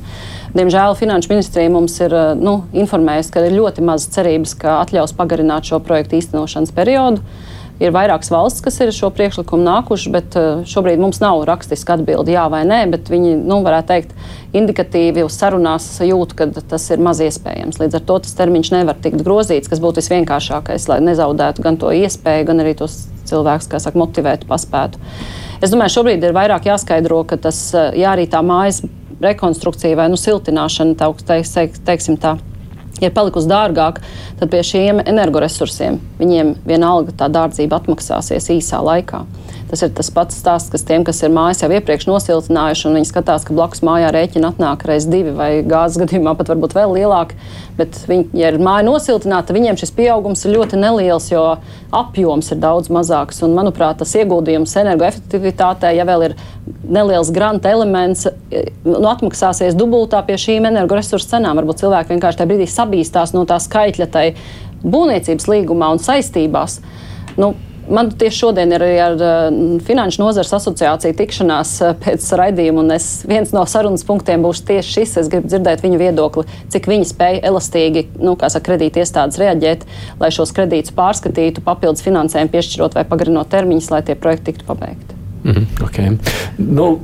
Diemžēl 0.51 0.97
Finanšu 0.99 1.31
ministrija 1.31 1.71
mums 1.71 1.93
ir 2.03 2.11
eh, 2.11 2.33
nu, 2.35 2.57
informējusi, 2.75 3.31
ka 3.31 3.45
ir 3.47 3.55
ļoti 3.55 3.85
maz 3.87 4.09
cerības, 4.11 4.57
ka 4.59 4.81
atļaus 4.81 5.15
pagarināt 5.15 5.69
šo 5.69 5.79
projektu 5.83 6.19
īstenošanas 6.19 6.73
periodu. 6.75 7.23
Ir 7.81 7.93
vairākas 7.95 8.29
valsts, 8.29 8.61
kas 8.61 8.75
ir 8.83 8.91
šo 8.93 9.07
priekšlikumu 9.15 9.63
nākuši, 9.63 10.11
bet 10.11 10.35
eh, 10.35 10.65
šobrīd 10.67 10.99
mums 10.99 11.21
nav 11.23 11.45
rakstiska 11.47 11.95
atbilde, 11.95 12.35
jā 12.35 12.43
vai 12.51 12.65
nē. 12.67 12.81
Viņi, 12.91 13.37
nu, 13.47 13.61
varētu 13.63 13.91
teikt, 13.93 14.13
indikatīvi 14.59 15.23
uz 15.23 15.39
sarunās 15.39 15.87
jūt, 16.03 16.35
ka 16.35 16.51
tas 16.59 16.91
ir 16.91 16.99
maz 16.99 17.23
iespējams. 17.23 17.79
Līdz 17.79 18.01
ar 18.01 18.07
to 18.11 18.21
tas 18.27 18.35
termiņš 18.43 18.75
nevar 18.75 18.99
tikt 18.99 19.23
grozīts, 19.23 19.71
kas 19.71 19.79
būtu 19.79 20.03
visvienkāršākais, 20.03 20.91
lai 20.91 20.99
nezaudētu 21.07 21.63
gan 21.63 21.79
to 21.79 21.95
iespēju, 21.95 22.49
gan 22.51 22.65
arī 22.65 22.75
tos 22.83 23.05
cilvēkus, 23.31 23.71
kas 23.71 23.87
saka, 23.87 24.03
motivētu, 24.03 24.51
paspētu. 24.51 24.99
Es 25.63 25.71
domāju, 25.71 26.01
šobrīd 26.01 26.27
ir 26.27 26.35
vairāk 26.35 26.67
jāskaidro, 26.67 27.23
ka 27.29 27.39
tas, 27.39 27.69
eh, 27.71 28.01
jā, 28.03 28.17
arī 28.17 28.27
tā 28.27 28.43
mājas 28.43 28.83
rekonstrukcija 29.23 29.97
vai 29.99 30.07
nu, 30.11 30.19
siltināšana, 30.19 30.97
tā, 30.99 31.11
teiks, 31.27 31.81
teiksim 31.85 32.17
tā, 32.21 32.37
ir 33.01 33.13
palikusi 33.15 33.49
dārgāka, 33.49 34.03
tad 34.39 34.51
pie 34.51 34.61
šiem 34.65 35.01
energoresursiem 35.05 35.99
viņiem 36.19 36.55
vienalga 36.67 37.15
tā 37.17 37.29
dārdzība 37.31 37.81
atmaksāsies 37.81 38.51
īsā 38.57 38.81
laikā. 38.85 39.23
Tas 39.71 39.85
ir 39.85 39.91
tas 39.95 40.09
pats 40.11 40.35
stāsts, 40.35 40.67
kas 40.67 40.83
tiem, 40.83 41.05
kas 41.07 41.21
ir 41.23 41.31
mājas 41.31 41.61
jau 41.63 41.69
iepriekš 41.71 42.03
nosiltinājuši, 42.09 42.83
un 42.89 42.97
viņi 42.97 43.07
skatās, 43.07 43.45
ka 43.47 43.53
blakus 43.55 43.79
mājā 43.87 44.09
rēķina 44.11 44.49
atnāk 44.51 44.83
reiz 44.89 45.05
divi 45.07 45.31
vai 45.31 45.61
gāzes 45.63 46.01
gadījumā 46.01 46.33
pat 46.35 46.51
varbūt 46.51 46.75
vēl 46.75 46.97
lielāki. 46.97 47.37
Bet, 47.77 48.01
viņi, 48.09 48.25
ja 48.35 48.49
ir 48.51 48.59
māja 48.59 48.83
nosiltināta, 48.89 49.55
viņiem 49.55 49.79
šis 49.79 49.95
pieaugums 49.95 50.43
ir 50.43 50.57
ļoti 50.57 50.81
neliels, 50.81 51.29
jo 51.31 51.45
apjoms 51.95 52.51
ir 52.51 52.59
daudz 52.59 52.91
mazāks. 52.91 53.39
Un, 53.47 53.55
manuprāt, 53.55 54.01
tas 54.03 54.11
ieguldījums 54.19 54.75
energoefektivitātē, 54.83 55.93
ja 55.95 56.09
vēl 56.11 56.27
ir 56.27 56.37
neliels 56.83 57.31
granta 57.31 57.71
elements, 57.71 58.27
nu, 58.83 58.99
atmaksāsies 59.07 59.79
dubultā 59.79 60.19
pie 60.27 60.35
šīm 60.35 60.67
energoresursu 60.67 61.31
cenām. 61.31 61.63
Varbūt 61.63 61.85
cilvēki 61.85 62.17
vienkārši 62.17 62.43
tajā 62.43 62.51
brīdī 62.51 62.67
sabīstās 62.67 63.31
no 63.39 63.47
tā 63.47 63.63
skaitļa 63.63 64.11
tai 64.11 64.27
būvniecības 64.83 65.47
līgumā 65.55 65.95
un 65.95 66.03
saistībās. 66.03 66.81
Nu, 67.39 67.53
Man 67.91 68.11
tieši 68.15 68.37
šodien 68.37 68.71
ir 68.71 68.83
ar 69.03 69.17
uh, 69.19 69.57
Finanšu 69.85 70.21
nozares 70.23 70.53
asociāciju 70.55 71.15
tikšanās 71.19 71.73
uh, 71.83 71.93
pēc 71.99 72.27
raidījuma, 72.39 72.85
un 72.85 72.95
es, 72.95 73.07
viens 73.27 73.51
no 73.55 73.65
sarunas 73.67 74.05
punktiem 74.07 74.45
būs 74.45 74.63
tieši 74.67 74.95
šis. 74.95 75.15
Es 75.23 75.31
gribu 75.31 75.51
dzirdēt 75.51 75.83
viņu 75.83 75.99
viedokli, 75.99 76.45
cik 76.71 76.87
viņi 76.91 77.09
spēj 77.11 77.41
elastīgi, 77.51 78.05
nu, 78.23 78.37
kā 78.39 78.51
saka, 78.53 78.71
kredīti 78.71 79.03
iestādes 79.03 79.39
reaģēt, 79.41 79.83
lai 80.21 80.31
šos 80.31 80.55
kredītus 80.55 80.95
pārskatītu, 80.95 81.65
papildus 81.65 82.05
finansējumu 82.05 82.53
piešķirot 82.55 82.95
vai 82.95 83.07
pagarinot 83.11 83.51
termiņus, 83.51 83.91
lai 83.91 84.03
tie 84.07 84.15
projekti 84.15 84.51
tiktu 84.51 84.69
pabeigti. 84.71 85.19
Mm 85.41 85.83
okay. 85.83 86.17
nu, 86.57 86.99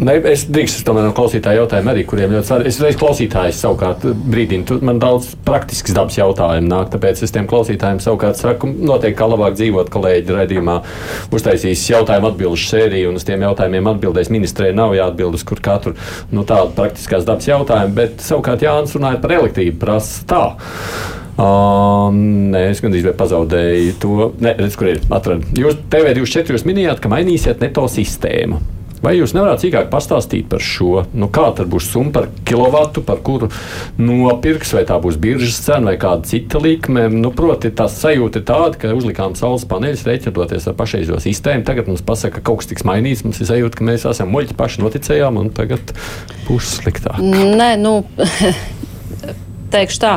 Ne, 0.00 0.14
es 0.30 0.46
drīkstu 0.48 0.80
tomēr 0.86 1.04
no 1.04 1.12
klausītāja 1.12 1.60
jautājumu 1.60 1.90
arī, 1.92 2.02
kuriem 2.08 2.32
ļoti 2.32 2.48
svarīgi. 2.48 2.70
Es 2.72 2.78
reiz 2.80 2.96
klausītājs 2.96 3.58
savukārt 3.60 4.06
brīdinu, 4.32 4.64
tu 4.64 4.78
man 4.86 4.96
daudz 5.02 5.34
praktisks 5.44 5.92
dabas 5.92 6.16
jautājumu 6.16 6.70
nāk, 6.70 6.88
tāpēc 6.94 7.20
es 7.26 7.34
tiem 7.34 7.44
klausītājiem 7.50 8.00
savukārt 8.00 8.40
saku, 8.40 8.70
noteikti 8.70 9.18
kā 9.18 9.28
labāk 9.28 9.58
dzīvot 9.58 9.92
kolēģi 9.92 10.38
raidījumā, 10.38 10.78
uztaisīs 11.36 11.84
jautājumu 11.92 12.30
atbilžu 12.30 12.70
sēriju, 12.70 13.12
un 13.12 13.20
uz 13.20 13.28
tiem 13.28 13.44
jautājumiem 13.44 13.92
atbildēs 13.92 14.32
ministrē 14.32 14.72
nav 14.76 14.96
jāatbild 14.96 15.36
uz 15.36 15.44
kur 15.44 15.60
katru 15.60 15.92
nu, 16.32 16.46
tādu 16.48 16.72
praktiskās 16.80 17.28
dabas 17.28 17.52
jautājumu, 17.52 17.96
bet 18.00 18.24
savukārt 18.24 18.64
Jānis 18.64 18.96
runāja 18.96 19.20
par 19.20 19.36
elektrību, 19.36 19.76
prasa 19.84 20.24
tā. 20.32 20.42
Uh, 21.40 22.08
nē, 22.12 22.66
es 22.72 22.80
gandrīz 22.84 23.12
pazaudēju 23.16 23.94
to. 24.00 24.32
Nē, 24.44 24.56
redz, 24.58 24.74
kur 24.80 24.90
ir 24.90 25.00
atradu. 25.12 25.48
Jūs 25.56 25.78
TV24 25.92 26.68
minējāt, 26.68 27.00
ka 27.00 27.12
mainīsiet 27.12 27.64
neto 27.64 27.86
sistēmu. 27.88 28.79
Vai 29.00 29.14
jūs 29.16 29.32
nevarat 29.32 29.62
sīkāk 29.62 29.88
pastāstīt 29.92 30.48
par 30.52 30.60
šo? 30.64 31.06
Nu, 31.16 31.30
kā 31.32 31.46
tad 31.56 31.70
būs 31.72 31.88
summa 31.88 32.12
par 32.18 32.28
kilovatu, 32.48 33.00
par 33.06 33.22
kuru 33.24 33.48
nopirks, 33.96 34.74
vai 34.76 34.84
tā 34.88 34.98
būs 35.00 35.16
biržas 35.20 35.60
cena 35.64 35.88
vai 35.90 35.96
kāda 36.00 36.28
cita 36.28 36.60
likme? 36.60 37.06
Nu, 37.14 37.32
proti, 37.36 37.72
tā 37.72 37.88
sajūta 37.88 38.42
ir 38.42 38.46
tāda, 38.50 38.76
ka 38.80 38.92
uzlikām 38.96 39.36
saules 39.40 39.64
paneļus, 39.70 40.04
rēķinoties 40.08 40.68
ar 40.68 40.76
pašreizējo 40.78 41.20
sistēmu. 41.24 41.64
Tagad 41.68 41.88
mums 41.88 42.04
pasaka, 42.04 42.38
ka 42.38 42.50
kaut 42.50 42.60
kas 42.60 42.72
tiks 42.74 42.84
mainīts. 42.88 43.24
Mums 43.24 43.40
ir 43.40 43.48
sajūta, 43.48 43.80
ka 43.80 43.88
mēs 43.88 44.04
esam 44.10 44.34
muļķi 44.36 44.58
paši 44.60 44.84
noticējām, 44.84 45.40
un 45.40 45.54
tagad 45.56 45.94
būs 46.48 46.76
sliktāk. 46.80 47.24
Nē, 47.24 47.72
nu. 47.80 48.02
teikšu 49.72 50.00
tā, 50.02 50.12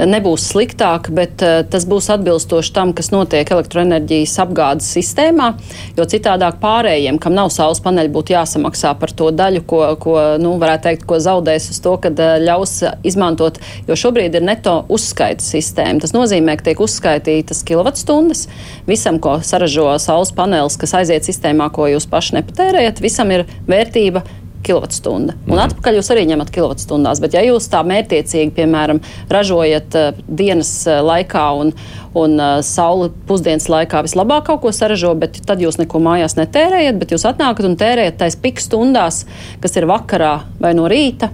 nebūs 0.00 0.46
sliktāk, 0.50 1.10
bet 1.14 1.42
uh, 1.44 1.62
tas 1.70 1.86
būs 1.88 2.10
atbilstoši 2.14 2.72
tam, 2.74 2.92
kas 2.96 3.10
notiek 3.14 3.50
elektroenerģijas 3.54 4.34
apgādes 4.44 4.88
sistēmā. 4.96 5.52
Jo 5.98 6.06
citādāk 6.10 6.58
pārējiem, 6.62 7.20
kam 7.22 7.36
nav 7.36 7.52
saules 7.54 7.82
paneļi, 7.84 8.12
būtu 8.14 8.34
jāsamaksā 8.34 8.94
par 9.00 9.14
to 9.16 9.30
daļu, 9.34 9.64
ko, 9.70 9.80
ko 10.02 10.16
nu, 10.42 10.54
varētu 10.60 10.88
teikt, 10.88 11.06
ko 11.08 11.20
zaudēs 11.22 11.70
uz 11.74 11.80
to, 11.84 11.96
kad 12.02 12.20
uh, 12.22 12.36
ļaus 12.42 12.76
izmantot. 13.06 13.60
Jo 13.88 13.98
šobrīd 13.98 14.38
ir 14.38 14.46
neto 14.46 14.80
uzskaita 14.92 15.44
sistēma. 15.44 16.02
Tas 16.04 16.14
nozīmē, 16.16 16.58
ka 16.58 16.70
tiek 16.70 16.84
uzskaitītas 16.84 17.64
kilovatstundas 17.66 18.46
visam, 18.88 19.20
ko 19.22 19.38
saražo 19.46 19.92
saules 20.02 20.34
panelis, 20.34 20.78
kas 20.80 20.96
aiziet 21.00 21.26
sistēmā, 21.26 21.70
ko 21.74 21.88
jūs 21.92 22.08
paši 22.10 22.40
nepatērējat. 22.40 23.04
Visam 23.04 23.30
ir 23.34 23.46
vērtība 23.70 24.24
kilovatstunda. 24.64 25.36
Un 25.46 25.54
mm. 25.54 25.62
atpakaļ 25.66 25.98
jūs 25.98 26.10
arī 26.14 26.24
ņemat 26.30 26.50
kilovatstundās. 26.54 27.20
Bet, 27.22 27.36
ja 27.36 27.44
jūs 27.46 27.68
tā 27.72 27.82
mērķiecīgi, 27.86 28.54
piemēram, 28.56 29.02
ražojat 29.32 29.98
uh, 30.00 30.24
dienas 30.28 30.72
uh, 30.88 31.00
laikā 31.04 31.44
un, 31.60 31.72
un 32.18 32.36
uh, 32.40 32.56
saule 32.66 33.10
pusdienas 33.28 33.68
laikā 33.72 34.04
vislabāk 34.06 34.48
kaut 34.50 34.64
ko 34.64 34.74
saražo, 34.74 35.14
bet 35.18 35.40
tad 35.46 35.62
jūs 35.64 35.80
neko 35.82 36.02
mājās 36.04 36.38
netērējat, 36.40 37.00
bet 37.00 37.14
jūs 37.14 37.28
atnākat 37.30 37.70
un 37.70 37.78
tērējat 37.80 38.20
tais 38.24 38.40
pik 38.40 38.62
stundās, 38.62 39.24
kas 39.64 39.80
ir 39.80 39.88
vakarā 39.90 40.36
vai 40.60 40.74
no 40.76 40.90
rīta. 40.90 41.32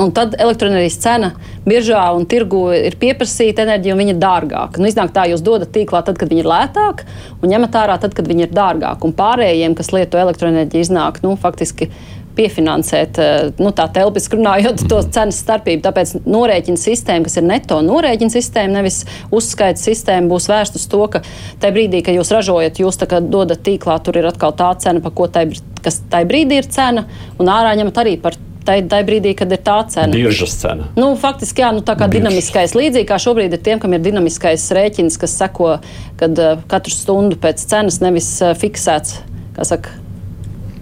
Un 0.00 0.08
tad 0.16 0.32
elektroenerģijas 0.40 0.94
cena 1.02 1.28
biržā 1.68 2.00
un 2.16 2.24
tirgu 2.24 2.62
ir 2.72 2.94
pieprasīta 3.00 3.66
enerģija, 3.66 3.92
un 3.92 4.00
viņa 4.00 4.14
ir 4.14 4.22
dārgāka. 4.22 4.80
Nu, 4.80 4.88
iznāk 4.88 5.12
tā, 5.12 5.26
jūs 5.28 5.42
dodat 5.44 5.74
tīklā 5.74 6.00
tad, 6.06 6.16
kad 6.20 6.32
viņa 6.32 6.40
ir 6.40 6.48
lētāka, 6.48 7.08
un 7.42 7.52
ņemat 7.52 7.76
ārā 7.82 7.98
tad, 8.00 8.16
kad 8.16 8.28
viņa 8.30 8.46
ir 8.46 8.54
dārgāka. 8.56 9.04
Un 9.04 9.12
pārējiem, 9.18 9.76
kas 9.76 9.92
lieto 9.92 10.20
elektroenerģiju, 10.22 10.86
iznāk 10.86 11.20
nu, 11.26 11.34
faktiski 11.36 11.90
piefinansēt, 12.36 13.18
eh, 13.18 13.50
nu, 13.62 13.72
tā 13.76 13.86
telpiski 13.92 14.38
runājot, 14.38 14.84
to 14.90 15.00
mhm. 15.00 15.10
cenas 15.14 15.40
starpību. 15.44 15.82
Tāpēc 15.86 16.14
norēķina 16.26 16.80
sistēma, 16.80 17.26
kas 17.28 17.38
ir 17.40 17.48
neto 17.48 17.80
norēķina 17.84 18.34
sistēma, 18.34 18.78
nevis 18.78 19.02
uzskaita 19.34 19.80
sistēma, 19.80 20.30
būs 20.32 20.48
vērsta 20.52 20.80
uz 20.80 20.86
to, 20.92 21.02
ka 21.12 21.24
tajā 21.62 21.76
brīdī, 21.76 22.04
kad 22.06 22.16
jūs 22.18 22.32
ražojat, 22.34 22.80
jūs 22.82 23.02
dodat 23.32 23.64
tīklā, 23.66 23.98
tur 24.04 24.20
ir 24.20 24.30
atkal 24.30 24.54
tā 24.56 24.72
cena, 24.82 25.02
par 25.04 25.14
ko 25.16 25.28
tai, 25.32 25.48
kas 25.82 26.00
tajā 26.12 26.28
brīdī 26.28 26.62
ir 26.62 26.72
cena, 26.72 27.06
un 27.38 27.52
ārā 27.52 27.76
ņemat 27.78 28.02
arī 28.04 28.16
par 28.22 28.38
tajā 28.66 29.02
brīdī, 29.06 29.34
kad 29.38 29.52
ir 29.52 29.60
tā 29.64 29.78
cena. 29.90 30.12
Biržas 30.14 30.54
cena. 30.60 30.88
Nu, 30.98 31.12
faktiski, 31.18 31.64
jā, 31.64 31.72
nu, 31.74 31.82
tā 31.84 31.96
kā 31.98 32.06
Biržas. 32.06 32.18
dinamiskais, 32.20 32.76
līdzīgi 32.78 33.08
kā 33.08 33.18
šobrīd 33.22 33.56
ir 33.56 33.62
tiem, 33.64 33.82
kam 33.82 33.96
ir 33.96 34.04
dinamiskais 34.04 34.68
rēķins, 34.76 35.18
kas 35.20 35.34
seko, 35.40 35.74
kad 36.20 36.38
uh, 36.38 36.62
katru 36.70 36.94
stundu 36.94 37.38
pēc 37.42 37.64
cenas 37.72 38.00
nevis 38.04 38.30
uh, 38.42 38.54
fiksēts, 38.58 39.18
kā 39.56 39.66
saka, 39.68 39.96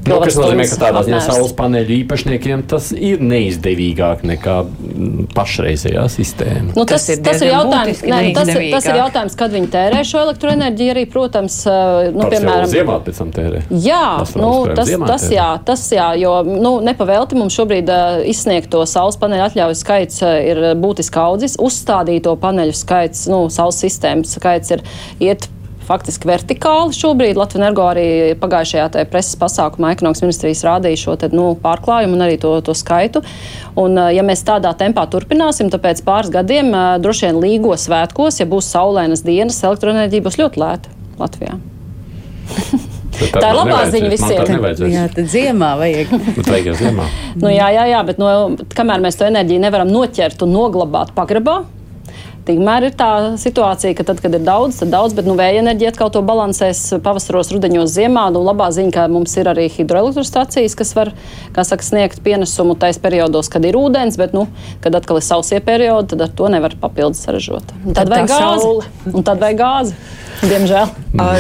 Nu, 0.09 0.17
kas 0.23 0.37
nozīmē, 0.39 0.65
ka 0.71 0.79
tādā 0.81 1.03
ziņā 1.07 1.19
saules 1.25 1.53
paneļu 1.59 1.93
īpašniekiem 2.01 2.63
tas 2.71 2.91
ir 2.97 3.21
neizdevīgāk 3.25 4.23
nekā 4.29 4.57
mm, 4.65 5.27
pašreizējā 5.37 6.05
sistēma. 6.13 6.73
Nu, 6.77 6.87
tas, 6.89 7.05
tas, 7.05 7.11
ir, 7.13 7.21
tas, 7.27 7.45
ir 7.45 7.53
jautājums, 7.53 8.01
ne, 8.09 8.21
tas, 8.37 8.53
ir, 8.55 8.63
tas 8.73 8.89
ir 8.89 8.99
jautājums, 9.01 9.37
kad 9.43 9.55
viņi 9.57 9.71
tērē 9.75 10.01
šo 10.09 10.23
elektroenerģiju. 10.25 10.95
Arī, 10.95 11.05
protams, 11.11 11.61
nu, 11.67 12.25
tas 12.25 12.35
piemēram, 12.35 12.71
ziemā 12.73 12.97
pēc 13.07 13.21
tam 13.23 13.35
tērē. 13.37 13.63
Jā, 13.85 14.03
nu, 14.41 14.51
tas, 14.79 14.91
tas, 15.13 15.29
jā, 15.35 15.51
tas 15.69 15.87
jā, 15.95 16.09
jo 16.23 16.35
nu, 16.49 16.75
nepavēlti 16.87 17.39
mums 17.39 17.57
šobrīd 17.61 17.93
uh, 17.93 18.25
izsniegto 18.31 18.83
saules 18.91 19.21
paneļu 19.21 19.47
atļauju 19.51 19.79
skaits 19.79 20.25
uh, 20.25 20.35
ir 20.41 20.65
būtiski 20.81 21.21
audzis. 21.23 21.59
Uzstādīto 21.61 22.35
paneļu 22.41 22.77
skaits, 22.81 23.29
nu, 23.31 23.45
saules 23.53 23.81
sistēmas 23.85 24.39
skaits 24.41 24.77
ir 24.79 24.87
iet 25.23 25.51
faktiski 25.89 26.29
vertikāli. 26.31 26.95
Šobrīd 26.97 27.39
Latvijas 27.39 27.61
energo 27.61 27.87
arī 27.91 28.07
pagājušajā 28.41 29.07
preses 29.11 29.39
pasākumā 29.41 29.95
ekonomikas 29.97 30.25
ministrijas 30.25 30.65
rādīja 30.67 31.03
šo 31.05 31.17
te, 31.21 31.31
nu, 31.35 31.51
pārklājumu 31.63 32.19
un 32.19 32.27
arī 32.27 32.39
to, 32.43 32.53
to 32.67 32.77
skaitu. 32.77 33.25
Un, 33.81 33.99
ja 34.15 34.25
mēs 34.27 34.45
tādā 34.47 34.73
tempā 34.79 35.07
turpināsim, 35.11 35.73
tad 35.73 35.85
pēc 35.85 36.05
pāris 36.07 36.33
gadiem 36.35 36.73
droši 37.03 37.29
vien 37.29 37.43
līgo 37.43 37.75
svētkos, 37.79 38.43
ja 38.43 38.49
būs 38.51 38.71
saulēnas 38.75 39.25
dienas, 39.27 39.63
elektroenerģija 39.67 40.27
būs 40.29 40.41
ļoti 40.43 40.65
lēta 40.65 40.97
Latvijā. 41.21 41.59
Tā 43.21 43.51
ir 43.51 43.57
labā 43.59 43.81
ziņa 43.93 44.11
visiem. 44.13 44.55
Jā, 44.89 45.03
tad 45.13 45.29
ziemā 45.29 45.75
vajag. 45.81 46.13
vajag 46.49 46.71
ziemā. 46.79 47.09
nu, 47.37 47.51
jā, 47.53 47.69
jā, 47.75 47.85
jā, 47.93 48.01
bet 48.07 48.21
no, 48.23 48.31
kamēr 48.77 49.03
mēs 49.05 49.19
to 49.21 49.27
enerģiju 49.29 49.61
nevaram 49.61 49.91
noķert 49.93 50.47
un 50.47 50.55
noglabāt 50.55 51.13
pagrabā, 51.17 51.61
Tikmēr 52.49 52.87
ir 52.89 52.95
tā 52.97 53.11
situācija, 53.41 53.95
ka 53.99 54.07
tad, 54.09 54.21
kad 54.25 54.35
ir 54.37 54.45
daudz, 54.47 54.79
tad 54.81 54.93
daudz, 54.95 55.15
bet 55.17 55.29
nu, 55.29 55.37
vēja 55.39 55.61
enerģija 55.61 55.93
atkal 55.93 56.13
to 56.15 56.23
balansēs 56.25 56.83
pavasaros, 57.05 57.53
rudeņos, 57.53 57.93
ziemā. 57.93 58.29
Nu, 58.35 58.41
labā 58.47 58.71
ziņa, 58.75 58.95
ka 58.95 59.05
mums 59.13 59.37
ir 59.37 59.51
arī 59.53 59.69
hidroelektrostacijas, 59.75 60.77
kas 60.79 60.95
var 60.97 61.13
saka, 61.55 61.85
sniegt 61.85 62.23
pienesumu 62.25 62.79
tais 62.81 63.01
periodos, 63.03 63.53
kad 63.53 63.67
ir 63.69 63.77
ūdens, 63.81 64.17
bet, 64.21 64.33
nu, 64.37 64.47
kad 64.85 64.97
atkal 64.97 65.21
ir 65.21 65.27
sausie 65.27 65.61
periodi, 65.65 66.15
tad 66.15 66.27
ar 66.29 66.33
to 66.41 66.49
nevar 66.53 66.75
papildus 66.81 67.23
saražot. 67.27 67.77
Un 67.85 67.93
tad, 67.93 68.09
tad 68.09 68.17
vajag 68.17 68.33
gāzi. 68.33 68.75
Un 69.13 69.27
tad 69.27 69.45
vajag 69.45 69.61
gāzi. 69.61 70.01
Diemžēl. 70.41 70.89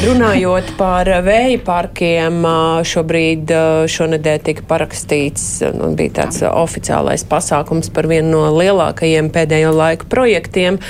Runājot 0.05 0.75
par 0.77 1.09
vēja 1.25 1.61
parkiem, 1.65 2.43
šobrīd 2.85 3.53
šonadēļ 3.89 4.43
tika 4.45 4.65
parakstīts, 4.69 5.45
nu, 5.73 5.93
bija 5.97 6.19
tāds 6.21 6.43
oficiālais 6.45 7.25
pasākums 7.29 7.89
par 7.95 8.11
vienu 8.11 8.35
no 8.35 8.51
lielākajiem 8.59 9.31
pēdējo 9.33 9.73
laiku 9.73 10.11
projektiem 10.13 10.81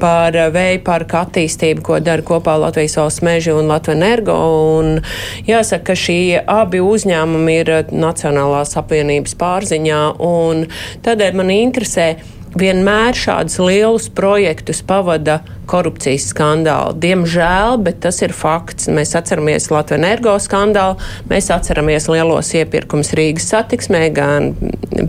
par 0.00 0.36
vēja 0.54 0.80
parku 0.86 1.20
attīstību, 1.20 1.84
ko 1.86 2.00
dara 2.04 2.24
kopā 2.26 2.56
Latvijas 2.60 2.98
valsts 3.00 3.24
meži 3.26 3.54
un 3.54 3.70
Latvijas 3.70 3.98
energo. 4.00 4.36
Un 4.80 5.00
jāsaka, 5.48 5.90
ka 5.90 5.98
šie 5.98 6.42
abi 6.44 6.82
uzņēmumi 6.84 7.56
ir 7.62 7.72
Nacionālās 7.90 8.76
apvienības 8.80 9.34
pārziņā, 9.40 10.02
un 10.24 10.66
tādēļ 11.06 11.40
man 11.40 11.54
interesē, 11.54 12.12
vienmēr 12.58 13.14
šādus 13.14 13.58
lielus 13.62 14.08
projektus 14.14 14.80
pavada 14.86 15.38
korupcijas 15.70 16.30
skandāli. 16.32 16.98
Diemžēl, 17.04 17.78
bet 17.84 18.00
tas 18.04 18.20
ir 18.24 18.34
fakts. 18.34 18.88
Mēs 18.90 19.14
atceramies 19.18 19.70
Latvijas 19.70 20.00
energo 20.00 20.34
skandālu, 20.42 20.98
mēs 21.30 21.50
atceramies 21.54 22.08
lielos 22.10 22.50
iepirkums 22.58 23.14
Rīgas 23.18 23.50
satiksmē, 23.52 24.08
gan 24.14 24.54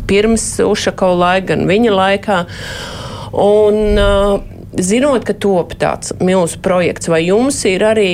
pirms 0.09 0.45
Ušako 0.65 1.13
laika, 1.17 1.53
gan 1.53 1.65
viņa 1.69 1.95
laikā. 1.97 2.41
Un, 3.31 3.97
uh, 3.97 4.41
zinot, 4.79 5.23
ka 5.27 5.35
top 5.39 5.75
tāds 5.79 6.13
milzu 6.19 6.59
projekts, 6.63 7.09
vai 7.11 7.23
jums 7.25 7.61
ir 7.69 7.85
arī 7.87 8.11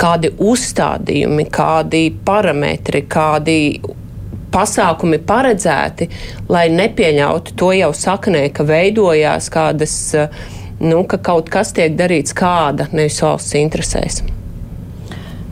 kādi 0.00 0.30
uzstādījumi, 0.40 1.46
kādi 1.52 2.06
parametri, 2.24 3.04
kādi 3.10 3.58
pasākumi 4.54 5.18
paredzēti, 5.26 6.08
lai 6.48 6.68
nepieļautu 6.72 7.56
to 7.58 7.72
jau 7.74 7.90
saknē, 7.96 8.46
ka 8.54 8.66
veidojās 8.68 9.50
kādas, 9.52 9.96
nu, 10.80 11.02
ka 11.10 11.18
kaut 11.18 11.50
kas 11.52 11.74
tiek 11.76 11.98
darīts 11.98 12.36
kāda, 12.36 12.88
nevis 12.94 13.20
valsts 13.24 13.58
interesēs. 13.60 14.22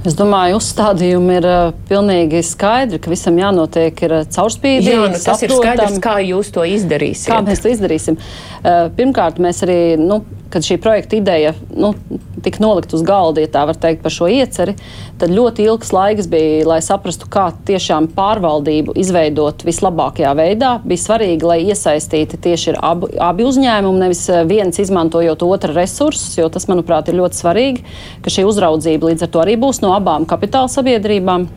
Es 0.02 0.16
domāju, 0.18 0.56
uzstādījumi 0.58 1.34
ir 1.38 1.44
uh, 1.46 1.74
pilnīgi 1.86 2.40
skaidri, 2.42 2.98
ka 3.02 3.10
visam 3.12 3.36
jānotiek 3.38 4.00
ir 4.02 4.14
caurspīdīgi. 4.34 4.90
Jā, 4.90 5.04
nu, 5.12 5.20
tas 5.22 5.44
ir 5.46 5.54
skaidrs, 5.54 6.00
kā 6.02 6.16
jūs 6.26 6.50
to 6.54 6.64
izdarīsiet. 6.66 7.28
Kā 7.30 7.38
mēs 7.46 7.62
to 7.62 7.70
izdarīsim? 7.70 8.18
Uh, 8.18 8.88
pirmkārt, 8.96 9.38
mēs 9.42 9.62
arī, 9.62 9.78
nu, 10.00 10.24
kad 10.52 10.66
šī 10.66 10.76
projekta 10.82 11.16
ideja 11.16 11.54
nu, 11.72 11.94
tika 12.42 12.60
nolikt 12.62 12.92
uz 12.94 13.02
galda, 13.06 13.42
ja 13.42 13.50
tā 13.50 13.62
var 13.68 13.78
teikt, 13.78 14.02
par 14.04 14.12
šo 14.12 14.28
ieceri, 14.30 14.74
tad 15.20 15.32
ļoti 15.32 15.64
ilgs 15.66 15.92
laiks 15.94 16.28
bija, 16.30 16.66
lai 16.68 16.80
saprastu, 16.84 17.28
kā 17.32 17.48
tiešām 17.68 18.10
pārvaldību 18.16 18.96
izveidot 19.00 19.64
vislabākajā 19.66 20.34
veidā. 20.38 20.74
Bija 20.84 21.04
svarīgi, 21.06 21.48
lai 21.48 21.60
iesaistīti 21.64 22.40
tieši 22.42 22.72
ir 22.74 22.80
abi, 22.82 23.12
abi 23.22 23.48
uzņēmumi, 23.48 24.04
nevis 24.04 24.26
eh, 24.28 24.44
viens 24.48 24.82
izmantojot 24.82 25.46
otra 25.46 25.74
resursus, 25.76 26.36
jo 26.38 26.50
tas, 26.52 26.68
manuprāt, 26.70 27.08
ir 27.08 27.20
ļoti 27.22 27.42
svarīgi, 27.42 27.84
ka 28.24 28.32
šī 28.32 28.46
uzraudzība 28.48 29.12
līdz 29.12 29.26
ar 29.26 29.32
to 29.32 29.42
arī 29.44 29.58
būs 29.60 29.82
no 29.84 29.94
abām 29.96 30.28
kapitāla 30.28 30.70
sabiedrībām 30.72 31.48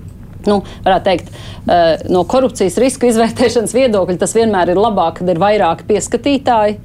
nu, 0.46 0.60
varētu 0.86 1.06
teikt, 1.10 1.32
eh, 1.68 2.06
no 2.14 2.24
korupcijas 2.30 2.78
riska 2.82 3.10
izvērtēšanas 3.10 3.74
viedokļa, 3.76 4.20
tas 4.22 4.36
vienmēr 4.38 4.74
ir 4.74 4.82
labāk, 4.82 5.20
kad 5.20 5.32
ir 5.32 5.42
vairāki 5.42 5.88
pieskatītāji. 5.90 6.78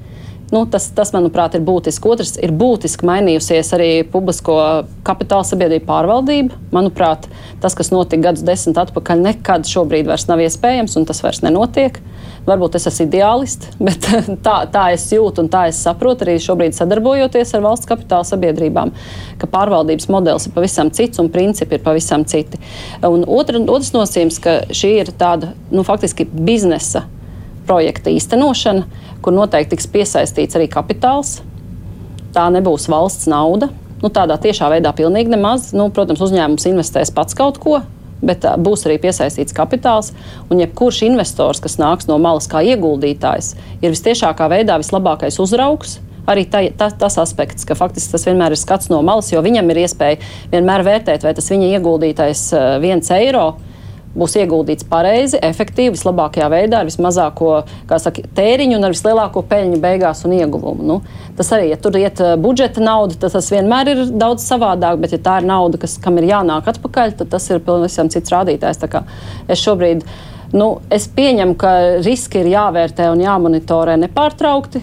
Nu, 0.50 0.64
tas, 0.66 0.88
tas, 0.90 1.12
manuprāt, 1.14 1.54
ir 1.54 1.62
būtiski. 1.62 2.08
Otrs 2.10 2.32
ir 2.42 2.50
būtiski 2.58 3.06
mainījusies 3.06 3.68
arī 3.76 3.90
publisko 4.10 4.56
kapitāla 5.06 5.46
sabiedrību 5.46 5.87
pārvaldība. 5.87 6.56
Manuprāt, 6.75 7.29
tas, 7.62 7.77
kas 7.79 7.92
notika 7.94 8.25
gadus 8.25 8.42
desmit 8.46 8.81
atpakaļ, 8.83 9.22
nekad 9.29 9.70
šobrīd 9.70 10.10
vairs 10.10 10.27
nav 10.27 10.42
iespējams, 10.42 10.96
un 10.98 11.06
tas 11.06 11.22
vairs 11.22 11.44
nenotiek. 11.46 12.00
Varbūt 12.48 12.81
es 12.81 12.88
esmu 12.90 13.06
ideālists, 13.06 13.77
bet 13.87 14.08
tā, 14.42 14.56
tā 14.75 14.88
es 14.96 15.06
jūtu 15.14 15.44
un 15.44 15.52
tā 15.52 15.68
es 15.70 15.79
saprotu 15.87 16.27
arī 16.27 16.35
šobrīd 16.42 16.75
sadarbojoties 16.75 17.54
ar 17.54 17.64
valsts 17.68 17.87
kapitāla 17.87 18.27
sabiedrībām, 18.27 18.90
ka 19.38 19.50
pārvaldības 19.54 20.10
modelis 20.10 20.50
ir 20.50 20.56
pavisam 20.56 20.90
cits 20.90 21.22
un 21.22 21.31
principi 21.31 21.79
ir 21.79 21.87
pavisam 21.87 22.27
citi. 22.27 22.58
Un 23.06 23.22
otra, 23.22 23.62
otrs 23.70 23.94
nosacījums, 23.94 24.42
ka 24.42 24.58
šī 24.75 24.96
ir 25.04 25.14
tāda 25.14 25.54
nu, 25.70 25.87
faktiski 25.87 26.27
biznesa 26.27 27.06
projekta 27.71 28.10
īstenošana, 28.10 28.87
kur 29.23 29.37
noteikti 29.37 29.77
tiks 29.77 29.88
piesaistīts 29.92 30.58
arī 30.58 30.66
kapitāls. 30.73 31.38
Tā 32.35 32.48
nebūs 32.50 32.88
valsts 32.90 33.31
nauda. 33.31 33.71
Nu, 34.00 34.08
tādā 34.08 34.38
tiešā 34.40 34.71
veidā 34.73 34.92
pilnīgi 34.96 35.31
nemaz. 35.35 35.71
Nu, 35.77 35.90
protams, 35.94 36.23
uzņēmums 36.25 36.66
investēs 36.71 37.12
pats 37.14 37.37
kaut 37.37 37.60
ko, 37.62 37.81
bet 38.25 38.46
būs 38.64 38.87
arī 38.88 38.96
piesaistīts 39.02 39.54
kapitāls. 39.56 40.12
Un 40.50 40.62
jebkurš 40.62 41.04
investors, 41.10 41.62
kas 41.62 41.79
nāks 41.81 42.08
no 42.10 42.18
malas 42.23 42.48
kā 42.50 42.62
ieguldītājs, 42.73 43.54
ir 43.83 43.94
vistiešākā 43.94 44.48
veidā 44.50 44.79
vislabākais 44.81 45.38
uzraugs. 45.42 45.98
Arī 46.31 46.44
tā, 46.46 46.62
tā, 46.79 46.90
tas 46.94 47.16
aspekts, 47.18 47.66
ka 47.66 47.75
faktiski 47.75 48.14
tas 48.14 48.27
vienmēr 48.29 48.54
ir 48.54 48.60
skats 48.60 48.90
no 48.92 49.00
malas, 49.02 49.33
jo 49.33 49.40
viņam 49.42 49.73
ir 49.73 49.83
iespēja 49.83 50.21
vienmēr 50.52 50.85
vērtēt, 50.87 51.25
vai 51.27 51.33
tas 51.35 51.48
viņa 51.50 51.75
ieguldītais 51.75 52.44
viens 52.85 53.10
eiro 53.16 53.48
ir 53.56 53.69
būs 54.17 54.35
ieguldīts 54.40 54.87
pareizi, 54.90 55.38
efektīvi, 55.44 55.94
vislabākajā 55.94 56.48
veidā, 56.50 56.81
ar 56.81 56.88
vismazāko 56.88 57.52
saka, 57.90 58.25
tēriņu 58.37 58.79
un 58.79 58.88
ar 58.88 58.94
vislielāko 58.94 59.44
peļņu 59.50 59.79
beigās 59.83 60.25
un 60.27 60.35
ieguvumu. 60.38 60.87
Nu, 60.87 60.96
tas 61.38 61.52
arī, 61.54 61.71
ja 61.71 61.79
tur 61.81 61.98
iet 62.00 62.23
budžeta 62.42 62.83
nauda, 62.83 63.19
tad 63.21 63.37
tas 63.37 63.50
vienmēr 63.54 63.92
ir 63.94 64.02
daudz 64.11 64.46
savādāk, 64.46 64.98
bet 65.04 65.15
ja 65.15 65.23
tā 65.23 65.38
ir 65.40 65.48
nauda, 65.50 65.81
kas, 65.81 65.96
kam 66.02 66.19
ir 66.19 66.31
jānāk 66.33 66.73
atpakaļ, 66.75 67.17
tad 67.21 67.33
tas 67.37 67.46
ir 67.52 67.63
pavisam 67.65 68.11
cits 68.11 68.35
rādītājs. 68.35 68.83
Es 69.50 69.63
šobrīd 69.63 70.06
nu, 70.56 70.71
es 70.90 71.06
pieņemu, 71.15 71.54
ka 71.61 71.75
riski 72.02 72.42
ir 72.42 72.54
jāvērtē 72.56 73.11
un 73.13 73.23
jāmonitorē 73.23 73.98
nepārtraukti. 74.08 74.83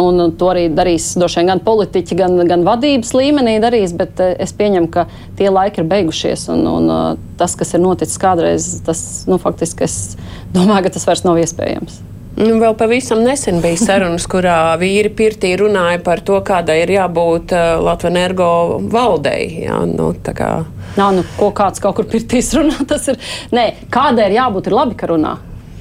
Un 0.00 0.34
to 0.38 0.50
arī 0.52 0.68
darīs 0.72 1.12
vien, 1.18 1.50
gan 1.50 1.62
politiķi, 1.64 2.18
gan, 2.18 2.36
gan 2.48 2.64
vadības 2.66 3.12
līmenī. 3.16 3.58
Darīs, 3.62 3.94
bet 3.96 4.20
eh, 4.22 4.36
es 4.40 4.54
pieņemu, 4.56 4.90
ka 4.92 5.06
tie 5.38 5.50
laiki 5.52 5.82
ir 5.82 5.90
beigušies. 5.90 6.48
Un, 6.54 6.66
un 6.70 6.92
eh, 6.94 7.08
tas, 7.40 7.56
kas 7.58 7.74
ir 7.76 7.84
noticis 7.84 8.20
kādreiz, 8.20 8.70
tas 8.86 9.02
nu, 9.30 9.40
faktiski 9.42 9.86
es 9.88 9.98
domāju, 10.56 10.88
ka 10.88 10.96
tas 10.96 11.10
vairs 11.10 11.26
nav 11.26 11.40
iespējams. 11.42 12.00
Nu, 12.40 12.54
vēl 12.62 12.76
pavisam 12.78 13.20
nesen 13.24 13.58
bija 13.60 13.76
sarunas, 13.76 14.24
kurā 14.30 14.72
vīri 14.80 15.10
pirtī 15.12 15.50
runāja 15.60 15.98
par 16.04 16.22
to, 16.24 16.38
kādai 16.46 16.78
ir 16.84 16.92
jābūt 16.94 17.52
uh, 17.52 17.82
Latvijas 17.82 18.14
energo 18.14 18.46
valdei. 18.92 19.66
Jā, 19.66 19.82
nu, 19.90 20.12
kā... 20.24 20.50
Nav, 20.96 21.12
nu, 21.18 21.24
ko 21.36 21.50
kāds 21.56 21.82
kaut 21.82 21.98
kur 21.98 22.08
pirtīs 22.08 22.52
runā. 22.56 22.78
Tas 22.90 23.10
ir, 23.12 23.18
nē, 23.52 23.66
kādai 23.92 24.30
ir 24.30 24.38
jābūt, 24.38 24.70
ir 24.70 24.78
labi, 24.78 24.96
ka 24.96 25.10
runā. 25.10 25.34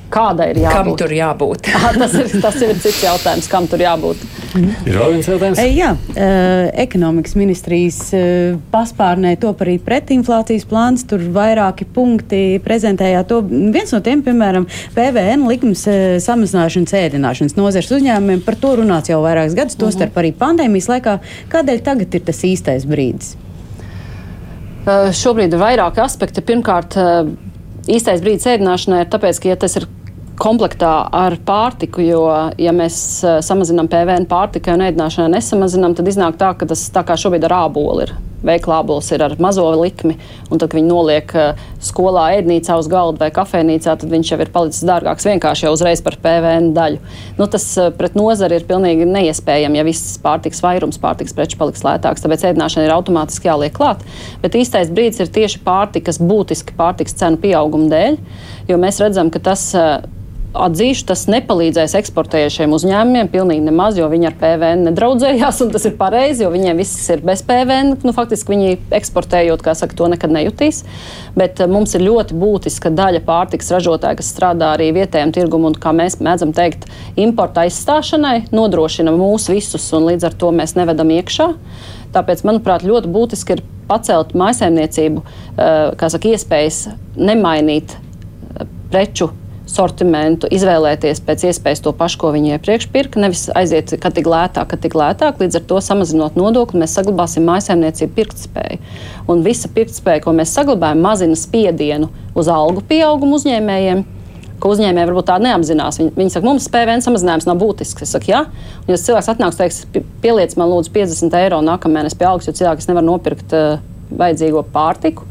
Kādai 0.09 0.49
ir 0.53 0.63
jābūt? 0.63 0.75
Kam 0.75 0.95
tur 0.97 1.11
jābūt? 1.13 1.67
ah, 1.77 1.89
tas, 1.93 2.13
ir, 2.17 2.29
tas 2.41 2.55
ir 2.65 2.77
cits 2.81 3.01
jautājums, 3.05 3.49
kam 3.51 3.67
tur 3.69 3.81
jābūt. 3.83 4.21
Ir 4.57 4.95
vēl 4.97 5.11
viens 5.13 5.27
jautājums. 5.29 5.59
E, 5.61 5.67
jā, 5.77 5.91
uh, 5.93 6.69
ekonomikas 6.81 7.35
ministrijas 7.37 7.99
uh, 8.17 8.55
paspārnē 8.73 9.35
top 9.41 9.61
arī 9.65 9.75
pretinflācijas 9.85 10.65
plāns. 10.69 11.05
Tur 11.09 11.21
vairāki 11.35 11.85
punkti 11.93 12.41
prezentējāt 12.65 13.29
to. 13.29 13.43
Viens 13.49 13.93
no 13.93 13.99
tiem, 14.05 14.23
piemēram, 14.25 14.65
PVN 14.95 15.45
likums 15.51 15.85
uh, 15.89 16.17
samazināšanas 16.23 16.95
ēdināšanas 17.03 17.57
nozares 17.59 17.93
uzņēmumiem. 17.99 18.41
Par 18.47 18.57
to 18.57 18.73
runāts 18.81 19.13
jau 19.13 19.21
vairākus 19.25 19.57
gadus, 19.59 19.77
uh 19.77 19.83
-huh. 19.83 19.91
tostarp 19.93 20.17
arī 20.17 20.33
pandēmijas 20.33 20.89
laikā. 20.89 21.19
Kādēļ 21.53 21.85
tagad 21.85 22.17
ir 22.17 22.25
tas 22.25 22.41
īstais 22.43 22.89
brīdis? 22.89 23.35
Šobrīd 24.89 25.53
ir 25.53 25.61
vairāki 25.61 26.01
aspekti. 26.01 26.41
Pirmkārt, 26.41 26.95
īstais 27.87 28.21
brīdis 28.23 28.47
ēdināšanai 28.49 29.03
ir 29.03 29.09
tāpēc, 29.13 29.41
ka, 29.41 29.49
ja 29.51 29.55
tas 29.59 29.75
ir 29.77 29.85
komplektā 30.39 30.93
ar 31.11 31.35
pārtiku, 31.45 32.03
jo, 32.05 32.23
ja 32.59 32.73
mēs 32.75 32.95
uh, 33.25 33.39
samazinām 33.45 33.89
PVN 33.91 34.29
pārtikai 34.29 34.77
un 34.77 34.87
ēdināšanai 34.87 35.35
nesamazinām, 35.35 35.97
tad 35.97 36.09
iznāk 36.09 36.39
tā, 36.39 36.53
ka 36.57 36.69
tas 36.69 36.87
tā 36.95 37.03
kā 37.07 37.19
šobrīd 37.19 37.47
ar 37.49 37.59
ābolu 37.65 38.07
ir. 38.07 38.15
Veikla 38.39 38.77
ābols 38.79 39.09
ir 39.11 39.19
ar 39.19 39.33
mazo 39.43 39.65
likmi, 39.75 40.13
un 40.47 40.61
tad, 40.61 40.69
kad 40.69 40.77
viņi 40.77 40.87
noliek 40.87 41.33
uh, 41.35 41.63
skolā 41.83 42.29
ēdnīcā 42.37 42.77
uz 42.79 42.87
galda 42.91 43.25
vai 43.25 43.27
kafejnīcā, 43.35 43.97
tad 43.99 44.13
viņš 44.13 44.31
jau 44.31 44.37
ir 44.39 44.51
palicis 44.53 44.85
dārgāks 44.87 45.27
vienkārši 45.27 45.65
jau 45.67 45.73
uzreiz 45.75 45.99
par 46.05 46.15
PVN 46.23 46.69
daļu. 46.77 47.01
Nu, 47.35 47.49
tas 47.51 47.65
uh, 47.75 47.89
pret 47.95 48.15
nozari 48.15 48.61
ir 48.61 48.67
pilnīgi 48.69 49.07
neiespējami, 49.09 49.81
ja 49.81 49.87
viss 49.87 50.15
pārtiks 50.23 50.63
vairums 50.63 51.01
pārtiks 51.03 51.35
preču 51.35 51.59
paliks 51.59 51.83
lētāks, 51.83 52.23
tāpēc 52.23 52.45
ēdināšana 52.53 52.87
ir 52.87 52.93
automātiski 52.95 53.51
jāliek 53.51 53.75
klāt. 53.75 54.07
Bet 54.39 54.55
īstais 54.55 54.93
brīdis 54.93 55.25
ir 55.25 55.33
tieši 55.35 55.59
pārtikas, 55.67 56.21
būtiski 56.23 56.79
pārtiks 56.79 57.19
cenu 57.19 57.41
pieauguma 57.43 57.91
dēļ, 57.91 58.17
jo 58.71 58.79
mēs 58.79 59.03
redzam, 59.03 59.33
ka 59.35 59.43
tas 59.51 59.67
Atzīšu, 60.49 61.03
tas 61.11 61.27
nepalīdzēs 61.29 61.93
eksportējušiem 61.99 62.71
uzņēmumiem 62.73 63.27
pilnīgi 63.29 63.61
nemaz, 63.67 63.99
jo 63.99 64.07
viņi 64.09 64.31
ar 64.31 64.35
PVN 64.39 64.87
nedraudzējās, 64.87 65.59
un 65.61 65.69
tas 65.75 65.83
ir 65.85 65.93
pareizi, 65.99 66.41
jo 66.41 66.47
viņiem 66.49 66.79
viss 66.81 67.03
ir 67.13 67.19
bez 67.21 67.43
PVN. 67.45 67.91
Nu, 68.01 68.13
faktiski 68.17 68.55
viņi 68.55 68.79
eksportējot, 68.97 69.61
kā 69.61 69.75
saka, 69.77 69.93
to 69.99 70.07
nekad 70.09 70.31
nejutīs. 70.33 70.79
Bet 71.37 71.61
eh, 71.61 71.69
mums 71.69 71.93
ir 71.93 72.01
ļoti 72.01 72.37
būtiska 72.41 72.89
daļa 72.97 73.21
pārtiks 73.27 73.69
ražotāja, 73.75 74.17
kas 74.17 74.31
strādā 74.33 74.71
arī 74.73 74.87
vietējiem 74.95 75.33
tirgumam, 75.37 75.69
un, 75.69 75.77
kā 75.77 75.93
mēs 75.93 76.17
mēdzam 76.17 76.53
teikt, 76.57 76.87
importa 77.21 77.67
aizstāšanai, 77.67 78.47
nodrošina 78.49 79.13
mūs 79.13 79.51
visus, 79.53 79.85
un 79.93 80.07
līdz 80.09 80.31
ar 80.31 80.37
to 80.41 80.49
mēs 80.55 80.73
nevedam 80.79 81.13
iekšā. 81.13 81.51
Tāpēc, 82.15 82.41
manuprāt, 82.49 82.87
ļoti 82.89 83.11
būtiski 83.13 83.53
ir 83.53 83.61
pacelt 83.91 84.33
maisaimniecību, 84.33 85.21
eh, 85.21 85.77
kā 85.93 86.09
saka, 86.09 86.33
iespējas 86.33 86.87
nemainīt 87.21 87.93
eh, 87.93 88.65
preču 88.89 89.29
sortimentu, 89.69 90.49
izvēlēties 90.51 91.21
pēc 91.25 91.45
iespējas 91.49 91.83
to 91.85 91.93
pašu, 91.95 92.19
ko 92.21 92.31
viņi 92.33 92.55
iepriekš 92.55 92.87
pirka, 92.93 93.21
nevis 93.21 93.47
aiziet, 93.57 93.93
kad 94.01 94.15
tik 94.17 94.29
lētāk, 94.29 94.71
kad 94.71 94.83
tik 94.83 94.97
lētāk. 94.97 95.41
Līdz 95.41 95.59
ar 95.59 95.65
to 95.69 95.81
samazinot 95.85 96.37
nodokli, 96.39 96.81
mēs 96.81 96.95
saglabāsim 96.97 97.45
mājsaimniecību 97.49 98.15
pirktspēju. 98.17 98.79
Un 99.29 99.43
visa 99.45 99.71
pirktspēja, 99.73 100.23
ko 100.25 100.33
mēs 100.37 100.53
saglabājam, 100.57 101.03
mazina 101.05 101.37
spiedienu 101.37 102.09
uz 102.37 102.49
algu 102.51 102.85
pieaugumu 102.89 103.39
uzņēmējiem 103.39 104.07
ka 104.59 104.67
uzņēmēji 104.73 105.07
varbūt 105.07 105.27
tā 105.29 105.37
neapzinās. 105.39 106.01
Viņi, 106.01 106.09
viņi 106.17 106.33
saka, 106.33 106.43
mums 106.49 106.65
PVN 106.67 107.03
samazinājums 107.05 107.45
nav 107.47 107.61
būtisks. 107.61 108.03
Es 108.03 108.11
saku, 108.11 108.33
jā, 108.33 108.41
un 108.83 108.91
ja 108.91 108.97
cilvēks 108.99 109.29
atnāks, 109.31 109.55
teiks, 109.55 109.85
pieliec 110.19 110.57
man 110.59 110.67
lūdzu 110.73 110.91
50 110.97 111.37
eiro 111.39 111.61
nākamā 111.63 112.01
mēnesī 112.01 112.19
pie 112.19 112.27
algas, 112.27 112.49
jo 112.49 112.57
cilvēks 112.59 112.89
nevar 112.89 113.05
nopirkt 113.07 113.55
uh, 113.55 113.79
vajadzīgo 114.11 114.65
pārtiku 114.73 115.29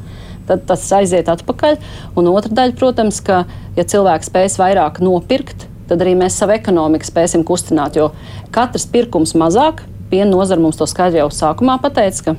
tad 0.49 0.67
tas 0.69 0.85
aiziet 0.97 1.31
atpakaļ. 1.33 1.79
Un 2.19 2.31
otra 2.33 2.53
daļa, 2.61 2.77
protams, 2.81 3.23
ka, 3.25 3.45
ja 3.79 3.87
cilvēks 3.89 4.33
spēs 4.33 4.59
vairāk 4.61 5.03
nopirkt, 5.05 5.69
tad 5.89 6.05
arī 6.05 6.17
mēs 6.19 6.37
savu 6.41 6.57
ekonomiku 6.57 7.09
spēsim 7.09 7.47
kustināt. 7.49 7.97
Jo 8.01 8.11
katrs 8.55 8.89
pirkums 8.91 9.37
mazāk, 9.39 9.85
piena 10.13 10.31
nozara 10.33 10.61
mums 10.61 10.81
to 10.81 10.89
skaidri 10.89 11.23
jau 11.23 11.31
sākumā 11.33 11.79
pateica 11.83 12.37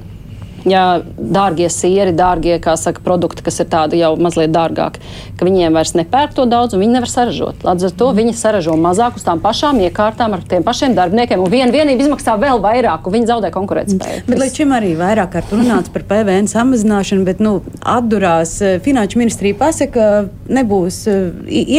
ja 0.68 1.02
dārgie 1.18 1.70
sieri, 1.72 2.14
dārgie 2.16 2.58
saka, 2.80 3.02
produkti, 3.04 3.44
kas 3.46 3.60
ir 3.62 3.70
tādi 3.72 4.00
jau 4.02 4.14
mazliet 4.20 4.52
dārgāki, 4.54 5.02
ka 5.40 5.48
viņiem 5.48 5.76
vairs 5.76 5.96
nepērk 5.98 6.36
to 6.38 6.46
daudz 6.50 6.76
un 6.76 6.84
viņi 6.84 6.98
nevar 6.98 7.12
saražot. 7.12 7.64
Līdz 7.66 7.90
ar 7.90 7.96
to 8.02 8.10
viņi 8.18 8.36
saražo 8.38 8.76
mazāk 8.80 9.20
uz 9.20 9.26
tām 9.28 9.42
pašām 9.44 9.82
iekārtām 9.86 10.36
ar 10.38 10.46
tiem 10.50 10.66
pašiem 10.66 10.96
darbiniekiem, 10.98 11.44
un 11.44 11.54
viena 11.54 11.74
vienība 11.74 12.06
izmaksā 12.06 12.38
vēl 12.42 12.62
vairāk, 12.64 13.08
un 13.08 13.18
viņi 13.18 13.30
zaudē 13.32 13.52
konkurētspēju. 13.56 14.26
Bet 14.30 14.44
līdz 14.44 14.62
šim 14.62 14.76
arī 14.76 14.94
vairāk 15.00 15.34
kārt 15.36 15.54
runāts 15.56 15.94
par 15.94 16.06
PVN 16.10 16.50
samazināšanu, 16.52 17.26
bet 17.28 17.44
nu, 17.44 17.60
atdurās 17.84 18.58
eh, 18.62 18.80
Finanšu 18.84 19.22
ministrija 19.22 19.58
pasaka, 19.60 20.10
nebūs 20.50 21.04
eh, 21.12 21.30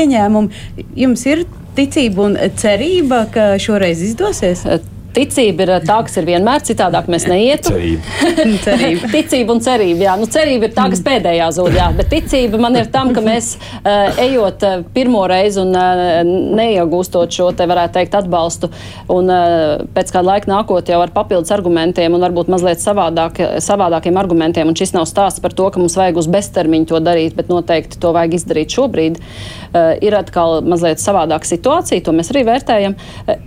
ieņēmumi. 0.00 0.86
Jums 1.00 1.26
ir 1.30 1.44
ticība 1.76 2.26
un 2.28 2.38
cerība, 2.60 3.24
ka 3.32 3.52
šoreiz 3.62 4.02
izdosies? 4.04 4.66
Ticība 5.10 5.64
ir 5.64 5.70
tā, 5.82 5.96
kas 6.06 6.14
ir 6.20 6.26
vienmēr, 6.28 6.62
citādāk 6.62 7.08
mēs 7.10 7.24
neietu. 7.26 7.72
Cerība. 8.64 9.08
ticība 9.10 9.54
un 9.56 9.62
cerība. 9.64 10.04
Jā. 10.04 10.12
Nu, 10.20 10.28
cerība 10.30 10.68
ir 10.68 10.74
tā, 10.76 10.84
kas 10.92 11.00
pēdējā 11.02 11.48
zūd, 11.56 11.74
jā. 11.74 11.88
bet 11.96 12.10
ticība 12.12 12.60
man 12.62 12.78
ir 12.78 12.86
tam, 12.94 13.10
ka 13.16 13.22
mēs 13.24 13.56
uh, 13.58 14.20
ejot 14.22 14.62
uh, 14.66 14.84
pirmo 14.94 15.24
reizi 15.30 15.58
un 15.62 15.74
uh, 15.74 16.20
neiegūstot 16.56 17.34
šo 17.34 17.48
te, 17.58 17.66
varētu 17.70 17.96
teikt, 17.96 18.14
atbalstu, 18.20 18.70
un 19.10 19.32
uh, 19.34 19.82
pēc 19.96 20.12
kāda 20.14 20.28
laika 20.28 20.50
nākot 20.52 20.92
jau 20.92 21.00
ar 21.02 21.14
papildus 21.14 21.50
argumentiem 21.56 22.14
un 22.14 22.22
varbūt 22.22 22.52
mazliet 22.52 22.82
savādāk, 22.82 23.42
savādākiem 23.64 24.20
argumentiem, 24.20 24.70
un 24.70 24.78
šis 24.78 24.94
nav 24.94 25.08
stāsts 25.10 25.42
par 25.42 25.56
to, 25.58 25.66
ka 25.74 25.82
mums 25.82 25.98
vajag 25.98 26.22
uz 26.22 26.30
beztermiņu 26.30 26.90
to 26.92 27.02
darīt, 27.02 27.34
bet 27.38 27.50
noteikti 27.50 27.98
to 27.98 28.14
vajag 28.14 28.38
izdarīt 28.38 28.78
šobrīd, 28.78 29.18
uh, 29.18 29.92
ir 29.98 30.18
atkal 30.20 30.60
mazliet 30.62 31.02
savādāka 31.02 31.50
situācija, 31.50 32.06
to 32.06 32.14
mēs 32.14 32.30
arī 32.30 32.46
vērtējam. 32.46 32.98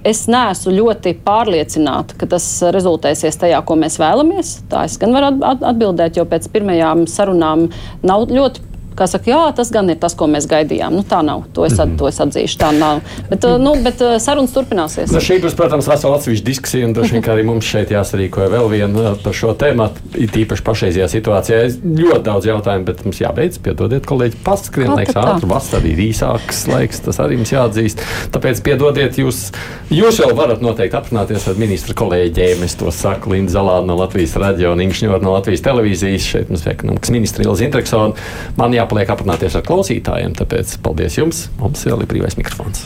Es 0.04 0.26
neesmu 0.28 0.76
ļoti 0.76 1.18
pārliecināts 1.24 1.53
pārliecināta, 1.54 2.18
ka 2.18 2.28
tas 2.28 2.46
rezultēsies 2.74 3.38
tajā, 3.38 3.62
ko 3.66 3.78
mēs 3.78 4.00
vēlamies. 4.02 4.64
Tā 4.70 4.86
es 4.88 4.98
gan 4.98 5.14
varu 5.14 5.38
atbildēt, 5.44 6.18
jo 6.18 6.26
pēc 6.26 6.50
pirmajām 6.54 7.06
sarunām 7.08 7.70
nav 8.04 8.30
ļoti 8.30 8.73
kā 8.96 9.08
saka, 9.10 9.32
jā, 9.32 9.42
tas 9.56 9.72
gan 9.74 9.90
ir 9.90 9.98
tas, 10.02 10.16
ko 10.16 10.28
mēs 10.28 10.48
gaidījām. 10.50 10.94
Nu, 10.94 11.04
tā 11.04 11.22
nav. 11.26 11.44
To 11.54 11.66
es, 11.66 11.74
Mhm. 11.74 11.82
mm 11.84 11.94
-hmm. 11.94 11.98
to 12.00 12.08
es 12.08 12.20
atzīšu. 12.20 12.58
Tā 12.58 12.72
nav. 12.80 13.02
Bet, 13.30 13.44
uh, 13.44 13.58
nu, 13.60 13.76
bet 13.84 14.02
uh, 14.02 14.18
sarunas 14.20 14.54
turpināsies. 14.54 15.12
Nu, 15.12 15.20
šī 15.20 15.42
būs, 15.42 15.56
protams, 15.56 15.88
vesela 15.88 16.18
atsevišķa 16.18 16.46
diskusija, 16.46 16.86
un 16.86 16.94
droši 16.94 17.12
vien 17.12 17.24
arī 17.24 17.44
mums 17.46 17.66
šeit 17.66 17.90
jāsarīkoja 17.92 18.50
vēl 18.50 18.70
viena 18.70 19.12
uh, 19.12 19.18
par 19.24 19.34
šo 19.34 19.54
tēmu. 19.54 19.90
It 20.16 20.32
īpaši 20.36 20.64
pašreizajā 20.64 21.08
situācijā 21.08 21.66
ir 21.66 21.72
ļoti 21.84 22.24
daudz 22.24 22.46
jautājumu, 22.46 22.86
bet 22.86 23.06
mums 23.06 23.20
jābeidz. 23.20 23.60
Piedodiet, 23.64 24.06
kolēģi, 24.06 24.36
paskrien, 24.44 24.96
laiks 24.96 25.16
ātri, 25.16 25.50
vasarā 25.50 25.86
ir 25.86 25.98
īsāks 25.98 26.68
laiks, 26.68 27.00
tas 27.00 27.20
arī 27.20 27.36
mums 27.38 27.52
jāatzīst. 27.52 27.98
Tāpēc 28.32 28.62
piedodiet, 28.62 29.18
jūs, 29.18 29.52
jūs 29.92 30.20
jau 30.20 30.36
varat 30.36 30.62
noteikti 30.62 30.98
aprunāties 30.98 31.48
ar 31.48 31.56
ministru 31.56 31.94
kolēģiem. 31.94 32.64
Es 32.64 32.76
to 32.76 32.92
saku 32.92 33.30
Linda 33.32 33.52
Zalāna 33.52 33.86
no 33.86 33.96
Latvijas 33.98 34.36
radio 34.36 34.72
un 34.72 34.80
Ingšņora 34.80 35.22
no 35.22 35.32
Latvijas 35.34 35.62
televīzijas. 35.62 36.22
Šeit 36.22 36.50
mums 36.50 36.66
ir 36.66 36.72
ekonomikas 36.72 37.10
ministra 37.10 37.44
Ilza 37.44 37.66
Intreksona. 37.66 38.14
Jāpaliek 38.84 39.14
aprunāties 39.14 39.54
ar 39.56 39.64
klausītājiem, 39.64 40.34
tāpēc 40.36 40.76
paldies 40.84 41.16
jums. 41.16 41.46
Mums 41.62 41.86
vēl 41.88 42.04
ir 42.04 42.10
brīvais 42.12 42.36
mikrofons. 42.36 42.84